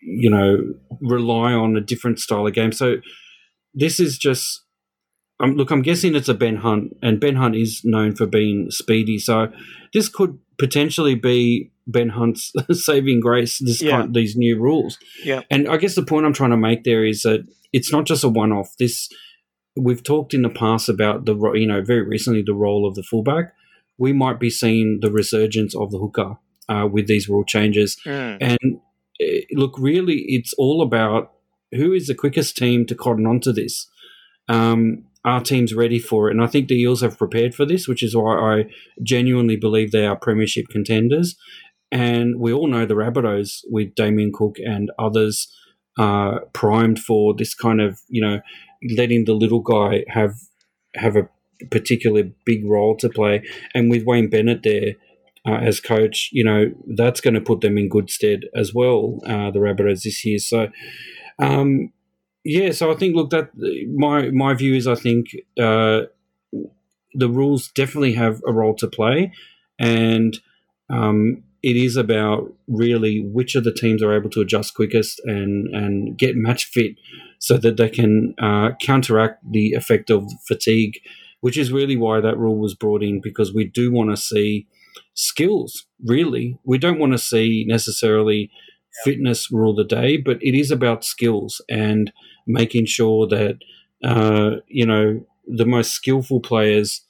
you 0.00 0.30
know 0.30 0.58
rely 1.00 1.52
on 1.52 1.76
a 1.76 1.80
different 1.80 2.18
style 2.18 2.46
of 2.46 2.54
game 2.54 2.72
so 2.72 2.96
this 3.74 4.00
is 4.00 4.18
just 4.18 4.61
um, 5.42 5.54
look 5.54 5.70
i'm 5.70 5.82
guessing 5.82 6.14
it's 6.14 6.28
a 6.28 6.34
ben 6.34 6.56
hunt 6.56 6.96
and 7.02 7.20
ben 7.20 7.36
hunt 7.36 7.54
is 7.56 7.80
known 7.84 8.14
for 8.14 8.26
being 8.26 8.70
speedy 8.70 9.18
so 9.18 9.48
this 9.92 10.08
could 10.08 10.38
potentially 10.58 11.14
be 11.14 11.70
Ben 11.86 12.10
Hunt's 12.10 12.52
saving 12.84 13.18
grace. 13.18 13.58
This 13.58 13.82
Yeah. 13.82 14.02
kind, 14.02 14.14
these 14.14 14.36
new 14.36 14.56
rules. 14.58 14.98
Yeah. 15.24 15.40
and 15.50 15.68
I 15.68 15.76
guess 15.76 15.96
the 15.96 16.04
point 16.04 16.24
I'm 16.24 16.32
trying 16.32 16.52
to 16.52 16.56
make 16.56 16.84
there 16.84 17.04
is 17.04 17.22
that 17.22 17.44
it's 17.72 17.90
not 17.92 18.06
just 18.06 18.22
a 18.22 18.28
one-off. 18.28 18.68
This 18.78 19.08
we've 19.76 20.02
talked 20.04 20.32
in 20.32 20.42
the 20.42 20.48
past 20.48 20.88
about 20.88 21.24
the 21.26 21.34
you 21.54 21.66
know 21.66 21.82
very 21.82 22.02
recently 22.06 22.42
the 22.46 22.54
role 22.54 22.86
of 22.86 22.94
the 22.94 23.02
fullback. 23.02 23.52
We 23.98 24.12
might 24.12 24.38
be 24.38 24.48
seeing 24.50 25.00
the 25.02 25.10
resurgence 25.10 25.74
of 25.74 25.90
the 25.90 25.98
hooker 25.98 26.36
uh, 26.68 26.86
with 26.90 27.08
these 27.08 27.28
rule 27.28 27.44
changes. 27.44 27.96
Mm. 28.06 28.38
And 28.40 28.80
eh, 29.20 29.40
look, 29.52 29.74
really, 29.78 30.24
it's 30.28 30.52
all 30.56 30.80
about 30.82 31.32
who 31.72 31.92
is 31.92 32.06
the 32.06 32.14
quickest 32.14 32.56
team 32.56 32.86
to 32.86 32.94
cotton 32.94 33.26
onto 33.26 33.52
this. 33.52 33.88
Um, 34.48 35.04
our 35.24 35.40
team's 35.40 35.74
ready 35.74 35.98
for 35.98 36.28
it, 36.28 36.32
and 36.32 36.42
I 36.42 36.46
think 36.46 36.68
the 36.68 36.80
Eels 36.80 37.00
have 37.00 37.18
prepared 37.18 37.54
for 37.54 37.64
this, 37.64 37.86
which 37.86 38.02
is 38.02 38.16
why 38.16 38.36
I 38.36 38.64
genuinely 39.02 39.56
believe 39.56 39.90
they 39.90 40.06
are 40.06 40.16
premiership 40.16 40.66
contenders. 40.68 41.36
And 41.90 42.40
we 42.40 42.52
all 42.52 42.68
know 42.68 42.86
the 42.86 42.94
Rabbitohs 42.94 43.60
with 43.70 43.94
Damien 43.94 44.32
Cook 44.34 44.56
and 44.58 44.90
others 44.98 45.54
uh, 45.98 46.38
primed 46.54 46.98
for 46.98 47.34
this 47.36 47.54
kind 47.54 47.80
of 47.80 48.00
you 48.08 48.22
know 48.22 48.40
letting 48.96 49.24
the 49.24 49.34
little 49.34 49.60
guy 49.60 50.04
have 50.08 50.34
have 50.94 51.16
a 51.16 51.28
particular 51.70 52.24
big 52.44 52.64
role 52.64 52.96
to 52.96 53.08
play, 53.08 53.44
and 53.74 53.90
with 53.90 54.04
Wayne 54.04 54.28
Bennett 54.28 54.62
there 54.62 54.94
uh, 55.46 55.54
as 55.56 55.80
coach, 55.80 56.30
you 56.32 56.44
know, 56.44 56.72
that's 56.94 57.20
going 57.20 57.34
to 57.34 57.40
put 57.40 57.60
them 57.60 57.76
in 57.76 57.88
good 57.88 58.10
stead 58.10 58.42
as 58.54 58.72
well, 58.74 59.18
uh, 59.26 59.50
the 59.50 59.58
Rabbitohs 59.58 60.02
this 60.02 60.24
year. 60.24 60.38
So, 60.38 60.68
um, 61.38 61.92
yeah, 62.44 62.72
so 62.72 62.90
I 62.90 62.94
think, 62.94 63.14
look, 63.14 63.30
that 63.30 63.50
my 63.94 64.30
my 64.30 64.54
view 64.54 64.74
is 64.74 64.86
I 64.86 64.94
think 64.94 65.28
uh, 65.60 66.02
the 67.14 67.28
rules 67.28 67.68
definitely 67.68 68.14
have 68.14 68.40
a 68.46 68.52
role 68.52 68.74
to 68.76 68.88
play, 68.88 69.32
and 69.78 70.38
um, 70.90 71.44
it 71.62 71.76
is 71.76 71.96
about 71.96 72.52
really 72.66 73.20
which 73.20 73.54
of 73.54 73.64
the 73.64 73.72
teams 73.72 74.02
are 74.02 74.16
able 74.16 74.30
to 74.30 74.40
adjust 74.40 74.74
quickest 74.74 75.20
and 75.24 75.68
and 75.74 76.18
get 76.18 76.36
match 76.36 76.64
fit 76.64 76.96
so 77.38 77.56
that 77.58 77.76
they 77.76 77.88
can 77.88 78.34
uh, 78.40 78.70
counteract 78.80 79.38
the 79.50 79.72
effect 79.72 80.10
of 80.10 80.30
fatigue, 80.46 80.98
which 81.40 81.56
is 81.56 81.72
really 81.72 81.96
why 81.96 82.20
that 82.20 82.38
rule 82.38 82.58
was 82.58 82.74
brought 82.74 83.02
in 83.02 83.20
because 83.20 83.52
we 83.54 83.64
do 83.64 83.92
want 83.92 84.10
to 84.10 84.16
see 84.16 84.66
skills. 85.14 85.86
Really, 86.04 86.58
we 86.64 86.78
don't 86.78 86.98
want 86.98 87.12
to 87.12 87.18
see 87.18 87.64
necessarily 87.68 88.50
fitness 89.04 89.50
rule 89.50 89.74
the 89.74 89.84
day, 89.84 90.16
but 90.16 90.38
it 90.42 90.58
is 90.58 90.70
about 90.70 91.04
skills 91.04 91.60
and 91.68 92.12
making 92.46 92.86
sure 92.86 93.26
that 93.28 93.58
uh, 94.04 94.60
you 94.66 94.86
know 94.86 95.24
the 95.46 95.66
most 95.66 95.92
skillful 95.92 96.40
players 96.40 97.02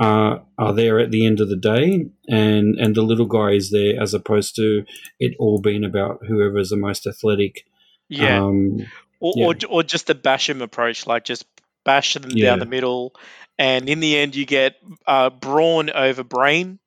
uh, 0.00 0.38
are 0.58 0.72
there 0.72 0.98
at 0.98 1.10
the 1.10 1.24
end 1.26 1.40
of 1.40 1.48
the 1.48 1.56
day, 1.56 2.06
and 2.28 2.78
and 2.78 2.94
the 2.94 3.02
little 3.02 3.26
guy 3.26 3.52
is 3.52 3.70
there 3.70 4.00
as 4.00 4.14
opposed 4.14 4.56
to 4.56 4.84
it 5.18 5.34
all 5.38 5.60
being 5.60 5.84
about 5.84 6.24
whoever 6.26 6.58
is 6.58 6.70
the 6.70 6.76
most 6.76 7.06
athletic. 7.06 7.64
Yeah. 8.08 8.42
Um, 8.42 8.86
or, 9.20 9.32
yeah. 9.36 9.46
or 9.46 9.54
or 9.68 9.82
just 9.82 10.06
the 10.06 10.14
bash 10.14 10.48
approach, 10.48 11.06
like 11.06 11.24
just 11.24 11.46
bash 11.84 12.14
them 12.14 12.30
Yeah. 12.30 12.50
down 12.50 12.58
the 12.58 12.66
middle, 12.66 13.14
and 13.58 13.88
in 13.88 14.00
the 14.00 14.16
end 14.16 14.34
you 14.34 14.46
get 14.46 14.76
uh, 15.06 15.30
brawn 15.30 15.90
over 15.90 16.24
brain 16.24 16.78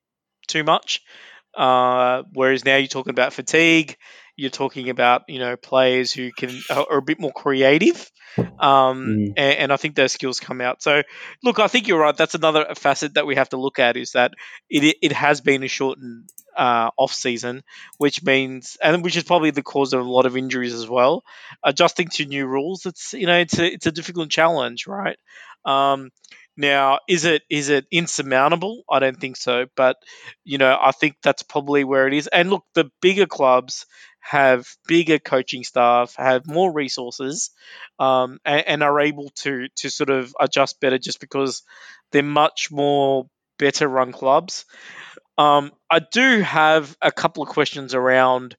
too 0.47 0.63
much. 0.63 1.01
Uh, 1.55 2.23
whereas 2.33 2.65
now 2.65 2.75
you're 2.75 2.87
talking 2.87 3.11
about 3.11 3.33
fatigue, 3.33 3.97
you're 4.37 4.49
talking 4.51 4.89
about 4.89 5.23
you 5.27 5.39
know 5.39 5.57
players 5.57 6.13
who 6.13 6.31
can 6.31 6.51
are 6.69 6.85
are 6.89 6.97
a 6.99 7.01
bit 7.01 7.19
more 7.19 7.33
creative, 7.33 8.09
um, 8.59 9.05
Mm. 9.07 9.33
and, 9.35 9.57
and 9.57 9.73
I 9.73 9.77
think 9.77 9.95
those 9.95 10.13
skills 10.13 10.39
come 10.39 10.61
out. 10.61 10.81
So 10.81 11.03
look, 11.43 11.59
I 11.59 11.67
think 11.67 11.87
you're 11.87 11.99
right. 11.99 12.15
That's 12.15 12.35
another 12.35 12.67
facet 12.75 13.15
that 13.15 13.27
we 13.27 13.35
have 13.35 13.49
to 13.49 13.57
look 13.57 13.79
at 13.79 13.97
is 13.97 14.11
that 14.11 14.31
it 14.69 14.95
it 15.01 15.11
has 15.11 15.41
been 15.41 15.63
a 15.63 15.67
shortened 15.67 16.29
uh, 16.55 16.89
off 16.97 17.13
season, 17.13 17.63
which 17.97 18.23
means 18.23 18.77
and 18.81 19.03
which 19.03 19.17
is 19.17 19.23
probably 19.23 19.51
the 19.51 19.63
cause 19.63 19.93
of 19.93 20.05
a 20.05 20.09
lot 20.09 20.25
of 20.25 20.37
injuries 20.37 20.73
as 20.73 20.87
well 20.87 21.23
adjusting 21.63 22.07
to 22.09 22.25
new 22.25 22.45
rules 22.45 22.85
it's 22.85 23.13
you 23.13 23.25
know 23.27 23.37
it's 23.37 23.57
a 23.59 23.73
it's 23.73 23.85
a 23.85 23.91
difficult 23.91 24.29
challenge 24.29 24.87
right 24.87 25.17
um 25.65 26.09
now 26.57 26.99
is 27.07 27.25
it 27.25 27.43
is 27.49 27.69
it 27.69 27.85
insurmountable? 27.91 28.83
I 28.89 28.99
don't 28.99 29.19
think 29.19 29.37
so 29.37 29.65
but 29.75 29.97
you 30.43 30.57
know 30.57 30.77
i 30.81 30.91
think 30.91 31.15
that's 31.23 31.43
probably 31.43 31.83
where 31.83 32.07
it 32.07 32.13
is. 32.13 32.27
And 32.27 32.49
look 32.49 32.63
the 32.73 32.89
bigger 33.01 33.25
clubs 33.25 33.85
have 34.19 34.67
bigger 34.87 35.19
coaching 35.19 35.63
staff 35.63 36.15
have 36.15 36.47
more 36.47 36.71
resources 36.73 37.51
um, 37.99 38.39
and, 38.45 38.67
and 38.67 38.83
are 38.83 38.99
able 38.99 39.29
to 39.35 39.67
to 39.77 39.89
sort 39.89 40.09
of 40.09 40.33
adjust 40.39 40.79
better 40.81 40.97
just 40.97 41.19
because 41.19 41.63
they're 42.11 42.23
much 42.23 42.69
more 42.71 43.25
better 43.57 43.87
run 43.87 44.11
clubs. 44.11 44.65
Um, 45.37 45.71
i 45.89 45.99
do 45.99 46.41
have 46.41 46.95
a 47.01 47.11
couple 47.11 47.43
of 47.43 47.49
questions 47.49 47.93
around 47.93 48.55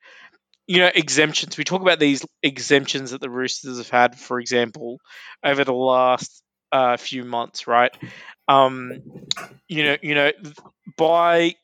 you 0.66 0.78
know 0.78 0.90
exemptions. 0.94 1.59
We 1.59 1.64
talk 1.64 1.82
about 1.82 1.99
these 1.99 2.24
exemptions 2.42 3.11
that 3.11 3.20
the 3.20 3.30
roosters 3.30 3.78
have 3.78 3.90
had 3.90 4.18
for 4.18 4.38
example 4.38 5.01
over 5.44 5.64
the 5.64 5.72
last 5.72 6.42
uh, 6.72 6.96
few 6.96 7.24
months 7.24 7.66
right 7.66 7.96
um 8.48 9.00
you 9.68 9.84
know 9.84 9.96
you 10.02 10.14
know 10.14 10.30
by 10.96 11.54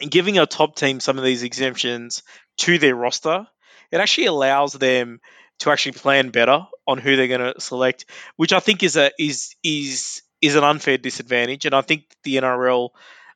giving 0.00 0.38
a 0.38 0.46
top 0.46 0.76
team 0.76 1.00
some 1.00 1.18
of 1.18 1.24
these 1.24 1.42
exemptions 1.42 2.22
to 2.58 2.78
their 2.78 2.94
roster 2.94 3.46
it 3.90 3.98
actually 4.00 4.26
allows 4.26 4.72
them 4.72 5.20
to 5.58 5.70
actually 5.70 5.92
plan 5.92 6.30
better 6.30 6.66
on 6.86 6.98
who 6.98 7.16
they're 7.16 7.28
going 7.28 7.54
to 7.54 7.60
select 7.60 8.06
which 8.36 8.52
i 8.52 8.60
think 8.60 8.82
is 8.82 8.96
a 8.96 9.10
is 9.18 9.54
is 9.62 10.22
is 10.42 10.54
an 10.54 10.64
unfair 10.64 10.98
disadvantage 10.98 11.64
and 11.64 11.74
i 11.74 11.80
think 11.80 12.04
the 12.24 12.36
nrl 12.36 12.90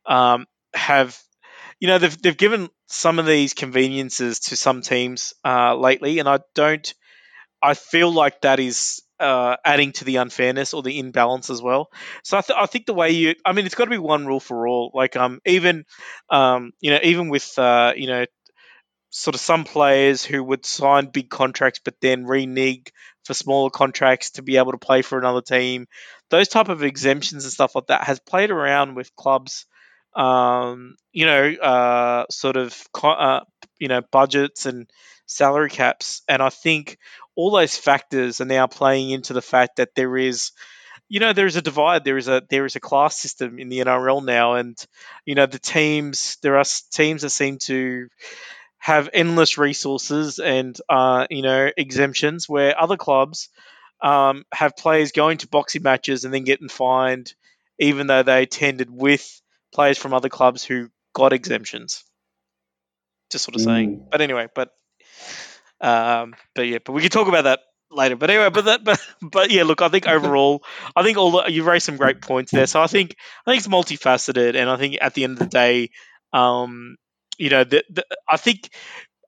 um, 0.07 0.47
have 0.75 1.19
you 1.81 1.89
know 1.89 1.99
they've 1.99 2.23
they've 2.23 2.37
given 2.37 2.69
some 2.87 3.19
of 3.19 3.27
these 3.27 3.55
conveniences 3.55 4.41
to 4.41 4.57
some 4.57 4.83
teams 4.83 5.33
uh, 5.45 5.75
lately, 5.75 6.19
and 6.19 6.29
I 6.29 6.41
don't. 6.55 6.93
I 7.63 7.75
feel 7.75 8.13
like 8.13 8.43
that 8.43 8.61
is 8.61 9.03
uh, 9.21 9.57
adding 9.65 9.93
to 9.93 10.05
the 10.05 10.17
unfairness 10.17 10.75
or 10.75 10.83
the 10.83 10.99
imbalance 10.99 11.51
as 11.51 11.63
well. 11.63 11.91
So 12.25 12.39
I, 12.39 12.41
th- 12.41 12.59
I 12.59 12.67
think 12.67 12.87
the 12.87 12.95
way 12.95 13.11
you, 13.11 13.35
I 13.45 13.53
mean, 13.53 13.67
it's 13.67 13.75
got 13.75 13.85
to 13.85 13.91
be 13.91 13.99
one 13.99 14.27
rule 14.27 14.41
for 14.41 14.67
all. 14.67 14.91
Like 14.95 15.17
um, 15.17 15.41
even 15.47 15.85
um, 16.31 16.73
you 16.81 16.91
know, 16.91 17.01
even 17.03 17.29
with 17.29 17.59
uh, 17.59 17.93
you 17.97 18.07
know, 18.07 18.25
sort 19.11 19.35
of 19.35 19.41
some 19.41 19.65
players 19.65 20.25
who 20.25 20.43
would 20.43 20.65
sign 20.65 21.07
big 21.07 21.29
contracts 21.31 21.81
but 21.85 21.95
then 22.01 22.25
renege 22.25 22.93
for 23.25 23.35
smaller 23.35 23.71
contracts 23.71 24.33
to 24.33 24.43
be 24.43 24.57
able 24.57 24.73
to 24.73 24.79
play 24.79 25.03
for 25.03 25.19
another 25.19 25.43
team. 25.43 25.87
Those 26.31 26.49
type 26.49 26.69
of 26.69 26.83
exemptions 26.85 27.45
and 27.45 27.53
stuff 27.53 27.75
like 27.75 27.89
that 27.89 28.05
has 28.05 28.21
played 28.21 28.51
around 28.51 28.95
with 28.95 29.15
clubs 29.17 29.67
um, 30.15 30.97
you 31.13 31.25
know, 31.25 31.53
uh, 31.55 32.25
sort 32.31 32.57
of, 32.57 32.77
uh, 33.03 33.41
you 33.79 33.89
know, 33.89 34.03
budgets 34.11 34.67
and 34.67 34.91
salary 35.27 35.71
caps. 35.71 36.23
And 36.29 36.43
I 36.43 36.49
think 36.51 36.99
all 37.41 37.51
those 37.51 37.75
factors 37.75 38.43
are 38.43 38.45
now 38.45 38.67
playing 38.67 39.11
into 39.11 39.33
the 39.33 39.41
fact 39.41 39.77
that 39.77 39.95
there 39.95 40.15
is, 40.19 40.53
you 41.09 41.21
know, 41.21 41.33
there 41.33 41.47
is 41.47 41.57
a 41.57 41.63
divide. 41.63 42.05
There 42.05 42.19
is 42.19 42.29
a 42.29 42.43
there 42.51 42.67
is 42.67 42.77
a 42.77 42.81
class 42.81 43.17
system 43.17 43.59
in 43.59 43.71
the 43.71 43.79
NRL 43.79 44.23
now, 44.23 44.55
and 44.57 44.77
you 45.25 45.35
know, 45.35 45.47
the 45.47 45.59
teams. 45.59 46.37
There 46.43 46.59
are 46.59 46.65
teams 46.93 47.23
that 47.23 47.31
seem 47.31 47.57
to 47.61 48.09
have 48.77 49.09
endless 49.15 49.57
resources 49.57 50.39
and 50.39 50.79
uh, 50.91 51.27
you 51.31 51.41
know 51.41 51.71
exemptions, 51.75 52.47
where 52.47 52.79
other 52.79 52.99
clubs 52.99 53.49
um, 54.03 54.45
have 54.53 54.77
players 54.77 55.13
going 55.13 55.39
to 55.39 55.49
boxing 55.49 55.83
matches 55.83 56.27
and 56.27 56.35
then 56.35 56.45
getting 56.45 56.69
fined, 56.69 57.33
even 57.79 58.07
though 58.07 58.23
they 58.23 58.43
attended 58.43 58.91
with 58.91 59.41
players 59.73 59.97
from 59.97 60.13
other 60.13 60.29
clubs 60.29 60.63
who 60.63 60.91
got 61.15 61.33
exemptions. 61.33 62.05
Just 63.31 63.45
sort 63.45 63.55
of 63.55 63.63
saying. 63.63 63.97
Mm. 63.97 64.11
But 64.11 64.21
anyway, 64.21 64.49
but 64.55 64.75
um, 65.81 66.35
but 66.55 66.63
yeah, 66.63 66.79
but 66.85 66.93
we 66.93 67.03
can 67.03 67.11
talk 67.11 67.29
about 67.29 67.45
that 67.45 67.61
later. 67.91 68.17
But 68.17 68.31
anyway, 68.31 68.51
but 68.51 68.65
that, 68.67 68.85
but 68.85 69.01
but 69.23 69.51
yeah, 69.51 69.65
look, 69.65 69.83
I 69.83 69.89
think 69.89 70.07
overall, 70.07 70.63
I 70.95 71.03
think 71.03 71.19
all 71.19 71.49
you've 71.49 71.67
raised 71.67 71.87
some 71.87 71.97
great 71.97 72.21
points 72.21 72.53
there. 72.53 72.67
So 72.67 72.81
I 72.83 72.87
think 72.87 73.17
I 73.47 73.51
think 73.51 73.59
it's 73.61 73.69
multifaceted, 73.69 74.57
and 74.57 74.69
I 74.71 74.77
think 74.77 74.99
at 75.01 75.15
the 75.15 75.25
end 75.25 75.35
of 75.35 75.39
the 75.39 75.47
day, 75.47 75.91
um, 76.33 76.97
you 77.39 77.51
know, 77.51 77.65
the, 77.65 77.85
the, 77.91 78.05
I 78.29 78.37
think 78.37 78.69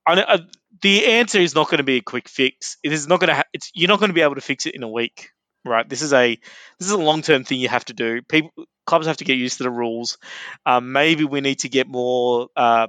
I, 0.07 0.23
I, 0.23 0.39
the 0.83 1.07
answer 1.07 1.39
is 1.39 1.55
not 1.55 1.69
going 1.69 1.79
to 1.79 1.85
be 1.85 1.97
a 1.97 2.03
quick 2.03 2.29
fix. 2.29 2.77
It 2.83 2.93
is 2.93 3.07
not 3.07 3.21
going 3.21 3.29
to. 3.29 3.37
Ha- 3.37 3.51
it's 3.53 3.71
you're 3.75 3.89
not 3.89 4.01
going 4.01 4.11
to 4.11 4.15
be 4.15 4.23
able 4.23 4.35
to 4.35 4.41
fix 4.41 4.67
it 4.67 4.75
in 4.75 4.83
a 4.83 4.89
week, 4.89 5.31
right? 5.65 5.89
This 5.89 6.03
is 6.03 6.13
a 6.13 6.35
this 6.79 6.89
is 6.89 6.93
a 6.93 6.99
long 6.99 7.23
term 7.23 7.45
thing 7.45 7.61
you 7.61 7.69
have 7.69 7.85
to 7.87 7.95
do. 7.95 8.23
People 8.23 8.51
clubs 8.87 9.07
have 9.07 9.19
to 9.19 9.25
get 9.25 9.39
used 9.39 9.59
to 9.59 9.65
the 9.65 9.71
rules. 9.71 10.19
Um, 10.67 10.93
maybe 10.93 11.25
we 11.25 11.41
need 11.41 11.61
to 11.61 11.69
get 11.69 11.87
more 11.89 12.49
uh, 12.57 12.89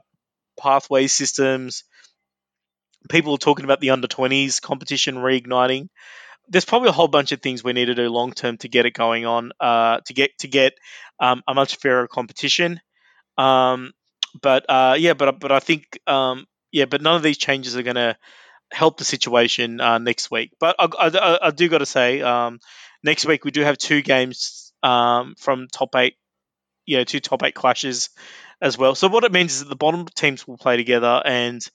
pathway 0.60 1.08
systems. 1.08 1.84
People 3.10 3.34
are 3.34 3.38
talking 3.38 3.66
about 3.66 3.80
the 3.80 3.92
under 3.92 4.08
20s 4.08 4.62
competition 4.62 5.16
reigniting. 5.16 5.90
There's 6.50 6.66
probably 6.66 6.90
a 6.90 6.94
whole 6.94 7.08
bunch 7.08 7.32
of 7.32 7.42
things 7.42 7.64
we 7.64 7.74
need 7.74 7.86
to 7.86 7.96
do 7.96 8.10
long 8.10 8.34
term 8.34 8.58
to 8.60 8.68
get 8.68 8.86
it 8.86 8.94
going 8.94 9.26
on, 9.26 9.52
uh, 9.60 10.00
to 10.06 10.14
get 10.14 10.38
to 10.40 10.48
get 10.48 10.74
um, 11.20 11.44
a 11.48 11.54
much 11.54 11.78
fairer 11.78 12.08
competition. 12.08 12.82
Um, 13.38 13.94
but 14.42 14.66
uh, 14.70 14.96
yeah, 15.00 15.14
but 15.14 15.40
but 15.40 15.52
I 15.52 15.60
think 15.60 16.00
um, 16.08 16.46
yeah, 16.72 16.86
but 16.86 17.02
none 17.02 17.16
of 17.16 17.24
these 17.24 17.38
changes 17.38 17.78
are 17.78 17.84
going 17.84 17.96
to 17.96 18.18
help 18.72 18.98
the 18.98 19.06
situation 19.06 19.80
uh, 19.80 19.98
next 20.00 20.32
week. 20.32 20.52
But 20.60 20.76
I, 20.80 20.88
I, 21.00 21.40
I 21.48 21.52
do 21.52 21.70
got 21.70 21.80
to 21.80 21.86
say, 21.86 22.22
um, 22.22 22.60
next 23.04 23.26
week 23.26 23.46
we 23.46 23.52
do 23.52 23.62
have 23.62 23.78
two 23.78 24.02
games 24.02 24.74
um, 24.84 25.36
from 25.38 25.68
top 25.72 25.96
eight, 25.96 26.16
you 26.86 26.98
know, 26.98 27.04
two 27.04 27.20
top 27.20 27.44
eight 27.44 27.56
clashes 27.56 28.10
as 28.62 28.78
well. 28.78 28.96
So 28.96 29.08
what 29.08 29.24
it 29.24 29.32
means 29.32 29.54
is 29.54 29.60
that 29.60 29.70
the 29.70 29.76
bottom 29.76 30.06
teams 30.16 30.48
will 30.48 30.58
play 30.58 30.78
together 30.78 31.22
and 31.24 31.66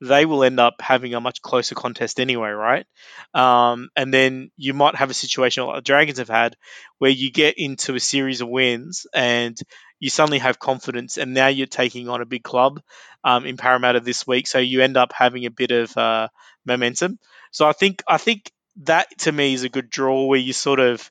they 0.00 0.24
will 0.24 0.44
end 0.44 0.60
up 0.60 0.80
having 0.80 1.14
a 1.14 1.20
much 1.20 1.42
closer 1.42 1.74
contest 1.74 2.20
anyway, 2.20 2.50
right? 2.50 2.86
Um, 3.34 3.88
and 3.96 4.14
then 4.14 4.50
you 4.56 4.74
might 4.74 4.94
have 4.94 5.10
a 5.10 5.14
situation 5.14 5.64
like 5.64 5.76
the 5.76 5.82
Dragons 5.82 6.18
have 6.18 6.28
had 6.28 6.56
where 6.98 7.10
you 7.10 7.32
get 7.32 7.58
into 7.58 7.94
a 7.94 8.00
series 8.00 8.40
of 8.40 8.48
wins 8.48 9.06
and 9.12 9.58
you 10.00 10.10
suddenly 10.10 10.38
have 10.38 10.60
confidence, 10.60 11.16
and 11.16 11.34
now 11.34 11.48
you're 11.48 11.66
taking 11.66 12.08
on 12.08 12.20
a 12.20 12.26
big 12.26 12.44
club 12.44 12.80
um, 13.24 13.44
in 13.46 13.56
Parramatta 13.56 14.00
this 14.00 14.26
week, 14.26 14.46
so 14.46 14.58
you 14.58 14.80
end 14.80 14.96
up 14.96 15.12
having 15.12 15.44
a 15.44 15.50
bit 15.50 15.72
of 15.72 15.96
uh, 15.96 16.28
momentum. 16.64 17.18
So 17.50 17.66
I 17.66 17.72
think 17.72 18.02
I 18.06 18.18
think 18.18 18.52
that 18.84 19.06
to 19.18 19.32
me 19.32 19.54
is 19.54 19.64
a 19.64 19.68
good 19.68 19.90
draw 19.90 20.26
where 20.26 20.38
you 20.38 20.52
sort 20.52 20.78
of 20.78 21.10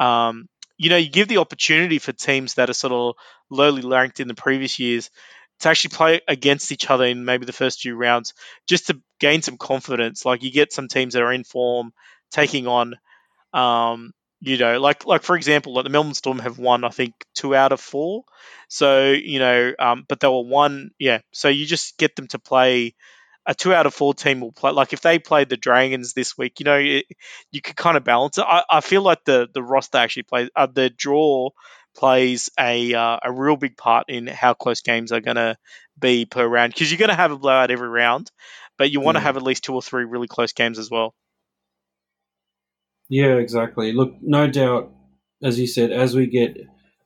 um, 0.00 0.48
you 0.76 0.90
know 0.90 0.96
you 0.96 1.10
give 1.10 1.28
the 1.28 1.38
opportunity 1.38 2.00
for 2.00 2.12
teams 2.12 2.54
that 2.54 2.70
are 2.70 2.74
sort 2.74 2.92
of 2.92 3.14
lowly 3.50 3.82
ranked 3.82 4.18
in 4.18 4.26
the 4.26 4.34
previous 4.34 4.80
years 4.80 5.10
to 5.60 5.68
actually 5.68 5.96
play 5.96 6.20
against 6.28 6.72
each 6.72 6.90
other 6.90 7.04
in 7.04 7.24
maybe 7.24 7.46
the 7.46 7.52
first 7.52 7.80
few 7.80 7.96
rounds 7.96 8.34
just 8.68 8.88
to 8.88 9.00
gain 9.20 9.42
some 9.42 9.56
confidence. 9.56 10.24
Like 10.24 10.42
you 10.42 10.50
get 10.50 10.72
some 10.72 10.88
teams 10.88 11.14
that 11.14 11.22
are 11.22 11.32
in 11.32 11.44
form 11.44 11.92
taking 12.30 12.66
on, 12.66 12.94
um, 13.52 14.12
you 14.40 14.58
know, 14.58 14.78
like 14.80 15.06
like 15.06 15.22
for 15.22 15.36
example, 15.36 15.74
like 15.74 15.84
the 15.84 15.90
Melbourne 15.90 16.14
Storm 16.14 16.38
have 16.40 16.58
won 16.58 16.84
I 16.84 16.90
think 16.90 17.14
two 17.34 17.54
out 17.54 17.72
of 17.72 17.80
four. 17.80 18.24
So 18.68 19.10
you 19.12 19.38
know, 19.38 19.72
um, 19.78 20.04
but 20.08 20.20
they 20.20 20.28
were 20.28 20.42
one, 20.44 20.90
yeah. 20.98 21.20
So 21.32 21.48
you 21.48 21.66
just 21.66 21.98
get 21.98 22.16
them 22.16 22.28
to 22.28 22.38
play. 22.38 22.94
A 23.46 23.54
two 23.54 23.74
out 23.74 23.86
of 23.86 23.94
four 23.94 24.14
team 24.14 24.40
will 24.40 24.52
play. 24.52 24.72
Like 24.72 24.92
if 24.94 25.02
they 25.02 25.18
played 25.18 25.50
the 25.50 25.56
Dragons 25.58 26.14
this 26.14 26.36
week, 26.38 26.60
you 26.60 26.64
know, 26.64 26.78
it, 26.78 27.04
you 27.52 27.60
could 27.60 27.76
kind 27.76 27.96
of 27.96 28.02
balance 28.04 28.38
it. 28.38 28.44
I, 28.46 28.64
I 28.70 28.80
feel 28.80 29.02
like 29.02 29.24
the 29.24 29.48
the 29.52 29.62
roster 29.62 29.98
actually 29.98 30.24
plays 30.24 30.50
uh, 30.56 30.66
the 30.66 30.90
draw 30.90 31.50
plays 31.96 32.50
a 32.58 32.94
uh, 32.94 33.18
a 33.22 33.32
real 33.32 33.56
big 33.56 33.76
part 33.76 34.06
in 34.08 34.26
how 34.26 34.54
close 34.54 34.80
games 34.80 35.12
are 35.12 35.20
going 35.20 35.36
to 35.36 35.56
be 35.98 36.24
per 36.24 36.46
round 36.46 36.72
because 36.72 36.90
you're 36.90 36.98
going 36.98 37.08
to 37.08 37.14
have 37.14 37.32
a 37.32 37.38
blowout 37.38 37.70
every 37.70 37.88
round, 37.88 38.30
but 38.78 38.90
you 38.90 39.00
want 39.00 39.16
to 39.16 39.20
mm. 39.20 39.24
have 39.24 39.36
at 39.36 39.42
least 39.42 39.64
two 39.64 39.74
or 39.74 39.82
three 39.82 40.04
really 40.04 40.28
close 40.28 40.52
games 40.52 40.78
as 40.78 40.90
well. 40.90 41.14
Yeah, 43.08 43.36
exactly. 43.36 43.92
Look, 43.92 44.14
no 44.22 44.48
doubt, 44.48 44.92
as 45.42 45.58
you 45.58 45.66
said, 45.66 45.92
as 45.92 46.16
we 46.16 46.26
get 46.26 46.56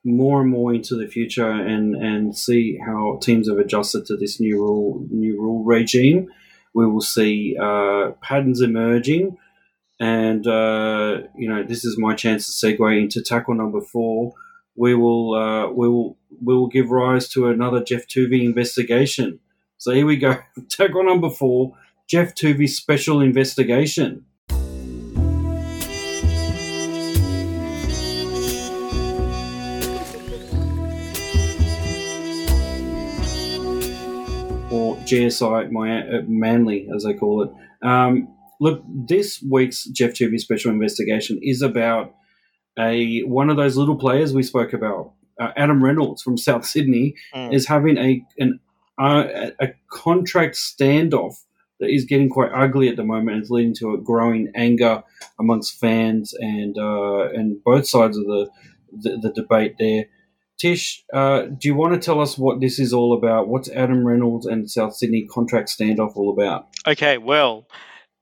more 0.04 0.40
and 0.40 0.50
more 0.50 0.72
into 0.72 0.96
the 0.96 1.06
future 1.08 1.50
and 1.50 1.94
and 1.96 2.36
see 2.36 2.78
how 2.84 3.18
teams 3.22 3.48
have 3.48 3.58
adjusted 3.58 4.06
to 4.06 4.16
this 4.16 4.40
new 4.40 4.58
rule 4.58 5.06
new 5.10 5.40
rule 5.40 5.64
regime, 5.64 6.28
we 6.74 6.86
will 6.86 7.00
see 7.00 7.56
uh, 7.60 8.12
patterns 8.22 8.60
emerging. 8.60 9.36
And 10.00 10.46
uh, 10.46 11.22
you 11.36 11.48
know, 11.48 11.64
this 11.64 11.84
is 11.84 11.98
my 11.98 12.14
chance 12.14 12.46
to 12.46 12.66
segue 12.66 13.02
into 13.02 13.20
tackle 13.22 13.54
number 13.54 13.80
four, 13.80 14.32
we 14.78 14.94
will 14.94 15.34
uh, 15.34 15.68
we 15.72 15.88
will 15.88 16.16
we 16.40 16.54
will 16.54 16.68
give 16.68 16.90
rise 16.90 17.28
to 17.30 17.48
another 17.48 17.82
Geoff 17.82 18.06
Toovey 18.06 18.44
investigation. 18.44 19.40
So 19.76 19.92
here 19.92 20.06
we 20.06 20.16
go. 20.16 20.38
Tackle 20.68 21.04
number 21.04 21.30
four: 21.30 21.72
Geoff 22.08 22.34
Toovey 22.34 22.68
special 22.68 23.20
investigation. 23.20 24.24
Or 34.70 34.96
GSI, 34.98 35.72
my 35.72 36.02
uh, 36.06 36.22
Manly, 36.28 36.88
as 36.94 37.02
they 37.02 37.14
call 37.14 37.42
it. 37.42 37.50
Um, 37.82 38.28
look, 38.60 38.84
this 38.86 39.42
week's 39.50 39.86
Geoff 39.86 40.12
Toovey 40.12 40.38
special 40.38 40.70
investigation 40.70 41.40
is 41.42 41.62
about 41.62 42.14
a 42.78 43.20
one 43.20 43.50
of 43.50 43.56
those 43.56 43.76
little 43.76 43.96
players 43.96 44.32
we 44.32 44.42
spoke 44.42 44.72
about, 44.72 45.12
uh, 45.40 45.52
Adam 45.56 45.82
Reynolds 45.82 46.22
from 46.22 46.36
South 46.36 46.64
Sydney, 46.64 47.14
mm. 47.34 47.52
is 47.52 47.66
having 47.66 47.98
a 47.98 48.24
an 48.38 48.60
uh, 48.98 49.50
a 49.60 49.68
contract 49.90 50.56
standoff 50.56 51.34
that 51.80 51.90
is 51.90 52.04
getting 52.04 52.28
quite 52.28 52.50
ugly 52.52 52.88
at 52.88 52.96
the 52.96 53.04
moment. 53.04 53.38
It's 53.38 53.50
leading 53.50 53.74
to 53.76 53.94
a 53.94 53.98
growing 53.98 54.50
anger 54.54 55.02
amongst 55.38 55.78
fans 55.78 56.34
and 56.38 56.76
uh, 56.78 57.28
and 57.30 57.62
both 57.62 57.86
sides 57.86 58.16
of 58.16 58.24
the 58.24 58.50
the, 58.92 59.18
the 59.22 59.32
debate 59.32 59.76
there. 59.78 60.06
Tish, 60.58 61.04
uh, 61.14 61.42
do 61.42 61.68
you 61.68 61.76
want 61.76 61.94
to 61.94 62.00
tell 62.00 62.20
us 62.20 62.36
what 62.36 62.60
this 62.60 62.80
is 62.80 62.92
all 62.92 63.16
about? 63.16 63.46
What's 63.46 63.70
Adam 63.70 64.04
Reynolds 64.04 64.44
and 64.44 64.68
South 64.68 64.96
Sydney 64.96 65.24
contract 65.30 65.68
standoff 65.68 66.16
all 66.16 66.32
about? 66.32 66.66
Okay, 66.84 67.16
well, 67.16 67.68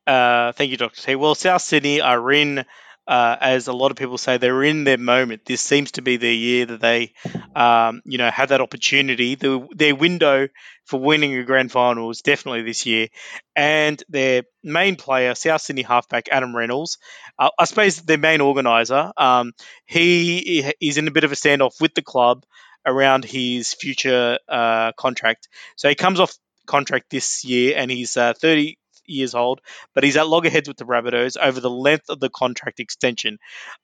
uh, 0.06 0.52
thank 0.52 0.70
you, 0.70 0.76
Dr. 0.76 1.00
T. 1.00 1.14
Well, 1.14 1.34
South 1.34 1.62
Sydney 1.62 2.02
are 2.02 2.30
in 2.30 2.66
uh, 3.06 3.36
as 3.40 3.68
a 3.68 3.72
lot 3.72 3.90
of 3.90 3.96
people 3.96 4.18
say, 4.18 4.36
they're 4.36 4.62
in 4.64 4.84
their 4.84 4.98
moment. 4.98 5.44
This 5.44 5.60
seems 5.60 5.92
to 5.92 6.02
be 6.02 6.16
the 6.16 6.34
year 6.34 6.66
that 6.66 6.80
they, 6.80 7.12
um, 7.54 8.02
you 8.04 8.18
know, 8.18 8.30
have 8.30 8.48
that 8.48 8.60
opportunity. 8.60 9.34
The, 9.36 9.66
their 9.74 9.94
window 9.94 10.48
for 10.84 11.00
winning 11.00 11.34
a 11.36 11.44
grand 11.44 11.70
final 11.70 12.10
is 12.10 12.22
definitely 12.22 12.62
this 12.62 12.86
year. 12.86 13.08
And 13.54 14.02
their 14.08 14.42
main 14.62 14.96
player, 14.96 15.34
South 15.34 15.60
Sydney 15.60 15.82
halfback 15.82 16.28
Adam 16.30 16.54
Reynolds, 16.54 16.98
uh, 17.38 17.50
I 17.58 17.64
suppose 17.64 17.96
their 17.96 18.18
main 18.18 18.40
organizer, 18.40 19.12
um, 19.16 19.52
he 19.86 20.72
is 20.80 20.98
in 20.98 21.08
a 21.08 21.12
bit 21.12 21.24
of 21.24 21.32
a 21.32 21.36
standoff 21.36 21.80
with 21.80 21.94
the 21.94 22.02
club 22.02 22.44
around 22.84 23.24
his 23.24 23.74
future 23.74 24.38
uh, 24.48 24.92
contract. 24.92 25.48
So 25.76 25.88
he 25.88 25.94
comes 25.94 26.20
off 26.20 26.36
contract 26.66 27.10
this 27.10 27.44
year 27.44 27.74
and 27.76 27.90
he's 27.90 28.16
uh, 28.16 28.34
30 28.34 28.78
years 29.08 29.34
old, 29.34 29.60
but 29.94 30.04
he's 30.04 30.16
at 30.16 30.28
loggerheads 30.28 30.68
with 30.68 30.76
the 30.76 30.84
Rabbitohs 30.84 31.36
over 31.40 31.60
the 31.60 31.70
length 31.70 32.08
of 32.08 32.20
the 32.20 32.30
contract 32.30 32.80
extension. 32.80 33.38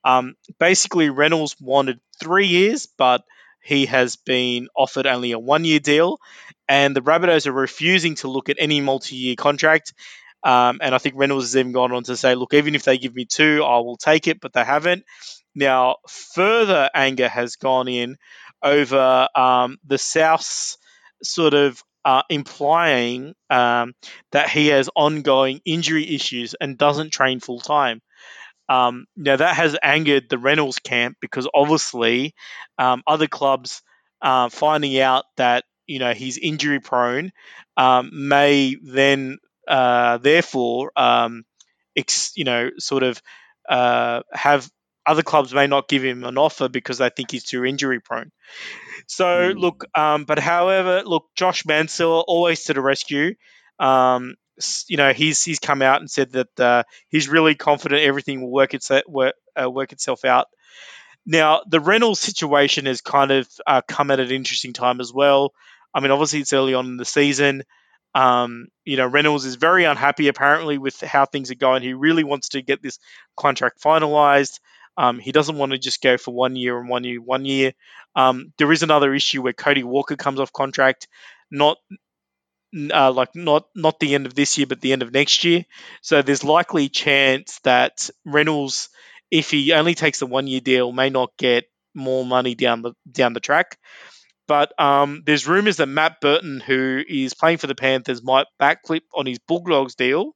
Um, 0.04 0.34
basically, 0.58 1.10
Reynolds 1.10 1.56
wanted 1.60 2.00
three 2.20 2.46
years, 2.46 2.86
but 2.98 3.24
he 3.62 3.86
has 3.86 4.16
been 4.16 4.68
offered 4.76 5.06
only 5.06 5.32
a 5.32 5.38
one 5.38 5.64
year 5.64 5.78
deal, 5.78 6.18
and 6.68 6.96
the 6.96 7.02
Rabbitohs 7.02 7.46
are 7.46 7.52
refusing 7.52 8.16
to 8.16 8.28
look 8.28 8.48
at 8.48 8.56
any 8.58 8.80
multi 8.80 9.16
year 9.16 9.36
contract. 9.36 9.94
Um, 10.44 10.80
and 10.82 10.94
I 10.94 10.98
think 10.98 11.14
Reynolds 11.16 11.44
has 11.46 11.56
even 11.56 11.72
gone 11.72 11.92
on 11.92 12.02
to 12.04 12.16
say, 12.16 12.34
look, 12.34 12.52
even 12.52 12.74
if 12.74 12.82
they 12.82 12.98
give 12.98 13.14
me 13.14 13.24
two, 13.24 13.62
I 13.64 13.78
will 13.78 13.96
take 13.96 14.26
it, 14.26 14.40
but 14.40 14.52
they 14.52 14.64
haven't. 14.64 15.04
Now, 15.54 15.96
further 16.08 16.90
anger 16.92 17.28
has 17.28 17.56
gone 17.56 17.86
in 17.86 18.16
over 18.62 19.28
um, 19.36 19.78
the 19.86 19.98
South's 19.98 20.78
sort 21.22 21.54
of 21.54 21.82
uh, 22.05 22.22
implying 22.28 23.34
um, 23.50 23.94
that 24.32 24.48
he 24.50 24.68
has 24.68 24.90
ongoing 24.94 25.61
injury 25.64 26.14
issues 26.14 26.55
and 26.61 26.78
doesn't 26.78 27.11
train 27.11 27.40
full 27.40 27.61
time. 27.61 28.00
Um, 28.68 29.07
now 29.16 29.36
that 29.36 29.57
has 29.57 29.76
angered 29.82 30.28
the 30.28 30.38
Reynolds 30.38 30.78
camp 30.78 31.16
because 31.20 31.48
obviously 31.53 32.34
um, 32.78 33.03
other 33.07 33.26
clubs 33.26 33.82
uh, 34.22 34.48
finding 34.48 34.98
out 34.98 35.24
that 35.36 35.64
you 35.86 35.98
know 35.98 36.12
he's 36.14 36.38
injury 36.38 36.80
prone 36.80 37.32
um, 37.76 38.11
may 38.28 38.76
then 38.80 39.38
uh, 39.68 40.18
therefore 40.18 40.92
um, 40.96 41.44
ex- 41.96 42.32
you 42.36 42.44
know 42.44 42.70
sort 42.78 43.03
of 43.03 43.20
uh, 43.68 44.22
have 44.32 44.70
other 45.07 45.22
clubs 45.22 45.53
may 45.53 45.66
not 45.66 45.88
give 45.88 46.05
him 46.05 46.24
an 46.24 46.38
offer 46.38 46.68
because 46.68 46.98
they 46.98 47.11
think 47.11 47.30
he's 47.30 47.44
too 47.44 47.64
injury 47.64 48.00
prone. 48.00 48.30
So 49.07 49.24
mm. 49.24 49.59
look, 49.59 49.84
um, 49.96 50.24
but 50.24 50.38
however, 50.38 51.03
look, 51.05 51.26
Josh 51.34 51.66
Mansell 51.66 52.24
always 52.26 52.64
to 52.64 52.74
the 52.74 52.80
rescue. 52.80 53.34
Um, 53.78 54.36
you 54.86 54.96
know, 54.96 55.12
he's 55.12 55.42
he's 55.42 55.59
come 55.59 55.82
out 55.82 56.00
and 56.00 56.11
said 56.11 56.32
that 56.32 56.61
uh, 56.61 56.82
he's 57.09 57.28
really 57.28 57.55
confident 57.55 58.03
everything 58.03 58.42
will 58.42 58.53
work 58.53 58.74
itself 58.74 59.03
work, 59.09 59.34
uh, 59.61 59.68
work 59.68 59.92
itself 59.92 60.24
out. 60.24 60.46
Now, 61.24 61.62
the 61.68 61.80
Reynolds 61.80 62.20
situation 62.20 62.86
has 62.86 63.00
kind 63.00 63.30
of 63.30 63.48
uh, 63.66 63.82
come 63.86 64.11
at 64.11 64.20
an 64.20 64.30
interesting 64.30 64.72
time 64.72 65.00
as 65.00 65.12
well. 65.12 65.53
I 65.94 66.00
mean, 66.00 66.11
obviously 66.11 66.40
it's 66.40 66.53
early 66.53 66.74
on 66.74 66.86
in 66.86 66.96
the 66.96 67.05
season. 67.05 67.62
Um, 68.14 68.68
you 68.84 68.96
know, 68.96 69.07
Reynolds 69.07 69.44
is 69.44 69.55
very 69.55 69.84
unhappy 69.84 70.28
apparently 70.28 70.78
with 70.78 71.00
how 71.00 71.24
things 71.24 71.50
are 71.50 71.57
going. 71.57 71.82
He 71.82 71.94
really 71.94 72.24
wants 72.24 72.50
to 72.50 72.62
get 72.62 72.82
this 72.82 72.98
contract 73.36 73.80
finalized. 73.80 74.59
Um, 74.97 75.18
he 75.18 75.32
doesn't 75.32 75.57
want 75.57 75.72
to 75.72 75.78
just 75.78 76.03
go 76.03 76.18
for 76.18 76.32
one 76.34 76.57
year 76.57 76.78
and 76.78 76.88
one 76.88 77.05
year, 77.05 77.20
one 77.20 77.45
year. 77.45 77.72
Um, 78.14 78.53
there 78.59 78.70
is 78.72 78.82
another 78.82 79.14
issue 79.14 79.43
where 79.43 79.53
Cody 79.53 79.82
Walker 79.82 80.16
comes 80.16 80.38
off 80.38 80.53
contract, 80.53 81.09
not 81.51 81.78
uh, 82.93 83.12
like 83.12 83.34
not 83.34 83.66
not 83.74 84.01
the 84.01 84.14
end 84.14 84.26
of 84.26 84.34
this 84.34 84.57
year, 84.59 84.66
but 84.66 84.80
the 84.80 84.93
end 84.93 85.03
of 85.03 85.12
next 85.12 85.45
year. 85.45 85.64
So 86.01 86.22
there's 86.22 86.45
likely 86.45 86.88
chance 86.88 87.59
that 87.64 88.09
Reynolds, 88.24 88.88
if 89.30 89.51
he 89.51 89.72
only 89.72 89.95
takes 89.95 90.20
the 90.20 90.26
one 90.26 90.47
year 90.47 90.61
deal, 90.61 90.93
may 90.93 91.11
not 91.11 91.30
get 91.38 91.64
more 91.95 92.24
money 92.24 92.55
down 92.55 92.82
the 92.82 92.93
down 93.11 93.32
the 93.32 93.40
track. 93.40 93.78
But 94.49 94.78
um, 94.80 95.22
there's 95.24 95.47
rumors 95.47 95.76
that 95.76 95.86
Matt 95.86 96.20
Burton, 96.20 96.61
who 96.61 97.03
is 97.07 97.34
playing 97.34 97.59
for 97.59 97.68
the 97.68 97.74
Panthers, 97.74 98.22
might 98.22 98.47
backflip 98.61 99.03
on 99.14 99.24
his 99.24 99.38
Bulldogs 99.38 99.95
deal, 99.95 100.34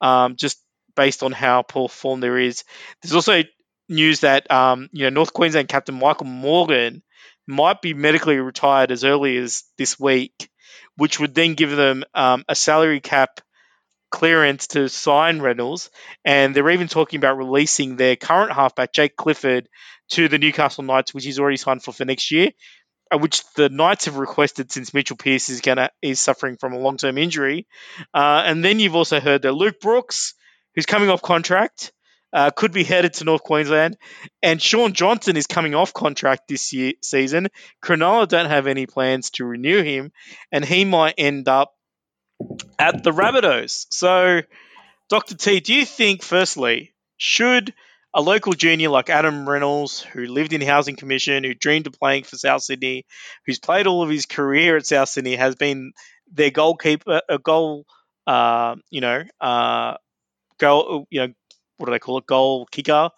um, 0.00 0.36
just 0.36 0.58
based 0.96 1.22
on 1.22 1.32
how 1.32 1.62
poor 1.62 1.88
form 1.88 2.20
there 2.20 2.38
is. 2.38 2.64
There's 3.02 3.14
also 3.14 3.42
news 3.88 4.20
that 4.20 4.50
um, 4.50 4.88
you 4.92 5.04
know 5.04 5.10
North 5.10 5.32
Queensland 5.32 5.68
captain 5.68 5.98
Michael 5.98 6.26
Morgan 6.26 7.02
might 7.46 7.82
be 7.82 7.94
medically 7.94 8.36
retired 8.36 8.90
as 8.90 9.04
early 9.04 9.36
as 9.36 9.64
this 9.76 9.98
week 9.98 10.48
which 10.96 11.18
would 11.18 11.34
then 11.34 11.54
give 11.54 11.70
them 11.70 12.04
um, 12.14 12.44
a 12.48 12.54
salary 12.54 13.00
cap 13.00 13.40
clearance 14.10 14.68
to 14.68 14.88
sign 14.88 15.40
Reynolds. 15.40 15.90
And 16.24 16.54
they're 16.54 16.70
even 16.70 16.88
talking 16.88 17.18
about 17.18 17.38
releasing 17.38 17.96
their 17.96 18.16
current 18.16 18.52
halfback, 18.52 18.92
Jake 18.92 19.16
Clifford, 19.16 19.68
to 20.10 20.28
the 20.28 20.38
Newcastle 20.38 20.84
Knights, 20.84 21.14
which 21.14 21.24
he's 21.24 21.38
already 21.38 21.56
signed 21.56 21.82
for 21.82 21.92
for 21.92 22.04
next 22.04 22.30
year. 22.30 22.50
Uh, 23.12 23.18
which 23.18 23.42
the 23.54 23.68
Knights 23.68 24.06
have 24.06 24.16
requested 24.16 24.72
since 24.72 24.94
Mitchell 24.94 25.16
Pearce 25.16 25.50
is 25.50 25.60
gonna 25.60 25.90
is 26.00 26.18
suffering 26.18 26.56
from 26.56 26.72
a 26.72 26.78
long 26.78 26.96
term 26.96 27.18
injury, 27.18 27.66
uh, 28.14 28.42
and 28.46 28.64
then 28.64 28.80
you've 28.80 28.96
also 28.96 29.20
heard 29.20 29.42
that 29.42 29.52
Luke 29.52 29.80
Brooks, 29.80 30.32
who's 30.74 30.86
coming 30.86 31.10
off 31.10 31.20
contract, 31.20 31.92
uh, 32.32 32.50
could 32.50 32.72
be 32.72 32.84
headed 32.84 33.14
to 33.14 33.24
North 33.24 33.42
Queensland. 33.42 33.96
And 34.42 34.60
Shaun 34.60 34.92
Johnson 34.92 35.36
is 35.36 35.46
coming 35.46 35.74
off 35.74 35.92
contract 35.92 36.48
this 36.48 36.72
year 36.72 36.92
season. 37.02 37.48
Cronulla 37.82 38.28
don't 38.28 38.50
have 38.50 38.66
any 38.66 38.86
plans 38.86 39.30
to 39.32 39.44
renew 39.44 39.82
him, 39.82 40.12
and 40.50 40.64
he 40.64 40.84
might 40.84 41.14
end 41.18 41.48
up 41.48 41.74
at 42.78 43.02
the 43.04 43.10
Rabbitohs. 43.10 43.86
So, 43.90 44.42
Dr. 45.08 45.36
T, 45.36 45.60
do 45.60 45.74
you 45.74 45.84
think, 45.84 46.22
firstly, 46.22 46.94
should 47.16 47.74
a 48.14 48.20
local 48.20 48.52
junior 48.52 48.90
like 48.90 49.08
Adam 49.08 49.48
Reynolds, 49.48 50.00
who 50.00 50.26
lived 50.26 50.52
in 50.52 50.60
Housing 50.60 50.96
Commission, 50.96 51.44
who 51.44 51.54
dreamed 51.54 51.86
of 51.86 51.94
playing 51.94 52.24
for 52.24 52.36
South 52.36 52.62
Sydney, 52.62 53.06
who's 53.46 53.58
played 53.58 53.86
all 53.86 54.02
of 54.02 54.10
his 54.10 54.26
career 54.26 54.76
at 54.76 54.86
South 54.86 55.08
Sydney, 55.08 55.36
has 55.36 55.54
been 55.54 55.92
their 56.30 56.50
goalkeeper, 56.50 57.22
a 57.28 57.38
goal, 57.38 57.86
uh, 58.26 58.76
you 58.90 59.00
know, 59.00 59.24
uh, 59.40 59.96
goal, 60.58 61.06
you 61.10 61.20
know, 61.20 61.32
what 61.82 61.86
do 61.86 61.92
they 61.92 61.98
call 61.98 62.18
it, 62.18 62.26
goal 62.26 62.64
kicker, 62.66 63.10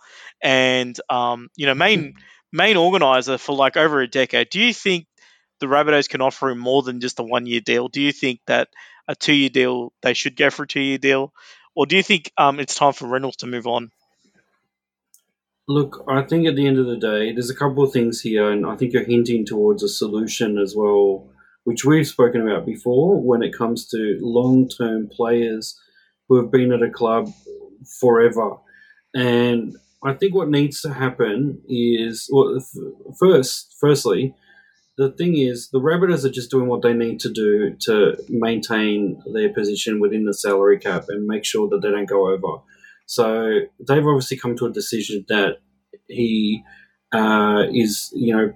and 0.43 0.99
um, 1.11 1.51
you 1.55 1.67
know 1.67 1.75
main 1.75 2.15
main 2.51 2.79
organizer 2.79 3.37
for 3.37 3.55
like 3.55 3.77
over 3.77 4.01
a 4.01 4.09
decade. 4.09 4.49
Do 4.49 4.59
you 4.59 4.73
think 4.73 5.07
the 5.61 5.67
Rabbitohs 5.67 6.09
can 6.09 6.23
offer 6.23 6.49
him 6.49 6.59
more 6.59 6.83
than 6.83 7.01
just 7.01 7.21
a 7.21 7.23
one 7.23 7.45
year 7.45 7.61
deal? 7.61 7.89
Do 7.89 8.01
you 8.01 8.11
think 8.11 8.41
that 8.47 8.69
a 9.07 9.15
two 9.15 9.35
year 9.35 9.51
deal 9.51 9.93
they 10.01 10.15
should 10.15 10.35
go 10.35 10.49
for 10.49 10.63
a 10.63 10.67
two 10.67 10.81
year 10.81 10.97
deal, 10.97 11.35
or 11.77 11.85
do 11.85 11.95
you 11.95 12.03
think 12.03 12.33
um, 12.39 12.59
it's 12.59 12.75
time 12.75 12.95
for 12.95 13.07
Reynolds 13.07 13.37
to 13.39 13.47
move 13.47 13.67
on? 13.67 13.91
Look, 15.69 16.03
I 16.09 16.23
think 16.23 16.47
at 16.47 16.57
the 16.57 16.67
end 16.67 16.79
of 16.79 16.87
the 16.87 16.97
day, 16.97 17.33
there's 17.33 17.51
a 17.51 17.55
couple 17.55 17.85
of 17.85 17.93
things 17.93 18.23
here, 18.23 18.51
and 18.51 18.65
I 18.65 18.77
think 18.77 18.95
you're 18.95 19.05
hinting 19.05 19.45
towards 19.45 19.83
a 19.83 19.89
solution 19.89 20.57
as 20.57 20.75
well, 20.75 21.29
which 21.65 21.85
we've 21.85 22.07
spoken 22.07 22.41
about 22.41 22.65
before 22.65 23.21
when 23.21 23.43
it 23.43 23.55
comes 23.55 23.87
to 23.89 24.19
long 24.23 24.71
term 24.71 25.09
players 25.09 25.79
who 26.29 26.37
have 26.37 26.51
been 26.51 26.73
at 26.73 26.83
a 26.83 26.91
club 26.91 27.31
forever. 28.01 28.57
And 29.15 29.77
I 30.05 30.13
think 30.13 30.35
what 30.35 30.51
needs 30.51 30.81
to 30.83 30.93
happen 30.93 31.63
is, 31.69 32.29
well, 32.33 32.59
first, 33.19 33.77
firstly, 33.81 34.35
the 34.97 35.11
thing 35.11 35.37
is, 35.37 35.71
the 35.71 35.81
Rabbitohs 35.81 36.25
are 36.25 36.31
just 36.31 36.51
doing 36.51 36.69
what 36.69 36.83
they 36.83 36.93
need 36.93 37.21
to 37.21 37.33
do 37.33 37.75
to 37.81 38.17
maintain 38.29 39.21
their 39.33 39.53
position 39.53 40.01
within 40.01 40.25
the 40.25 40.35
salary 40.35 40.79
cap 40.79 41.05
and 41.09 41.27
make 41.27 41.45
sure 41.45 41.69
that 41.69 41.81
they 41.83 41.91
don't 41.91 42.09
go 42.09 42.29
over. 42.29 42.63
So 43.07 43.61
they've 43.87 44.07
obviously 44.07 44.37
come 44.37 44.57
to 44.57 44.67
a 44.67 44.73
decision 44.73 45.25
that 45.29 45.59
he 46.09 46.63
uh, 47.13 47.65
is, 47.73 48.11
you 48.15 48.37
know, 48.37 48.53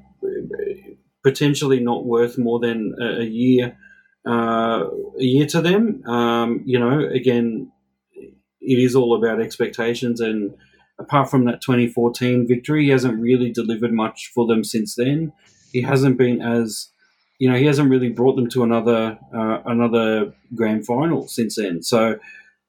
potentially 1.24 1.80
not 1.80 2.06
worth 2.06 2.38
more 2.38 2.60
than 2.60 2.94
a, 3.00 3.24
year, 3.24 3.76
uh, 4.28 4.84
a 5.18 5.24
year 5.24 5.46
to 5.46 5.60
them. 5.60 6.04
Um, 6.06 6.62
you 6.64 6.78
know, 6.78 7.00
again, 7.08 7.72
it 8.68 8.78
is 8.78 8.94
all 8.94 9.14
about 9.14 9.40
expectations. 9.40 10.20
And 10.20 10.54
apart 10.98 11.30
from 11.30 11.44
that 11.46 11.60
2014 11.60 12.46
victory, 12.46 12.84
he 12.84 12.90
hasn't 12.90 13.20
really 13.20 13.50
delivered 13.50 13.92
much 13.92 14.30
for 14.34 14.46
them 14.46 14.64
since 14.64 14.94
then. 14.94 15.32
He 15.72 15.82
hasn't 15.82 16.18
been 16.18 16.40
as, 16.40 16.88
you 17.38 17.50
know, 17.50 17.56
he 17.56 17.66
hasn't 17.66 17.90
really 17.90 18.10
brought 18.10 18.36
them 18.36 18.48
to 18.50 18.62
another 18.62 19.18
uh, 19.34 19.60
another 19.66 20.32
grand 20.54 20.86
final 20.86 21.28
since 21.28 21.56
then. 21.56 21.82
So 21.82 22.18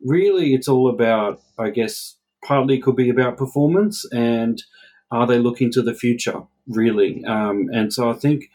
really, 0.06 0.54
it's 0.54 0.68
all 0.68 0.90
about, 0.90 1.42
I 1.58 1.70
guess, 1.70 2.16
partly 2.44 2.80
could 2.80 2.96
be 2.96 3.10
about 3.10 3.38
performance 3.38 4.06
and 4.12 4.62
are 5.12 5.26
they 5.26 5.40
looking 5.40 5.72
to 5.72 5.82
the 5.82 5.94
future 5.94 6.44
really? 6.70 7.24
Um, 7.26 7.70
and 7.74 7.92
so 7.92 8.10
I 8.10 8.14
think 8.14 8.46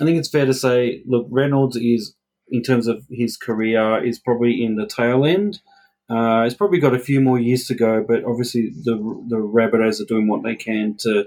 I 0.00 0.04
think 0.04 0.18
it's 0.18 0.28
fair 0.28 0.44
to 0.44 0.52
say, 0.52 1.02
look, 1.06 1.26
Reynolds 1.30 1.76
is 1.76 2.14
in 2.48 2.62
terms 2.62 2.86
of 2.86 3.04
his 3.10 3.36
career 3.36 4.04
is 4.04 4.18
probably 4.18 4.62
in 4.62 4.76
the 4.76 4.86
tail 4.86 5.24
end. 5.24 5.60
Uh, 6.08 6.44
it's 6.46 6.54
probably 6.54 6.78
got 6.78 6.94
a 6.94 7.00
few 7.00 7.20
more 7.20 7.38
years 7.38 7.66
to 7.66 7.74
go, 7.74 8.04
but 8.06 8.24
obviously 8.24 8.70
the 8.84 8.94
the 9.28 9.36
Rabbitohs 9.36 10.00
are 10.00 10.04
doing 10.06 10.28
what 10.28 10.42
they 10.44 10.54
can 10.54 10.96
to, 11.00 11.26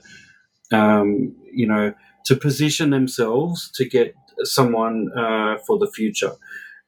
um, 0.71 1.35
you 1.51 1.67
know, 1.67 1.93
to 2.25 2.35
position 2.35 2.89
themselves 2.89 3.71
to 3.75 3.87
get 3.87 4.15
someone 4.43 5.09
uh, 5.17 5.57
for 5.67 5.77
the 5.77 5.91
future. 5.93 6.31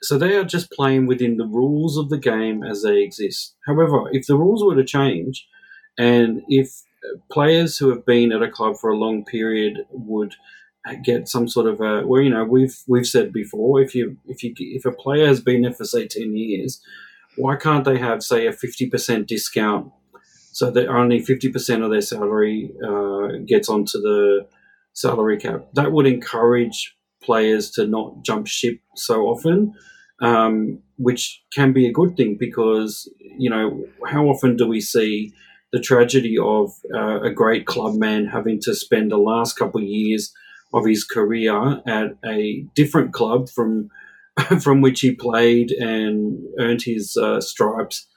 So 0.02 0.18
they 0.18 0.36
are 0.36 0.46
just 0.46 0.72
playing 0.72 1.06
within 1.06 1.38
the 1.38 1.46
rules 1.46 1.98
of 1.98 2.10
the 2.10 2.18
game 2.18 2.64
as 2.64 2.82
they 2.82 3.02
exist. 3.02 3.56
However, 3.68 4.10
if 4.12 4.26
the 4.26 4.38
rules 4.38 4.64
were 4.64 4.76
to 4.76 4.86
change, 4.86 5.48
and 5.98 6.42
if 6.48 6.70
players 7.30 7.78
who 7.78 7.90
have 7.90 8.06
been 8.06 8.32
at 8.32 8.42
a 8.42 8.50
club 8.50 8.78
for 8.78 8.90
a 8.90 8.98
long 8.98 9.26
period 9.26 9.86
would 9.92 10.36
get 11.04 11.28
some 11.28 11.48
sort 11.48 11.68
of 11.68 11.82
a 11.82 12.08
well, 12.08 12.22
you 12.22 12.30
know, 12.30 12.46
we've 12.46 12.78
we've 12.88 13.08
said 13.08 13.34
before, 13.34 13.82
if 13.82 13.94
you 13.94 14.18
if 14.28 14.44
you 14.44 14.54
if 14.58 14.86
a 14.86 14.92
player 14.92 15.28
has 15.28 15.42
been 15.42 15.64
there 15.64 15.74
for 15.74 15.84
say 15.84 16.08
ten 16.08 16.38
years 16.38 16.82
why 17.36 17.56
can't 17.56 17.86
they 17.86 17.98
have, 17.98 18.24
say, 18.24 18.48
a 18.48 18.54
50% 18.54 19.28
discount 19.28 19.92
so 20.52 20.70
that 20.72 20.88
only 20.88 21.22
50% 21.22 21.84
of 21.84 21.92
their 21.92 22.02
salary 22.02 22.72
uh, 22.86 23.40
gets 23.46 23.70
onto 23.70 24.00
the 24.00 24.48
salary 24.94 25.38
cap? 25.38 25.68
That 25.74 25.92
would 25.92 26.08
encourage 26.08 26.96
players 27.24 27.72
to 27.72 27.88
not 27.88 28.24
jump 28.24 28.48
ship 28.48 28.80
so 28.96 29.24
often, 29.24 29.74
um, 30.22 30.80
which 30.98 31.42
can 31.54 31.72
be 31.74 31.88
a 31.88 31.94
good 31.94 32.18
thing 32.18 32.38
because, 32.40 33.10
you 33.20 33.50
know, 33.50 33.86
how 34.08 34.26
often 34.26 34.58
do 34.58 34.68
we 34.68 34.82
see 34.82 35.34
the 35.72 35.80
tragedy 35.80 36.38
of 36.38 36.72
uh, 36.94 37.22
a 37.22 37.32
great 37.32 37.66
club 37.66 37.96
man 37.96 38.26
having 38.26 38.60
to 38.62 38.76
spend 38.76 39.12
the 39.12 39.18
last 39.18 39.58
couple 39.58 39.80
of 39.80 39.88
years 39.88 40.34
of 40.74 40.86
his 40.86 41.04
career 41.04 41.82
at 41.88 42.18
a 42.26 42.66
different 42.76 43.14
club 43.14 43.50
from 43.50 43.90
from 44.62 44.82
which 44.82 45.02
he 45.02 45.14
played 45.14 45.72
and 45.72 46.40
earned 46.60 46.82
his 46.82 47.18
uh, 47.18 47.42
stripes, 47.42 48.08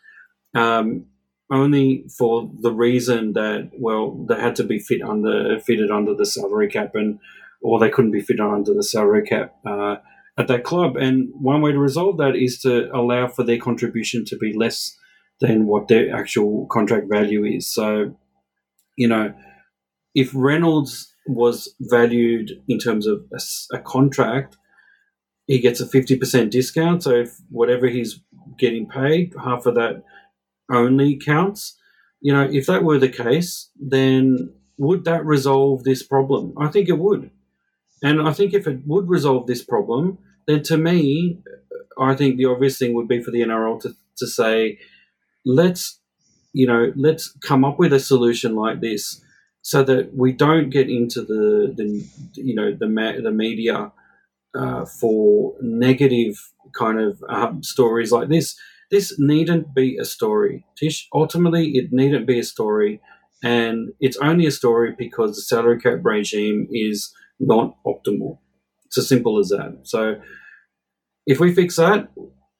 um, 0.55 1.07
only 1.51 2.05
for 2.17 2.51
the 2.61 2.73
reason 2.73 3.33
that 3.35 3.71
well 3.79 4.25
they 4.29 4.41
had 4.41 4.57
to 4.57 4.65
be 4.65 4.79
fit 4.79 5.03
under 5.03 5.59
fitted 5.61 5.91
under 5.91 6.15
the 6.15 6.25
salary 6.25 6.69
cap 6.69 6.93
and 6.95 7.19
or 7.65 7.79
they 7.79 7.91
couldn't 7.91 8.11
be 8.11 8.21
fitted 8.21 8.41
under 8.41 8.75
the 8.75 8.83
salary 8.83 9.23
cap 9.23 9.55
uh, 9.67 9.97
at 10.39 10.49
that 10.49 10.65
club. 10.65 10.97
And 10.97 11.31
one 11.33 11.62
way 11.62 11.73
to 11.73 11.79
resolve 11.79 12.19
that 12.19 12.37
is 12.37 12.61
to 12.61 12.95
allow 12.95 13.27
for 13.27 13.43
their 13.43 13.59
contribution 13.59 14.25
to 14.27 14.37
be 14.37 14.53
less 14.53 14.97
than 15.41 15.67
what 15.67 15.89
their 15.89 16.15
actual 16.15 16.67
contract 16.71 17.07
value 17.11 17.45
is. 17.45 17.73
So, 17.73 18.17
you 18.97 19.09
know, 19.09 19.33
if 20.15 20.31
Reynolds 20.35 21.12
was 21.27 21.75
valued 21.81 22.51
in 22.69 22.79
terms 22.79 23.07
of 23.07 23.25
a, 23.33 23.77
a 23.77 23.81
contract 23.81 24.57
he 25.47 25.59
gets 25.59 25.80
a 25.80 25.86
50% 25.86 26.51
discount. 26.51 27.03
So 27.03 27.11
if 27.11 27.36
whatever 27.51 27.86
he's 27.86 28.20
getting 28.59 28.88
paid, 28.88 29.34
half 29.42 29.66
of 29.66 29.74
that 29.74 30.03
only 30.70 31.18
counts. 31.18 31.78
You 32.20 32.32
know, 32.32 32.49
if 32.51 32.66
that 32.66 32.84
were 32.84 32.99
the 32.99 33.09
case, 33.09 33.70
then 33.78 34.55
would 34.78 35.05
that 35.05 35.24
resolve 35.24 35.84
this 35.84 36.03
problem? 36.03 36.55
I 36.59 36.68
think 36.68 36.88
it 36.88 36.99
would. 36.99 37.30
And 38.03 38.26
I 38.26 38.32
think 38.32 38.55
if 38.55 38.66
it 38.66 38.80
would 38.86 39.09
resolve 39.09 39.47
this 39.47 39.62
problem, 39.62 40.18
then 40.47 40.62
to 40.64 40.76
me, 40.76 41.40
I 41.99 42.14
think 42.14 42.36
the 42.36 42.47
obvious 42.47 42.78
thing 42.78 42.95
would 42.95 43.09
be 43.09 43.22
for 43.22 43.30
the 43.30 43.42
NRL 43.42 43.80
to, 43.82 43.95
to 44.18 44.26
say, 44.26 44.78
let's, 45.45 46.01
you 46.53 46.66
know, 46.66 46.92
let's 46.97 47.36
come 47.40 47.64
up 47.64 47.78
with 47.78 47.92
a 47.92 48.01
solution 48.01 48.55
like 48.55 48.80
this 48.80 49.22
so 49.62 49.82
that 49.84 50.14
we 50.14 50.32
don't 50.32 50.70
get 50.70 50.90
into 50.90 51.22
the, 51.22 51.72
the 51.74 52.07
you 52.34 52.55
know, 52.55 52.74
the, 52.74 53.20
the 53.22 53.30
media 53.30 53.92
uh, 54.55 54.85
for 54.85 55.55
negative 55.61 56.35
kind 56.77 57.01
of 57.01 57.23
um, 57.29 57.63
stories 57.63 58.13
like 58.13 58.29
this. 58.29 58.57
This 58.91 59.15
needn't 59.19 59.75
be 59.75 59.97
a 59.97 60.05
story. 60.05 60.65
Tish, 60.79 61.09
ultimately, 61.13 61.73
it 61.73 61.89
needn't 61.91 62.27
be 62.27 62.39
a 62.39 62.45
story. 62.45 63.01
And 63.43 63.91
it's 64.01 64.17
only 64.19 64.47
a 64.47 64.51
story 64.51 64.95
because 64.97 65.35
the 65.35 65.43
salary 65.43 65.79
cap 65.81 65.99
regime 66.03 66.69
is 66.71 67.13
not 67.41 67.77
optimal. 67.87 68.39
It's 68.87 68.99
as 68.99 69.09
simple 69.09 69.39
as 69.39 69.49
that. 69.49 69.81
So 69.83 70.15
if 71.27 71.41
we 71.41 71.55
fix 71.55 71.77
that, 71.77 72.09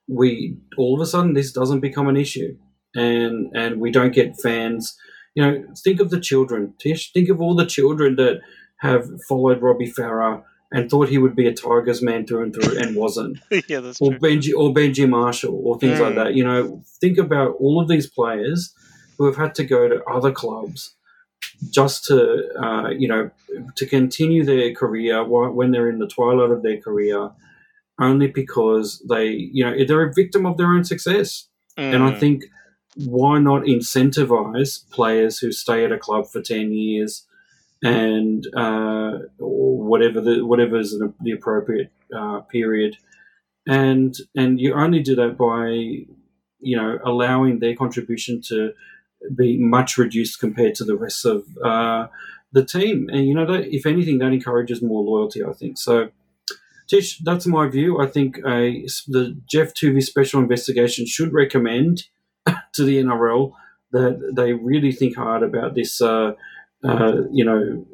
we 0.07 0.57
all 0.77 0.95
of 0.95 1.01
a 1.01 1.05
sudden 1.05 1.33
this 1.33 1.51
doesn't 1.51 1.79
become 1.79 2.07
an 2.07 2.17
issue, 2.17 2.57
and 2.93 3.47
and 3.55 3.79
we 3.79 3.91
don't 3.91 4.13
get 4.13 4.39
fans. 4.41 4.95
You 5.33 5.43
know, 5.43 5.63
think 5.83 5.99
of 5.99 6.09
the 6.09 6.19
children, 6.19 6.73
Tish. 6.79 7.11
Think 7.11 7.29
of 7.29 7.41
all 7.41 7.55
the 7.55 7.65
children 7.65 8.15
that 8.17 8.41
have 8.81 9.07
followed 9.27 9.61
Robbie 9.61 9.91
Farah 9.91 10.43
and 10.75 10.89
thought 10.89 11.09
he 11.09 11.17
would 11.17 11.35
be 11.35 11.47
a 11.47 11.53
Tigers 11.53 12.01
man 12.01 12.25
through 12.27 12.43
and 12.43 12.53
through 12.53 12.77
and 12.77 12.95
wasn't. 12.95 13.39
yeah, 13.67 13.79
that's 13.79 13.99
or 14.01 14.11
true. 14.11 14.19
Benji 14.19 14.51
or 14.55 14.73
Benji 14.73 15.07
Marshall 15.07 15.61
or 15.65 15.79
things 15.79 15.99
like 15.99 16.13
Mm. 16.13 16.15
that. 16.15 16.35
You 16.35 16.43
know, 16.43 16.83
think 17.01 17.17
about 17.17 17.55
all 17.59 17.81
of 17.81 17.87
these 17.87 18.07
players 18.09 18.73
who 19.17 19.25
have 19.25 19.37
had 19.37 19.55
to 19.55 19.63
go 19.63 19.87
to 19.87 20.03
other 20.05 20.31
clubs 20.31 20.95
just 21.69 22.03
to 22.05 22.17
uh, 22.61 22.89
you 22.89 23.07
know 23.07 23.29
to 23.75 23.85
continue 23.85 24.43
their 24.43 24.73
career 24.73 25.23
when 25.23 25.71
they're 25.71 25.89
in 25.89 25.99
the 25.99 26.07
twilight 26.07 26.51
of 26.51 26.61
their 26.63 26.79
career, 26.81 27.31
only 27.99 28.27
because 28.27 29.01
they 29.09 29.27
you 29.27 29.63
know 29.65 29.73
they're 29.87 30.09
a 30.09 30.13
victim 30.13 30.45
of 30.45 30.57
their 30.57 30.67
own 30.73 30.83
success. 30.83 31.47
And 31.77 32.03
I 32.03 32.11
Mm. 32.11 32.19
think 32.19 32.43
why 32.95 33.39
not 33.39 33.63
incentivize 33.63 34.89
players 34.89 35.39
who 35.39 35.51
stay 35.51 35.83
at 35.85 35.91
a 35.91 35.97
club 35.97 36.25
for 36.31 36.41
ten 36.41 36.71
years 36.71 37.25
and 37.85 38.47
uh, 38.57 39.19
or 39.39 39.77
whatever 39.83 40.19
the 40.19 40.43
whatever 40.43 40.79
is 40.79 40.91
the, 40.91 41.13
the 41.21 41.31
appropriate 41.31 41.91
uh, 42.15 42.39
period, 42.41 42.97
and 43.67 44.15
and 44.35 44.59
you 44.59 44.73
only 44.73 45.01
do 45.01 45.15
that 45.15 45.37
by 45.37 45.67
you 46.59 46.75
know 46.75 46.97
allowing 47.05 47.59
their 47.59 47.75
contribution 47.75 48.41
to 48.47 48.71
be 49.35 49.57
much 49.57 49.97
reduced 49.97 50.39
compared 50.39 50.75
to 50.75 50.83
the 50.83 50.95
rest 50.95 51.25
of 51.25 51.45
uh, 51.63 52.07
the 52.51 52.65
team, 52.65 53.07
and 53.11 53.27
you 53.27 53.35
know 53.35 53.45
that 53.45 53.67
if 53.73 53.85
anything 53.85 54.17
that 54.17 54.33
encourages 54.33 54.81
more 54.81 55.03
loyalty. 55.03 55.43
I 55.43 55.53
think 55.53 55.77
so. 55.77 56.09
Tish, 56.87 57.17
that's 57.19 57.47
my 57.47 57.67
view. 57.67 57.99
I 57.99 58.05
think 58.05 58.37
a, 58.45 58.85
the 59.07 59.35
Geoff 59.49 59.73
Toovey 59.73 60.03
special 60.03 60.39
investigation 60.39 61.07
should 61.07 61.33
recommend 61.33 62.03
to 62.73 62.83
the 62.83 62.97
NRL 62.97 63.53
that 63.91 64.33
they 64.35 64.53
really 64.53 64.91
think 64.91 65.15
hard 65.15 65.41
about 65.41 65.73
this. 65.73 65.99
Uh, 65.99 66.33
uh, 66.87 67.23
you 67.31 67.45
know, 67.45 67.85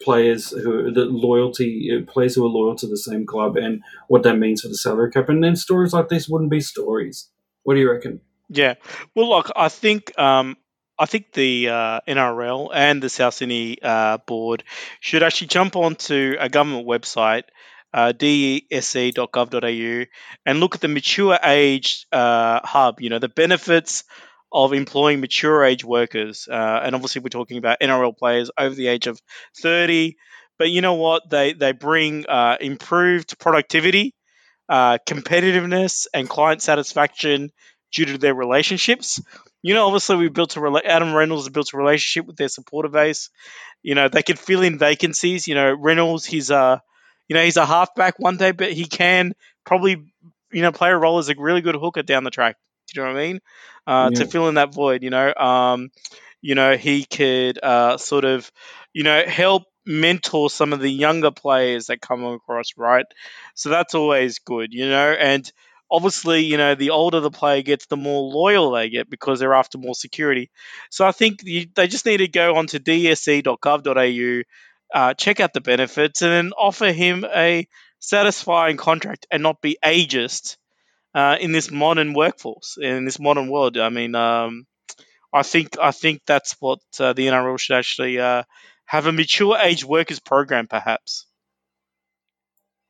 players 0.00 0.50
who 0.50 0.90
the 0.92 1.04
loyalty 1.04 1.90
uh, 1.92 2.10
players 2.10 2.34
who 2.34 2.44
are 2.44 2.48
loyal 2.48 2.74
to 2.76 2.86
the 2.86 2.96
same 2.96 3.26
club 3.26 3.56
and 3.56 3.82
what 4.08 4.22
that 4.22 4.38
means 4.38 4.62
for 4.62 4.68
the 4.68 4.76
salary 4.76 5.10
cap. 5.10 5.28
And 5.28 5.42
then 5.42 5.56
stories 5.56 5.92
like 5.92 6.08
this 6.08 6.28
wouldn't 6.28 6.50
be 6.50 6.60
stories. 6.60 7.28
What 7.62 7.74
do 7.74 7.80
you 7.80 7.90
reckon? 7.90 8.20
Yeah. 8.48 8.74
Well, 9.14 9.28
look, 9.28 9.50
I 9.54 9.68
think 9.68 10.18
um, 10.18 10.56
I 10.98 11.06
think 11.06 11.32
the 11.32 11.68
uh, 11.68 12.00
NRL 12.08 12.70
and 12.74 13.02
the 13.02 13.08
South 13.08 13.34
Sydney 13.34 13.78
uh, 13.82 14.18
board 14.18 14.64
should 15.00 15.22
actually 15.22 15.48
jump 15.48 15.76
onto 15.76 16.36
a 16.38 16.48
government 16.48 16.86
website, 16.86 17.44
uh, 17.94 18.12
desc.gov.au, 18.12 20.04
and 20.46 20.60
look 20.60 20.74
at 20.74 20.80
the 20.80 20.88
mature 20.88 21.38
age 21.42 22.06
uh, 22.12 22.60
hub. 22.64 23.00
You 23.00 23.10
know, 23.10 23.18
the 23.18 23.28
benefits 23.28 24.04
of 24.52 24.72
employing 24.72 25.20
mature 25.20 25.64
age 25.64 25.84
workers, 25.84 26.48
uh, 26.50 26.80
and 26.82 26.94
obviously 26.94 27.22
we're 27.22 27.28
talking 27.28 27.58
about 27.58 27.78
NRL 27.80 28.16
players 28.16 28.50
over 28.58 28.74
the 28.74 28.88
age 28.88 29.06
of 29.06 29.20
thirty. 29.60 30.16
But 30.58 30.70
you 30.70 30.80
know 30.80 30.94
what? 30.94 31.28
They 31.30 31.52
they 31.52 31.72
bring 31.72 32.26
uh, 32.28 32.56
improved 32.60 33.38
productivity, 33.38 34.14
uh, 34.68 34.98
competitiveness, 35.06 36.06
and 36.12 36.28
client 36.28 36.62
satisfaction 36.62 37.50
due 37.92 38.06
to 38.06 38.18
their 38.18 38.34
relationships. 38.34 39.20
You 39.62 39.74
know, 39.74 39.86
obviously 39.86 40.16
we 40.16 40.28
built 40.28 40.56
a 40.56 40.60
rela- 40.60 40.84
Adam 40.84 41.14
Reynolds 41.14 41.48
built 41.48 41.72
a 41.74 41.76
relationship 41.76 42.26
with 42.26 42.36
their 42.36 42.48
supporter 42.48 42.88
base. 42.88 43.30
You 43.82 43.94
know, 43.94 44.08
they 44.08 44.22
can 44.22 44.36
fill 44.36 44.62
in 44.62 44.78
vacancies. 44.78 45.48
You 45.48 45.54
know, 45.54 45.72
Reynolds, 45.72 46.24
he's 46.24 46.50
a, 46.50 46.82
you 47.28 47.34
know, 47.34 47.42
he's 47.42 47.56
a 47.56 47.66
halfback 47.66 48.18
one 48.18 48.36
day, 48.36 48.52
but 48.52 48.72
he 48.72 48.86
can 48.86 49.34
probably, 49.64 50.02
you 50.52 50.62
know, 50.62 50.72
play 50.72 50.90
a 50.90 50.96
role 50.96 51.18
as 51.18 51.28
a 51.28 51.34
really 51.36 51.60
good 51.60 51.74
hooker 51.74 52.02
down 52.02 52.24
the 52.24 52.30
track. 52.30 52.56
Do 52.92 53.00
you 53.00 53.06
know 53.06 53.12
what 53.12 53.20
I 53.20 53.26
mean? 53.26 53.40
Uh, 53.86 54.10
To 54.12 54.24
fill 54.26 54.48
in 54.48 54.54
that 54.54 54.74
void, 54.74 55.02
you 55.02 55.10
know, 55.10 55.32
um, 55.34 55.90
you 56.42 56.54
know, 56.54 56.76
he 56.76 57.04
could 57.04 57.58
uh, 57.62 57.96
sort 57.98 58.24
of, 58.24 58.50
you 58.92 59.02
know, 59.04 59.22
help 59.26 59.64
mentor 59.86 60.50
some 60.50 60.72
of 60.72 60.80
the 60.80 60.90
younger 60.90 61.30
players 61.30 61.86
that 61.86 62.00
come 62.00 62.24
across, 62.24 62.76
right? 62.76 63.06
So 63.54 63.68
that's 63.70 63.94
always 63.94 64.38
good, 64.38 64.72
you 64.72 64.88
know, 64.88 65.12
and 65.12 65.50
obviously, 65.90 66.44
you 66.44 66.56
know, 66.56 66.74
the 66.74 66.90
older 66.90 67.20
the 67.20 67.30
player 67.30 67.62
gets, 67.62 67.86
the 67.86 67.96
more 67.96 68.22
loyal 68.32 68.70
they 68.72 68.90
get 68.90 69.10
because 69.10 69.40
they're 69.40 69.54
after 69.54 69.78
more 69.78 69.94
security. 69.94 70.50
So 70.90 71.06
I 71.06 71.12
think 71.12 71.42
you, 71.44 71.66
they 71.74 71.86
just 71.88 72.06
need 72.06 72.18
to 72.18 72.28
go 72.28 72.56
onto 72.56 72.78
dsc.gov.au, 72.78 74.42
uh, 74.94 75.14
check 75.14 75.40
out 75.40 75.52
the 75.52 75.60
benefits, 75.60 76.22
and 76.22 76.32
then 76.32 76.52
offer 76.52 76.92
him 76.92 77.24
a 77.24 77.66
satisfying 77.98 78.76
contract 78.76 79.26
and 79.30 79.42
not 79.42 79.60
be 79.60 79.78
ageist 79.84 80.56
uh, 81.14 81.36
in 81.40 81.52
this 81.52 81.70
modern 81.70 82.14
workforce, 82.14 82.78
in 82.80 83.04
this 83.04 83.18
modern 83.18 83.48
world. 83.48 83.76
I 83.76 83.88
mean, 83.88 84.14
um, 84.14 84.66
I 85.32 85.42
think 85.42 85.78
I 85.80 85.90
think 85.92 86.22
that's 86.26 86.56
what 86.60 86.80
uh, 86.98 87.12
the 87.12 87.26
NRL 87.26 87.58
should 87.58 87.76
actually 87.76 88.18
uh, 88.18 88.42
have 88.86 89.06
a 89.06 89.12
mature 89.12 89.56
age 89.60 89.84
workers 89.84 90.20
program, 90.20 90.66
perhaps. 90.66 91.26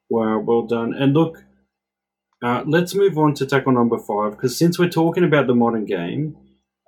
Wow, 0.08 0.40
well 0.40 0.66
done. 0.66 0.94
And 0.94 1.14
look, 1.14 1.44
uh, 2.42 2.64
let's 2.66 2.94
move 2.94 3.18
on 3.18 3.34
to 3.34 3.46
tackle 3.46 3.72
number 3.72 3.98
five 3.98 4.32
because 4.32 4.58
since 4.58 4.78
we're 4.78 4.88
talking 4.88 5.24
about 5.24 5.46
the 5.46 5.54
modern 5.54 5.84
game, 5.84 6.36